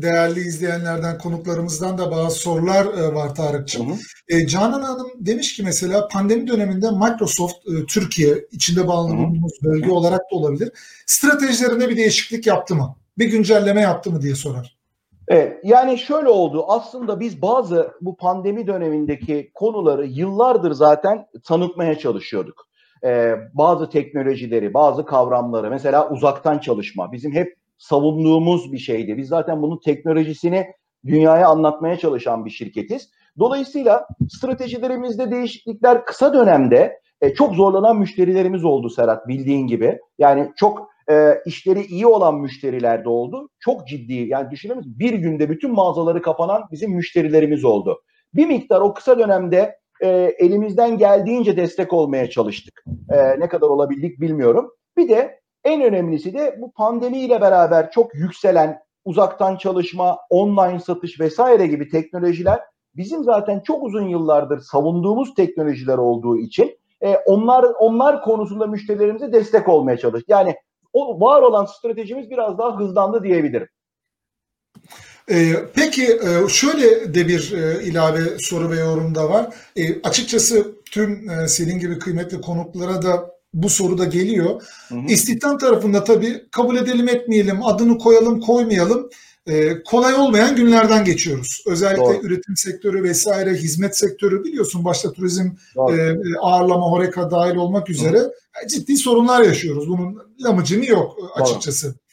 [0.01, 3.89] değerli izleyenlerden, konuklarımızdan da bazı sorular e, var Tarık'cığım.
[3.89, 3.97] Hı hı.
[4.30, 10.22] E, Canan Hanım demiş ki mesela pandemi döneminde Microsoft e, Türkiye, içinde bağlandığımız bölge olarak
[10.22, 10.72] da olabilir,
[11.05, 12.95] stratejilerine bir değişiklik yaptı mı?
[13.18, 14.78] Bir güncelleme yaptı mı diye sorar.
[15.28, 16.65] Evet, yani şöyle oldu.
[16.68, 22.68] Aslında biz bazı bu pandemi dönemindeki konuları yıllardır zaten tanıtmaya çalışıyorduk.
[23.03, 29.18] Ee, bazı teknolojileri, bazı kavramları, mesela uzaktan çalışma bizim hep savunduğumuz bir şeydi.
[29.18, 30.68] Biz zaten bunun teknolojisini
[31.05, 33.09] dünyaya anlatmaya çalışan bir şirketiz.
[33.39, 39.99] Dolayısıyla stratejilerimizde değişiklikler kısa dönemde e, çok zorlanan müşterilerimiz oldu Serhat bildiğin gibi.
[40.18, 43.49] Yani çok e, işleri iyi olan müşteriler de oldu.
[43.60, 48.01] Çok ciddi yani düşünelim bir günde bütün mağazaları kapanan bizim müşterilerimiz oldu.
[48.34, 50.08] Bir miktar o kısa dönemde e,
[50.39, 52.84] elimizden geldiğince destek olmaya çalıştık.
[53.10, 54.72] E, ne kadar olabildik bilmiyorum.
[54.97, 61.68] Bir de en önemlisi de bu pandemiyle beraber çok yükselen uzaktan çalışma, online satış vesaire
[61.68, 62.60] gibi teknolojiler
[62.95, 69.70] bizim zaten çok uzun yıllardır savunduğumuz teknolojiler olduğu için e, onlar onlar konusunda müşterilerimize destek
[69.70, 70.30] olmaya çalıştık.
[70.30, 70.55] Yani
[70.97, 73.67] o var olan stratejimiz biraz daha hızlandı diyebilirim.
[75.31, 79.53] Ee, peki e, şöyle de bir e, ilave soru ve yorum da var.
[79.75, 84.61] E, açıkçası tüm senin gibi kıymetli konuklara da bu soru da geliyor.
[84.89, 85.05] Hı hı.
[85.07, 89.09] İstihdam tarafında tabii kabul edelim etmeyelim, adını koyalım koymayalım
[89.85, 91.63] kolay olmayan günlerden geçiyoruz.
[91.67, 92.25] Özellikle Doğru.
[92.27, 98.31] üretim sektörü vesaire, hizmet sektörü biliyorsun başta turizm, e, ağırlama, horeka dahil olmak üzere Doğru.
[98.69, 99.89] ciddi sorunlar yaşıyoruz.
[99.89, 101.87] Bunun lamıcını yok açıkçası.
[101.87, 102.07] Doğru.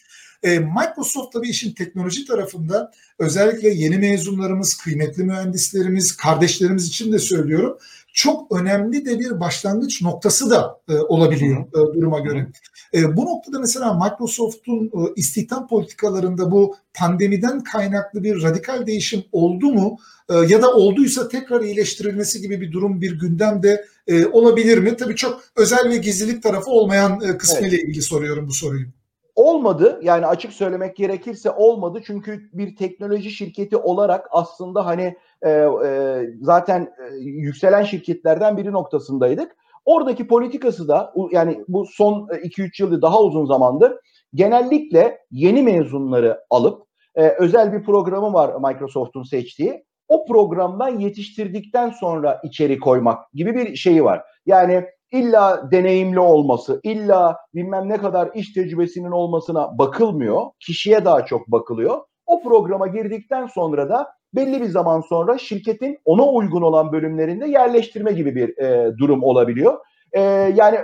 [0.45, 7.79] E, Microsoft tabii işin teknoloji tarafında özellikle yeni mezunlarımız, kıymetli mühendislerimiz, kardeşlerimiz için de söylüyorum.
[8.13, 12.47] Çok önemli de bir başlangıç noktası da e, olabiliyor e, duruma göre.
[12.95, 19.73] E, bu noktada mesela Microsoft'un e, istihdam politikalarında bu pandemiden kaynaklı bir radikal değişim oldu
[19.73, 19.99] mu?
[20.29, 24.97] E, ya da olduysa tekrar iyileştirilmesi gibi bir durum, bir gündemde e, olabilir mi?
[24.97, 27.89] Tabii çok özel ve gizlilik tarafı olmayan e, kısmıyla evet.
[27.89, 28.87] ilgili soruyorum bu soruyu.
[29.45, 36.21] Olmadı yani açık söylemek gerekirse olmadı çünkü bir teknoloji şirketi olarak aslında hani e, e,
[36.41, 39.57] zaten e, yükselen şirketlerden biri noktasındaydık.
[39.85, 43.93] Oradaki politikası da yani bu son 2-3 yılda daha uzun zamandır
[44.35, 46.83] genellikle yeni mezunları alıp
[47.15, 49.85] e, özel bir programı var Microsoft'un seçtiği.
[50.09, 54.23] O programdan yetiştirdikten sonra içeri koymak gibi bir şeyi var.
[54.47, 54.85] Yani
[55.15, 60.43] illa deneyimli olması, illa bilmem ne kadar iş tecrübesinin olmasına bakılmıyor.
[60.61, 61.99] Kişiye daha çok bakılıyor.
[62.27, 68.13] O programa girdikten sonra da belli bir zaman sonra şirketin ona uygun olan bölümlerinde yerleştirme
[68.13, 69.79] gibi bir e, durum olabiliyor.
[70.13, 70.21] E,
[70.57, 70.79] yani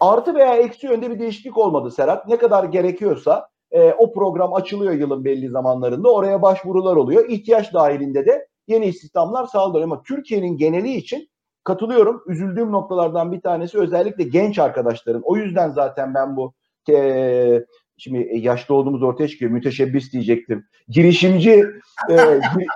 [0.00, 2.28] Artı veya eksi yönde bir değişiklik olmadı Serhat.
[2.28, 6.12] Ne kadar gerekiyorsa e, o program açılıyor yılın belli zamanlarında.
[6.12, 7.28] Oraya başvurular oluyor.
[7.28, 9.84] İhtiyaç dahilinde de yeni istihdamlar sağlanıyor.
[9.84, 11.28] Ama Türkiye'nin geneli için
[11.68, 12.22] katılıyorum.
[12.26, 15.22] Üzüldüğüm noktalardan bir tanesi özellikle genç arkadaşların.
[15.24, 16.54] O yüzden zaten ben bu
[16.90, 17.64] e,
[17.98, 19.50] şimdi yaşlı olduğumuz ortaya çıkıyor.
[19.50, 20.64] Müteşebbis diyecektim.
[20.88, 21.64] Girişimci
[22.10, 22.16] e,
[22.58, 22.66] gir,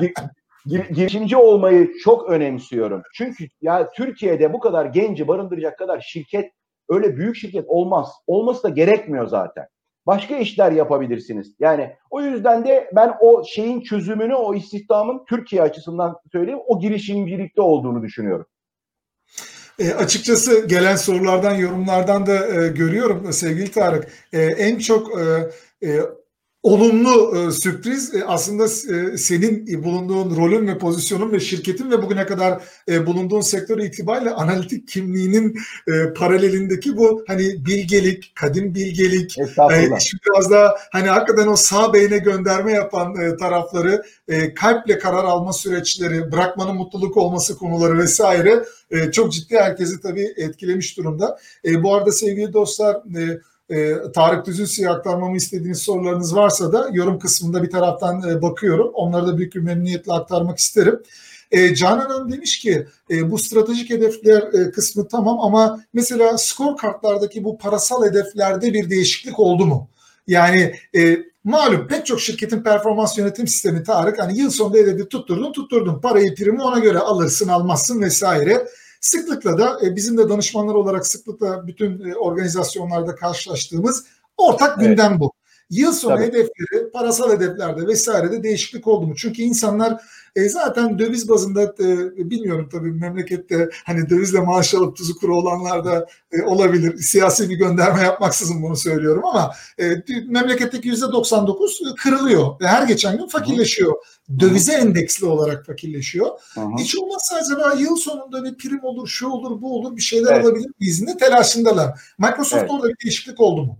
[0.00, 0.12] gir,
[0.66, 3.02] gir, girişimci olmayı çok önemsiyorum.
[3.14, 6.52] Çünkü ya Türkiye'de bu kadar genci barındıracak kadar şirket
[6.88, 8.08] öyle büyük şirket olmaz.
[8.26, 9.66] Olması da gerekmiyor zaten.
[10.08, 11.54] Başka işler yapabilirsiniz.
[11.58, 17.60] Yani o yüzden de ben o şeyin çözümünü, o istihdamın Türkiye açısından söyleyeyim, o girişimcilikte
[17.62, 18.46] olduğunu düşünüyorum.
[19.78, 24.08] E, açıkçası gelen sorulardan, yorumlardan da e, görüyorum sevgili Tarık.
[24.32, 25.50] E, en çok e,
[25.88, 26.00] e,
[26.68, 32.26] olumlu e, sürpriz e, aslında e, senin bulunduğun rolün ve pozisyonun ve şirketin ve bugüne
[32.26, 35.58] kadar e, bulunduğun sektör itibariyle analitik kimliğinin
[35.88, 39.90] e, paralelindeki bu hani bilgelik, kadim bilgelik, e,
[40.26, 45.52] biraz daha hani hakikaten o sağ beyne gönderme yapan e, tarafları, e, kalple karar alma
[45.52, 51.38] süreçleri, bırakmanın mutluluk olması konuları vesaire e, çok ciddi herkesi tabii etkilemiş durumda.
[51.64, 53.40] E, bu arada sevgili dostlar e,
[53.70, 58.90] e, Tarık Düzülsü'ye aktarmamı istediğiniz sorularınız varsa da yorum kısmında bir taraftan e, bakıyorum.
[58.94, 61.02] Onları da büyük bir memnuniyetle aktarmak isterim.
[61.50, 66.76] E, Canan Hanım demiş ki e, bu stratejik hedefler e, kısmı tamam ama mesela skor
[66.76, 69.88] kartlardaki bu parasal hedeflerde bir değişiklik oldu mu?
[70.26, 75.52] Yani e, malum pek çok şirketin performans yönetim sistemi Tarık hani yıl sonunda hedefi tutturdun
[75.52, 78.66] tutturdun parayı primi ona göre alırsın almazsın vesaire.
[79.00, 84.06] Sıklıkla da e, bizim de danışmanlar olarak sıklıkla bütün e, organizasyonlarda karşılaştığımız
[84.36, 85.20] ortak gündem evet.
[85.20, 85.32] bu.
[85.70, 86.26] Yıl sonu Tabii.
[86.26, 89.14] hedefleri, parasal hedeflerde vesairede değişiklik oldu mu?
[89.16, 90.02] Çünkü insanlar
[90.36, 95.84] e, zaten döviz bazında e, bilmiyorum tabii memlekette hani dövizle maaş alıp tuzu kuru olanlar
[95.84, 96.98] da e, olabilir.
[96.98, 99.84] Siyasi bir gönderme yapmaksızın bunu söylüyorum ama e,
[100.28, 103.94] memleketteki yüzde 99 kırılıyor ve her geçen gün fakirleşiyor.
[104.40, 106.26] Dövize endeksli olarak fakirleşiyor.
[106.54, 106.66] Hı hı.
[106.78, 110.46] Hiç olmazsa acaba yıl sonunda bir prim olur, şu olur, bu olur bir şeyler evet.
[110.46, 111.02] alabilir miyiz?
[111.02, 112.00] Ne telaşındalar.
[112.18, 112.70] Microsoft evet.
[112.70, 113.78] orada bir değişiklik oldu mu?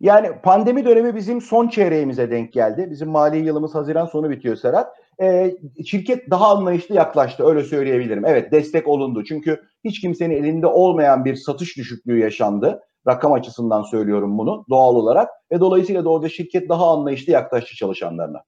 [0.00, 2.88] Yani pandemi dönemi bizim son çeyreğimize denk geldi.
[2.90, 4.96] Bizim mali yılımız Haziran sonu bitiyor Serhat.
[5.22, 5.56] Ee,
[5.86, 8.24] şirket daha anlayışlı yaklaştı öyle söyleyebilirim.
[8.26, 12.80] Evet destek olundu çünkü hiç kimsenin elinde olmayan bir satış düşüklüğü yaşandı.
[13.06, 18.42] Rakam açısından söylüyorum bunu doğal olarak ve dolayısıyla da orada şirket daha anlayışlı yaklaştı çalışanlarına.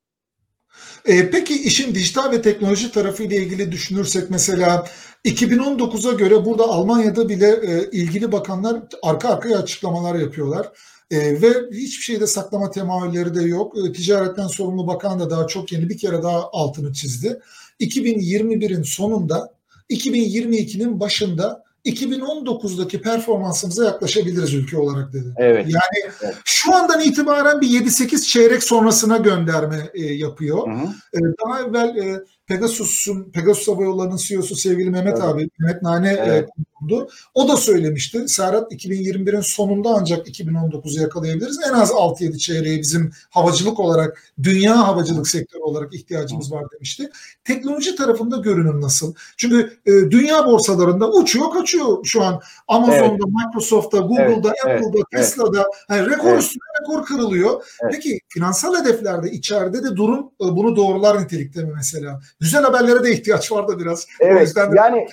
[1.05, 4.87] E, peki işin dijital ve teknoloji tarafı ile ilgili düşünürsek mesela
[5.25, 10.67] 2019'a göre burada Almanya'da bile e, ilgili bakanlar arka arkaya açıklamalar yapıyorlar.
[11.11, 13.75] E, ve hiçbir şeyde saklama temayülleri de yok.
[13.79, 17.41] E, ticaretten sorumlu bakan da daha çok yeni bir kere daha altını çizdi.
[17.81, 19.53] 2021'in sonunda
[19.91, 25.35] 2022'nin başında 2019'daki performansımıza yaklaşabiliriz ülke olarak dedi.
[25.37, 25.67] Evet.
[25.69, 26.35] Yani evet.
[26.45, 30.69] şu andan itibaren bir 7-8 çeyrek sonrasına gönderme e, yapıyor.
[30.69, 30.87] Hı hı.
[31.15, 35.25] E, daha evvel e, Pegasus'un Pegasus Hava Yolları'nın CEO'su sevgili Mehmet evet.
[35.25, 36.49] abi, Mehmet Nane e, evet.
[36.81, 37.09] bulundu.
[37.35, 38.29] O da söylemişti.
[38.29, 41.59] Serhat 2021'in sonunda ancak 2019'u yakalayabiliriz.
[41.69, 47.11] En az 6-7 çeyreği bizim havacılık olarak, dünya havacılık sektörü olarak ihtiyacımız var demişti.
[47.45, 49.15] Teknoloji tarafında görünüm nasıl?
[49.37, 52.41] Çünkü e, dünya borsalarında uçuyor kaçıyor şu an.
[52.69, 53.47] Amazon'da, evet.
[53.47, 54.77] Microsoft'ta, Google'da, evet.
[54.77, 55.07] Apple'da, evet.
[55.11, 56.43] Tesla'da yani rekor evet.
[56.43, 57.51] üstüne rekor kırılıyor.
[57.83, 57.93] Evet.
[57.95, 62.21] Peki finansal hedeflerde içeride de durum e, bunu doğrular nitelikte mi mesela?
[62.41, 64.07] Güzel haberlere de ihtiyaç var da biraz.
[64.21, 64.39] Evet.
[64.39, 65.07] O yüzden de yani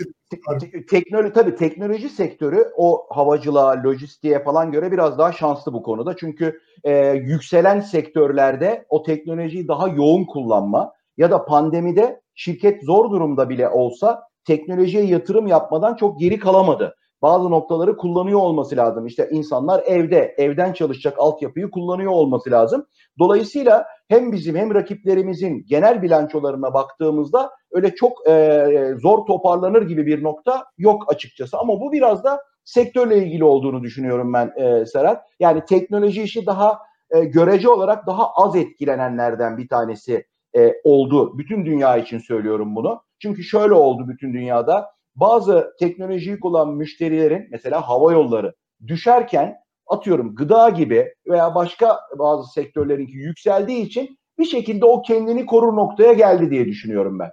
[0.90, 6.16] teknoloji tabii teknoloji sektörü o havacılığa, lojistiğe falan göre biraz daha şanslı bu konuda.
[6.18, 13.50] Çünkü e, yükselen sektörlerde o teknolojiyi daha yoğun kullanma ya da pandemide şirket zor durumda
[13.50, 16.96] bile olsa teknolojiye yatırım yapmadan çok geri kalamadı.
[17.26, 19.06] Bazı noktaları kullanıyor olması lazım.
[19.06, 22.85] İşte insanlar evde, evden çalışacak altyapıyı kullanıyor olması lazım.
[23.19, 30.23] Dolayısıyla hem bizim hem rakiplerimizin genel bilançolarına baktığımızda öyle çok e, zor toparlanır gibi bir
[30.23, 31.57] nokta yok açıkçası.
[31.57, 35.23] Ama bu biraz da sektörle ilgili olduğunu düşünüyorum ben e, Serhat.
[35.39, 36.80] Yani teknoloji işi daha
[37.15, 40.26] e, görece olarak daha az etkilenenlerden bir tanesi
[40.57, 41.38] e, oldu.
[41.38, 43.02] Bütün dünya için söylüyorum bunu.
[43.19, 44.94] Çünkü şöyle oldu bütün dünyada.
[45.16, 48.54] Bazı teknolojiyi kullanan müşterilerin mesela hava yolları
[48.88, 49.56] düşerken
[49.88, 56.14] atıyorum gıda gibi veya başka bazı sektörlerinki yükseldiği için bir şekilde o kendini korur noktaya
[56.14, 57.32] geldi diye düşünüyorum ben.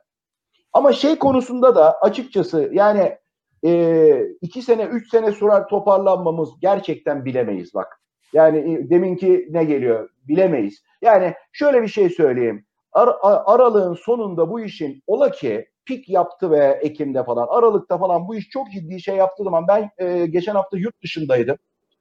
[0.73, 3.19] Ama şey konusunda da açıkçası yani
[3.65, 8.01] e, iki sene, üç sene sonra toparlanmamız gerçekten bilemeyiz bak.
[8.33, 10.83] Yani e, deminki ne geliyor bilemeyiz.
[11.03, 12.67] Yani şöyle bir şey söyleyeyim.
[12.93, 18.35] Ar- aralığın sonunda bu işin ola ki pik yaptı ve Ekim'de falan, Aralık'ta falan bu
[18.35, 21.57] iş çok ciddi şey yaptığı zaman ben e, geçen hafta yurt dışındaydım.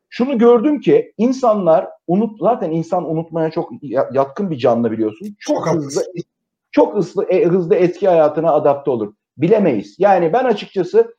[0.10, 3.72] Şunu gördüm ki insanlar unut zaten insan unutmaya çok
[4.12, 5.36] yatkın bir canlı biliyorsun.
[5.40, 6.02] Çok, çok hızlı
[6.72, 9.14] çok hızlı e, hızlı eski hayatına adapte olur.
[9.38, 9.96] Bilemeyiz.
[10.00, 11.16] Yani ben açıkçası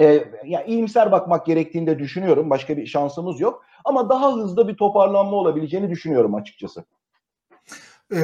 [0.00, 2.50] e, yani iyimser bakmak gerektiğini de düşünüyorum.
[2.50, 3.64] Başka bir şansımız yok.
[3.84, 6.84] Ama daha hızlı bir toparlanma olabileceğini düşünüyorum açıkçası.
[8.12, 8.18] Ee,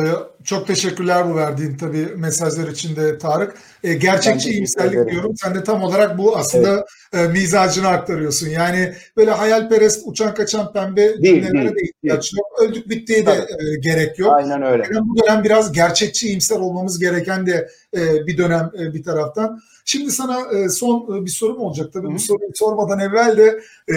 [0.44, 3.55] çok teşekkürler bu verdiğin tabii mesajlar için de Tarık.
[3.85, 5.36] Ee, gerçekçi iyimserlik diyorum.
[5.36, 7.28] Sen de tam olarak bu aslında evet.
[7.28, 8.48] e, mizacını aktarıyorsun.
[8.48, 12.47] Yani böyle hayalperest, uçan kaçan pembe değil, cümlelere de ihtiyaç yok.
[12.62, 14.32] Öldük bittiği de e, gerek yok.
[14.32, 14.82] Aynen öyle.
[14.82, 19.60] Yani bu dönem biraz gerçekçi iyimser olmamız gereken de bir dönem e, bir taraftan.
[19.84, 21.92] Şimdi sana e, son e, bir sorum olacak.
[21.92, 22.14] Tabii Hı.
[22.14, 23.94] bu soruyu sormadan evvel de e,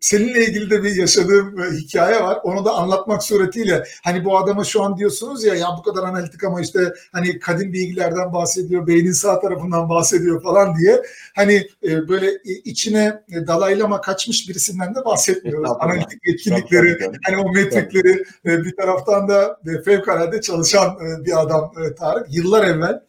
[0.00, 2.38] seninle ilgili de bir yaşadığım hikaye var.
[2.42, 6.44] Onu da anlatmak suretiyle hani bu adama şu an diyorsunuz ya ya bu kadar analitik
[6.44, 11.02] ama işte hani kadim bilgilerden bahsediyor, beynin sağ tarafından bahsediyor falan diye
[11.36, 12.32] hani böyle
[12.64, 15.70] içine dalaylama kaçmış birisinden de bahsetmiyoruz.
[15.80, 22.34] Analitik etkinlikleri, hani o metrikleri bir taraftan da fevkalade çalışan bir adam Tarık.
[22.34, 23.00] Yıllar evvel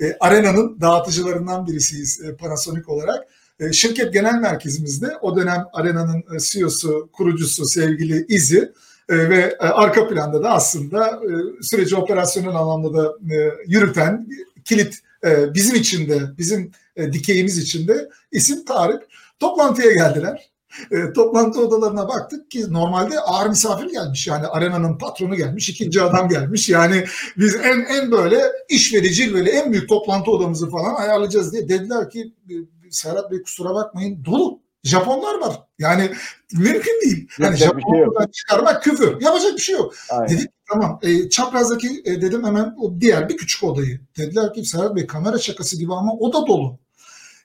[0.00, 3.26] e, Arena'nın dağıtıcılarından birisiyiz e, Panasonic olarak.
[3.60, 8.72] E, şirket genel merkezimizde o dönem Arena'nın e, CEO'su, kurucusu sevgili İzi
[9.08, 13.36] e, ve e, arka planda da aslında e, süreci operasyonel anlamda da e,
[13.66, 14.28] yürüten
[14.64, 19.02] kilit e, bizim içinde, bizim e, dikeyimiz içinde isim Tarık.
[19.40, 20.49] Toplantıya geldiler.
[20.90, 24.26] E, toplantı odalarına baktık ki normalde ağır misafir gelmiş.
[24.26, 26.68] Yani arenanın patronu gelmiş, ikinci adam gelmiş.
[26.68, 27.04] Yani
[27.36, 32.10] biz en en böyle iş verici böyle en büyük toplantı odamızı falan ayarlayacağız diye dediler
[32.10, 32.54] ki e,
[32.90, 34.60] Serhat Bey kusura bakmayın dolu.
[34.84, 35.62] Japonlar var.
[35.78, 36.10] Yani
[36.52, 37.28] mümkün değil.
[37.38, 39.20] Yani Japonlardan şey çıkarmak küfür.
[39.20, 39.94] Yapacak bir şey yok.
[40.10, 40.28] Aynen.
[40.28, 40.98] Dedik tamam.
[41.02, 44.00] E, çaprazdaki e, dedim hemen o diğer bir küçük odayı.
[44.18, 46.78] Dediler ki Serhat Bey kamera şakası gibi ama o da dolu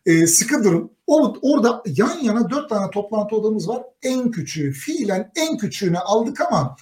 [0.05, 0.91] e, sıkı durun.
[1.07, 3.83] O, orada yan yana dört tane toplantı odamız var.
[4.03, 6.75] En küçüğü, fiilen en küçüğünü aldık ama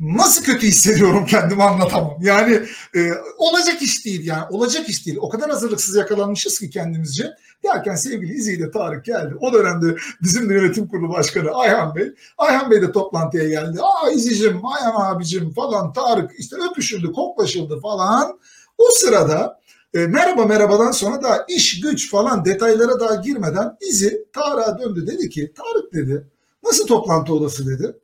[0.00, 2.16] nasıl kötü hissediyorum kendimi anlatamam.
[2.20, 2.60] Yani
[2.94, 5.18] e, olacak iş değil yani olacak iş değil.
[5.20, 7.30] O kadar hazırlıksız yakalanmışız ki kendimizce.
[7.64, 9.34] Derken sevgili İzi ile Tarık geldi.
[9.40, 12.12] O dönemde bizim de yönetim kurulu başkanı Ayhan Bey.
[12.38, 13.78] Ayhan Bey de toplantıya geldi.
[13.82, 18.38] Aa İzi'cim, Ayhan abicim falan Tarık işte öpüşüldü, koklaşıldı falan.
[18.78, 19.60] O sırada
[19.94, 25.28] e, merhaba merhabadan sonra da iş güç falan detaylara daha girmeden izi Tarık'a döndü dedi
[25.28, 26.26] ki Tarık dedi
[26.64, 27.96] nasıl toplantı odası dedi.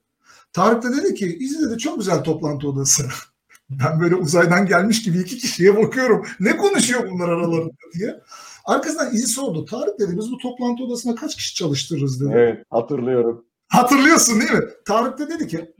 [0.52, 3.02] Tarık da dedi ki izi dedi çok güzel toplantı odası.
[3.70, 6.26] ben böyle uzaydan gelmiş gibi iki kişiye bakıyorum.
[6.40, 8.20] Ne konuşuyor bunlar aralarında diye.
[8.64, 9.64] Arkasından izi sordu.
[9.64, 12.32] Tarık dedi biz bu toplantı odasına kaç kişi çalıştırırız dedi.
[12.34, 13.44] Evet hatırlıyorum.
[13.68, 14.64] Hatırlıyorsun değil mi?
[14.84, 15.74] Tarık da dedi ki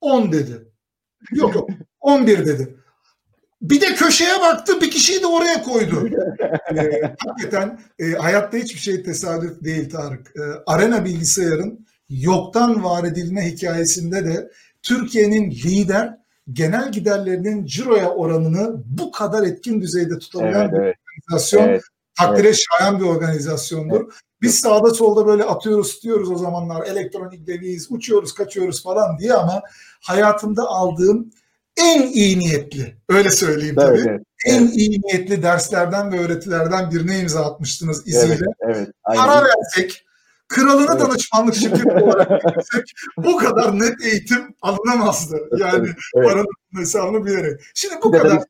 [0.00, 0.68] 10 dedi.
[1.32, 1.70] Yok yok
[2.00, 2.76] 11 dedi.
[3.62, 6.08] Bir de köşeye baktı bir kişiyi de oraya koydu.
[6.76, 10.32] e, hakikaten e, hayatta hiçbir şey tesadüf değil Tarık.
[10.36, 14.50] E, arena bilgisayarın yoktan var edilme hikayesinde de
[14.82, 16.18] Türkiye'nin lider
[16.52, 20.96] genel giderlerinin ciroya oranını bu kadar etkin düzeyde tutabilen evet, bir evet.
[21.22, 21.68] organizasyon.
[21.68, 21.82] Evet,
[22.18, 22.60] takdire evet.
[22.70, 24.00] şayan bir organizasyondur.
[24.00, 24.12] Evet.
[24.42, 29.62] Biz sağda solda böyle atıyoruz tutuyoruz o zamanlar elektronik deviz uçuyoruz kaçıyoruz falan diye ama
[30.02, 31.30] hayatımda aldığım
[31.76, 34.04] en iyi niyetli, öyle söyleyeyim tabii.
[34.08, 34.76] Evet, en evet.
[34.76, 38.44] iyi niyetli derslerden ve öğretilerden birine imza atmıştınız iziyle.
[38.60, 40.04] Evet, evet, Para versek,
[40.48, 41.00] kralına evet.
[41.00, 42.84] danışmanlık şirketi olarak versek
[43.16, 45.36] bu kadar net eğitim alınamazdı.
[45.58, 46.26] Yani evet.
[46.26, 46.46] paranın
[46.76, 47.60] hesabını bilerek.
[47.74, 48.42] Şimdi bu kadar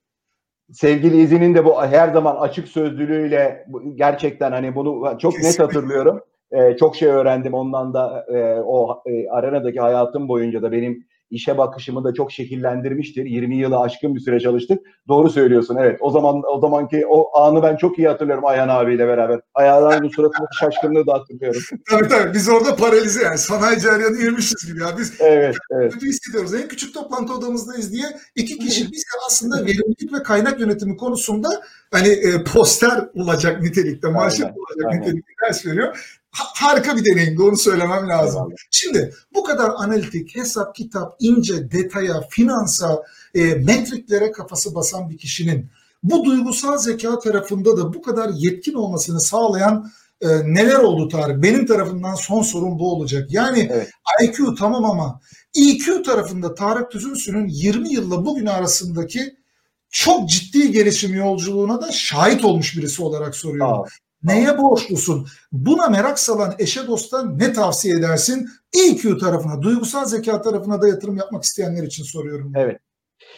[0.72, 5.48] sevgili İzin'in de bu her zaman açık sözlülüğüyle gerçekten hani bunu çok Kesinlikle.
[5.48, 6.20] net hatırlıyorum.
[6.52, 11.58] Ee, çok şey öğrendim ondan da e, o e, arenadaki hayatım boyunca da benim işe
[11.58, 13.24] bakışımı da çok şekillendirmiştir.
[13.24, 14.78] 20 yılı aşkın bir süre çalıştık.
[15.08, 15.98] Doğru söylüyorsun evet.
[16.00, 19.40] O zaman o zamanki o anı ben çok iyi hatırlıyorum Ayhan abiyle beraber.
[19.54, 21.60] Ayhan abinin suratındaki şaşkınlığı da hatırlıyorum.
[21.90, 22.34] tabii tabii.
[22.34, 23.38] Biz orada paralize yani.
[23.38, 24.98] Sanayi ceryanı yemişiz gibi ya.
[24.98, 25.92] Biz evet, evet.
[25.92, 26.54] kötü hissediyoruz.
[26.54, 28.06] En küçük toplantı odamızdayız diye
[28.36, 31.48] iki kişi biz aslında verimlilik ve kaynak yönetimi konusunda
[31.90, 35.00] hani e, poster olacak nitelikte, manşet olacak aynen.
[35.00, 38.40] nitelikte ders veriyor harika bir deneyimdi onu söylemem lazım.
[38.40, 38.56] Eyvallah.
[38.70, 43.02] Şimdi bu kadar analitik, hesap, kitap, ince, detaya, finansa,
[43.34, 45.70] e, metriklere kafası basan bir kişinin
[46.02, 49.90] bu duygusal zeka tarafında da bu kadar yetkin olmasını sağlayan
[50.20, 51.42] e, neler oldu Tarık?
[51.42, 53.32] Benim tarafından son sorun bu olacak.
[53.32, 53.90] Yani evet.
[54.22, 55.20] IQ tamam ama
[55.54, 59.36] EQ tarafında Tarık Tüzünsü'nün 20 yılla bugün arasındaki
[59.90, 63.72] çok ciddi gelişim yolculuğuna da şahit olmuş birisi olarak soruyorum.
[63.72, 63.84] Aa,
[64.24, 65.26] Neye borçlusun?
[65.52, 68.48] Buna merak salan eşe dosta ne tavsiye edersin?
[68.86, 72.52] EQ tarafına, duygusal zeka tarafına da yatırım yapmak isteyenler için soruyorum.
[72.56, 72.80] Evet.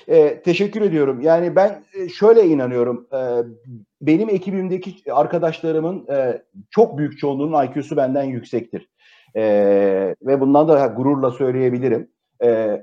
[0.08, 1.20] E, teşekkür ediyorum.
[1.20, 3.06] Yani ben e, şöyle inanıyorum.
[3.12, 3.18] E,
[4.00, 8.88] benim ekibimdeki arkadaşlarımın e, çok büyük çoğunluğunun IQ'su benden yüksektir.
[9.36, 9.42] E,
[10.22, 12.10] ve bundan da gururla söyleyebilirim.
[12.44, 12.80] E,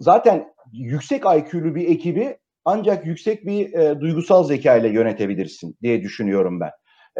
[0.00, 6.60] zaten yüksek IQ'lu bir ekibi ancak yüksek bir e, duygusal zeka ile yönetebilirsin diye düşünüyorum
[6.60, 6.70] ben.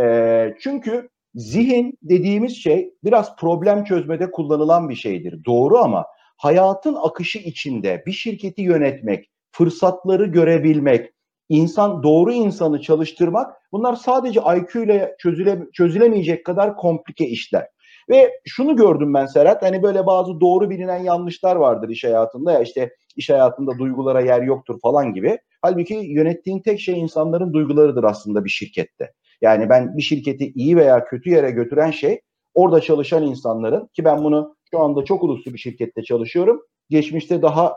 [0.00, 5.44] E, çünkü zihin dediğimiz şey biraz problem çözmede kullanılan bir şeydir.
[5.44, 6.06] Doğru ama
[6.36, 11.10] hayatın akışı içinde bir şirketi yönetmek, fırsatları görebilmek,
[11.48, 17.66] insan doğru insanı çalıştırmak bunlar sadece IQ ile çözüle, çözülemeyecek kadar komplike işler.
[18.10, 22.60] Ve şunu gördüm ben Serhat hani böyle bazı doğru bilinen yanlışlar vardır iş hayatında ya
[22.60, 25.38] işte iş hayatında duygulara yer yoktur falan gibi.
[25.62, 29.12] Halbuki yönettiğin tek şey insanların duygularıdır aslında bir şirkette.
[29.42, 32.20] Yani ben bir şirketi iyi veya kötü yere götüren şey
[32.54, 36.62] orada çalışan insanların ki ben bunu şu anda çok uluslu bir şirkette çalışıyorum.
[36.90, 37.74] Geçmişte daha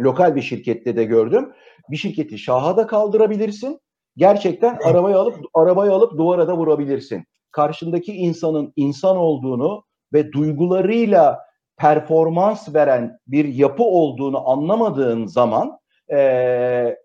[0.00, 1.52] lokal bir şirkette de gördüm.
[1.90, 3.80] Bir şirketi şaha da kaldırabilirsin.
[4.16, 7.24] Gerçekten arabayı alıp arabayı alıp duvara da vurabilirsin.
[7.50, 11.38] Karşındaki insanın insan olduğunu ve duygularıyla
[11.76, 15.78] performans veren bir yapı olduğunu anlamadığın zaman
[16.12, 16.96] e,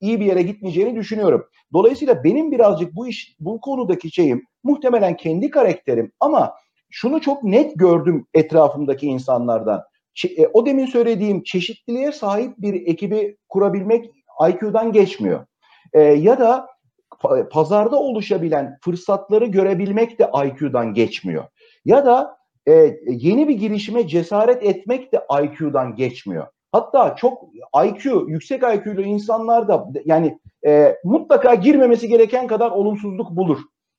[0.00, 1.46] iyi bir yere gitmeyeceğini düşünüyorum.
[1.72, 6.54] Dolayısıyla benim birazcık bu iş bu konudaki şeyim muhtemelen kendi karakterim ama
[6.90, 9.82] şunu çok net gördüm etrafımdaki insanlardan.
[10.36, 14.10] E, o demin söylediğim çeşitliliğe sahip bir ekibi kurabilmek
[14.48, 15.46] IQ'dan geçmiyor.
[16.16, 16.66] Ya da
[17.50, 21.44] pazarda oluşabilen fırsatları görebilmek de IQ'dan geçmiyor.
[21.84, 22.36] Ya da
[23.06, 26.46] yeni bir girişime cesaret etmek de IQ'dan geçmiyor.
[26.74, 27.44] Hatta çok
[27.84, 33.58] IQ, yüksek IQ'lu insanlar da yani e, mutlaka girmemesi gereken kadar olumsuzluk bulur.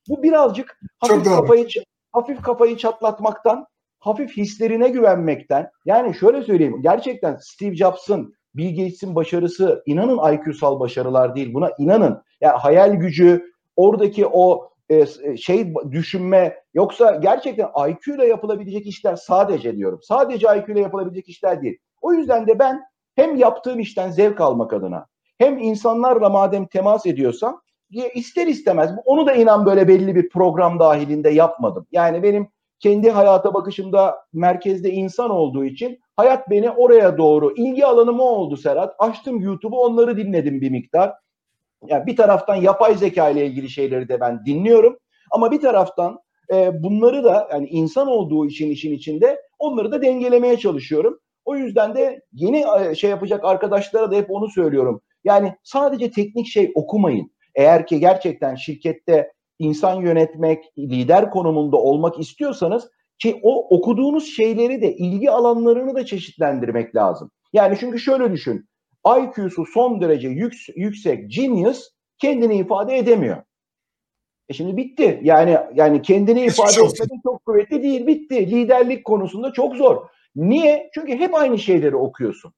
[0.10, 1.68] Bu birazcık hafif kafayı
[2.12, 3.66] hafif kafayı çatlatmaktan,
[4.00, 5.70] hafif hislerine güvenmekten.
[5.86, 6.82] Yani şöyle söyleyeyim.
[6.82, 11.54] Gerçekten Steve Jobs'ın, Bill Gates'in başarısı inanın IQ'sal başarılar değil.
[11.54, 12.22] Buna inanın.
[12.42, 13.46] Yani hayal gücü,
[13.76, 15.06] oradaki o e,
[15.38, 20.00] şey düşünme yoksa gerçekten IQ ile yapılabilecek işler sadece diyorum.
[20.04, 21.78] Sadece IQ ile yapılabilecek işler değil.
[22.06, 22.82] O yüzden de ben
[23.16, 25.06] hem yaptığım işten zevk almak adına
[25.38, 27.62] hem insanlarla madem temas ediyorsam
[28.14, 31.88] ister istemez onu da inan böyle belli bir program dahilinde yapmadım.
[31.92, 32.48] Yani benim
[32.80, 38.58] kendi hayata bakışımda merkezde insan olduğu için hayat beni oraya doğru ilgi alanım o oldu
[38.58, 38.96] Serhat.
[39.00, 41.14] Açtım YouTube'u onları dinledim bir miktar.
[41.88, 44.98] Yani bir taraftan yapay zeka ile ilgili şeyleri de ben dinliyorum
[45.32, 46.20] ama bir taraftan
[46.54, 51.20] e, bunları da yani insan olduğu için işin içinde onları da dengelemeye çalışıyorum.
[51.46, 55.02] O yüzden de yeni e, şey yapacak arkadaşlara da hep onu söylüyorum.
[55.24, 57.32] Yani sadece teknik şey okumayın.
[57.56, 62.90] Eğer ki gerçekten şirkette insan yönetmek, lider konumunda olmak istiyorsanız
[63.20, 67.32] ki o okuduğunuz şeyleri de ilgi alanlarını da çeşitlendirmek lazım.
[67.54, 68.70] Yani çünkü şöyle düşün.
[69.18, 73.44] IQ'su son derece yük, yüksek genius kendini ifade edemiyor.
[74.50, 75.20] E şimdi bitti.
[75.24, 78.08] Yani yani kendini ifade etmesi çok kuvvetli değil.
[78.08, 78.52] Bitti.
[78.52, 80.08] Liderlik konusunda çok zor.
[80.36, 80.90] Niye?
[80.94, 82.54] Çünkü hep aynı şeyleri okuyorsun.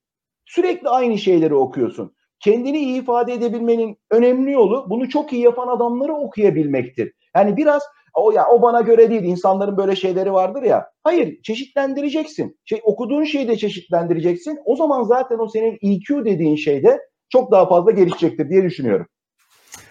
[0.46, 2.14] Sürekli aynı şeyleri okuyorsun.
[2.40, 7.12] Kendini iyi ifade edebilmenin önemli yolu bunu çok iyi yapan adamları okuyabilmektir.
[7.36, 7.82] Yani biraz
[8.14, 9.22] o ya o bana göre değil.
[9.22, 10.90] İnsanların böyle şeyleri vardır ya.
[11.04, 12.58] Hayır, çeşitlendireceksin.
[12.64, 14.58] Şey okuduğun şeyi de çeşitlendireceksin.
[14.64, 16.98] O zaman zaten o senin EQ dediğin şeyde
[17.28, 19.06] çok daha fazla gelişecektir diye düşünüyorum.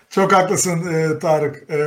[0.10, 1.70] Çok haklısın e, Tarık.
[1.72, 1.78] E,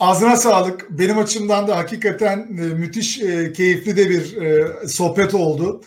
[0.00, 0.86] ağzına sağlık.
[0.90, 5.80] Benim açımdan da hakikaten e, müthiş e, keyifli de bir e, sohbet oldu.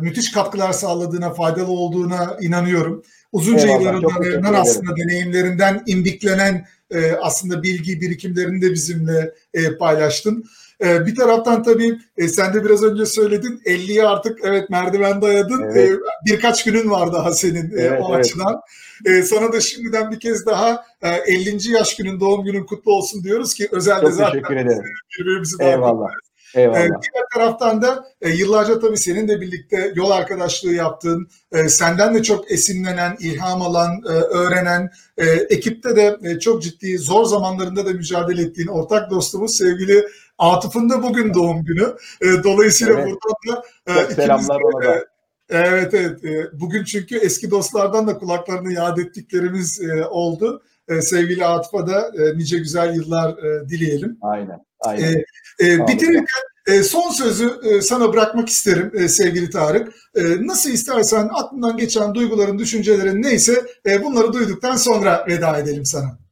[0.00, 3.02] Müthiş katkılar sağladığına, faydalı olduğuna inanıyorum.
[3.32, 9.34] Uzunca yıllarından aslında deneyimlerinden imdiklenen e, aslında bilgi birikimlerini de bizimle
[9.78, 10.44] paylaştın.
[10.84, 15.62] E, bir taraftan tabii e, sen de biraz önce söyledin 50'ye artık evet merdiven dayadın.
[15.62, 15.90] Evet.
[15.90, 18.24] E, birkaç günün var daha senin e, evet, o evet.
[18.24, 18.60] açıdan.
[19.04, 21.72] E, sana da şimdiden bir kez daha e, 50.
[21.72, 24.84] yaş günün doğum günün kutlu olsun diyoruz ki özellikle Çok zaten teşekkür ederim.
[25.18, 26.10] birbirimizi Eyvallah.
[26.54, 26.80] Eyvallah.
[26.80, 32.14] Ee, diğer taraftan da e, yıllarca tabii senin de birlikte yol arkadaşlığı yaptığın, e, senden
[32.14, 37.86] de çok esinlenen, ilham alan, e, öğrenen, e, ekipte de e, çok ciddi zor zamanlarında
[37.86, 40.04] da mücadele ettiğin ortak dostumuz sevgili
[40.38, 41.94] Atıf'ın da bugün doğum günü.
[42.20, 43.06] E, dolayısıyla evet.
[43.06, 45.04] buradan da e, çok selamlar ona da.
[45.48, 46.24] Evet evet.
[46.24, 50.62] E, bugün çünkü eski dostlardan da kulaklarını yad ettiklerimiz e, oldu.
[50.88, 53.36] E, sevgili Atıf'a da nice güzel yıllar
[53.68, 54.18] dileyelim.
[54.22, 54.64] Aynen.
[54.80, 55.24] aynen.
[55.60, 59.94] Bitirirken son sözü sana bırakmak isterim sevgili Tarık.
[60.40, 63.64] Nasıl istersen aklından geçen duyguların, düşüncelerin neyse
[64.04, 66.23] bunları duyduktan sonra veda edelim sana.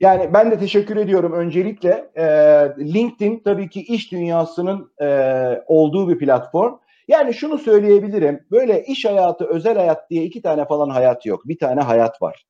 [0.00, 2.10] Yani ben de teşekkür ediyorum öncelikle.
[2.78, 4.92] LinkedIn tabii ki iş dünyasının
[5.66, 6.74] olduğu bir platform.
[7.08, 8.46] Yani şunu söyleyebilirim.
[8.50, 11.48] Böyle iş hayatı, özel hayat diye iki tane falan hayat yok.
[11.48, 12.46] Bir tane hayat var.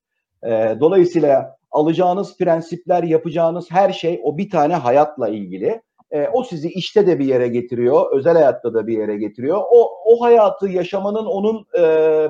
[0.46, 5.82] E, dolayısıyla alacağınız prensipler, yapacağınız her şey o bir tane hayatla ilgili.
[6.10, 9.58] E, o sizi işte de bir yere getiriyor, özel hayatta da bir yere getiriyor.
[9.70, 11.82] O o hayatı yaşamanın, onun e,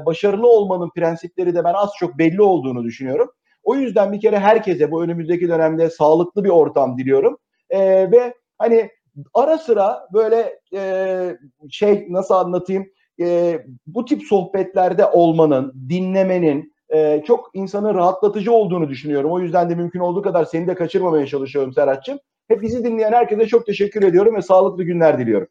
[0.06, 3.30] başarılı olmanın prensipleri de ben az çok belli olduğunu düşünüyorum.
[3.68, 7.38] O yüzden bir kere herkese bu önümüzdeki dönemde sağlıklı bir ortam diliyorum.
[7.70, 8.90] E, ve hani
[9.34, 11.36] ara sıra böyle e,
[11.70, 12.86] şey nasıl anlatayım
[13.20, 19.32] e, bu tip sohbetlerde olmanın, dinlemenin e, çok insanın rahatlatıcı olduğunu düşünüyorum.
[19.32, 22.18] O yüzden de mümkün olduğu kadar seni de kaçırmamaya çalışıyorum Serhat'cığım.
[22.48, 25.48] Hep bizi dinleyen herkese çok teşekkür ediyorum ve sağlıklı günler diliyorum.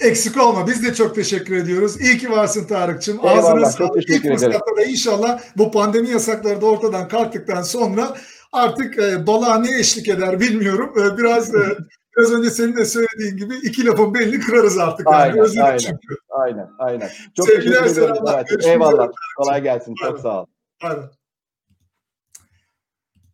[0.00, 0.66] Eksik olma.
[0.66, 2.00] Biz de çok teşekkür ediyoruz.
[2.00, 3.26] İyi ki varsın Tarık'cığım.
[3.26, 4.10] Ağzına çok sağlık.
[4.10, 8.16] İlk fırsatta da inşallah bu pandemi yasakları da ortadan kalktıktan sonra
[8.52, 10.94] artık e, balığa ne eşlik eder bilmiyorum.
[10.98, 11.58] E, biraz e,
[12.16, 15.06] biraz önce senin de söylediğin gibi iki lafın belini kırarız artık.
[15.06, 15.16] Yani.
[15.16, 15.78] Aynen, Özledik aynen.
[15.78, 16.16] çünkü.
[16.30, 17.10] Aynen, aynen.
[17.36, 18.46] Çok Sevgiler, selamlar.
[18.64, 19.08] Eyvallah.
[19.36, 19.94] Kolay gelsin.
[19.94, 20.22] Çok Aynen.
[20.22, 20.46] sağ ol.
[20.82, 21.10] Aynen.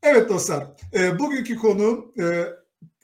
[0.03, 2.25] Evet dostlar, e, bugünkü konu e,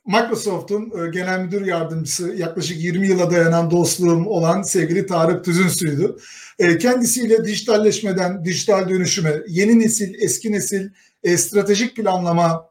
[0.06, 6.16] Microsoft'un e, genel müdür yardımcısı yaklaşık 20 yıla dayanan dostluğum olan sevgili Tarık Tüzünsü'ydü.
[6.58, 10.90] E, kendisiyle dijitalleşmeden dijital dönüşüme, yeni nesil, eski nesil
[11.22, 12.68] e, stratejik planlama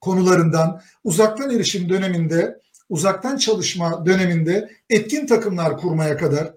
[0.00, 2.58] konularından uzaktan erişim döneminde,
[2.88, 6.54] uzaktan çalışma döneminde etkin takımlar kurmaya kadar,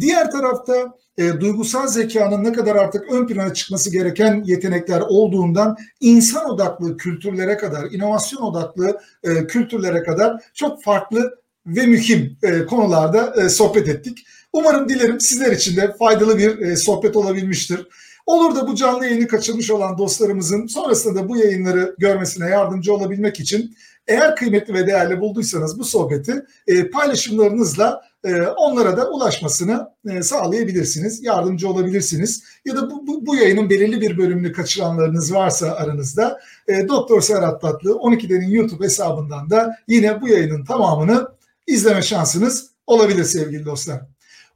[0.00, 6.50] diğer tarafta e, duygusal zekanın ne kadar artık ön plana çıkması gereken yetenekler olduğundan insan
[6.50, 13.48] odaklı kültürlere kadar, inovasyon odaklı e, kültürlere kadar çok farklı ve mühim e, konularda e,
[13.48, 14.26] sohbet ettik.
[14.52, 17.86] Umarım dilerim sizler için de faydalı bir e, sohbet olabilmiştir.
[18.26, 23.40] Olur da bu canlı yayını kaçırmış olan dostlarımızın sonrasında da bu yayınları görmesine yardımcı olabilmek
[23.40, 23.76] için
[24.10, 31.24] eğer kıymetli ve değerli bulduysanız bu sohbeti e, paylaşımlarınızla e, onlara da ulaşmasını e, sağlayabilirsiniz,
[31.24, 32.44] yardımcı olabilirsiniz.
[32.64, 37.62] Ya da bu, bu, bu yayının belirli bir bölümünü kaçıranlarınız varsa aranızda e, Doktor Serhat
[37.62, 41.28] Tatlı 12'lerin YouTube hesabından da yine bu yayının tamamını
[41.66, 44.00] izleme şansınız olabilir sevgili dostlar.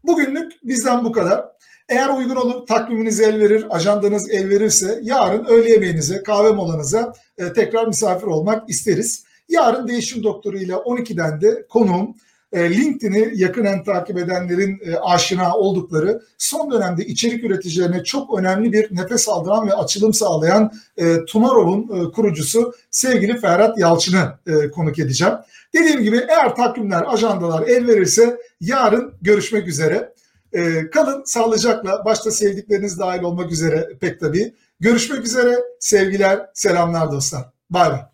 [0.05, 1.45] Bugünlük bizden bu kadar.
[1.89, 7.53] Eğer uygun olur, takviminiz el verir, ajandanız el verirse yarın öğle yemeğinize, kahve molanıza e,
[7.53, 9.25] tekrar misafir olmak isteriz.
[9.49, 12.15] Yarın Değişim Doktoru ile 12'den de konuğum
[12.55, 18.97] e, LinkedIn'i yakinen takip edenlerin e, aşina oldukları son dönemde içerik üreticilerine çok önemli bir
[18.97, 24.39] nefes aldıran ve açılım sağlayan e, Tomorrow'un e, kurucusu sevgili Ferhat Yalçın'ı
[24.71, 25.35] konuk edeceğim.
[25.75, 30.15] Dediğim gibi eğer takvimler, ajandalar el verirse yarın görüşmek üzere.
[30.93, 34.55] Kalın sağlıcakla, başta sevdikleriniz dahil olmak üzere pek tabii.
[34.81, 37.45] Görüşmek üzere, sevgiler, selamlar dostlar.
[37.71, 38.14] Bay bay.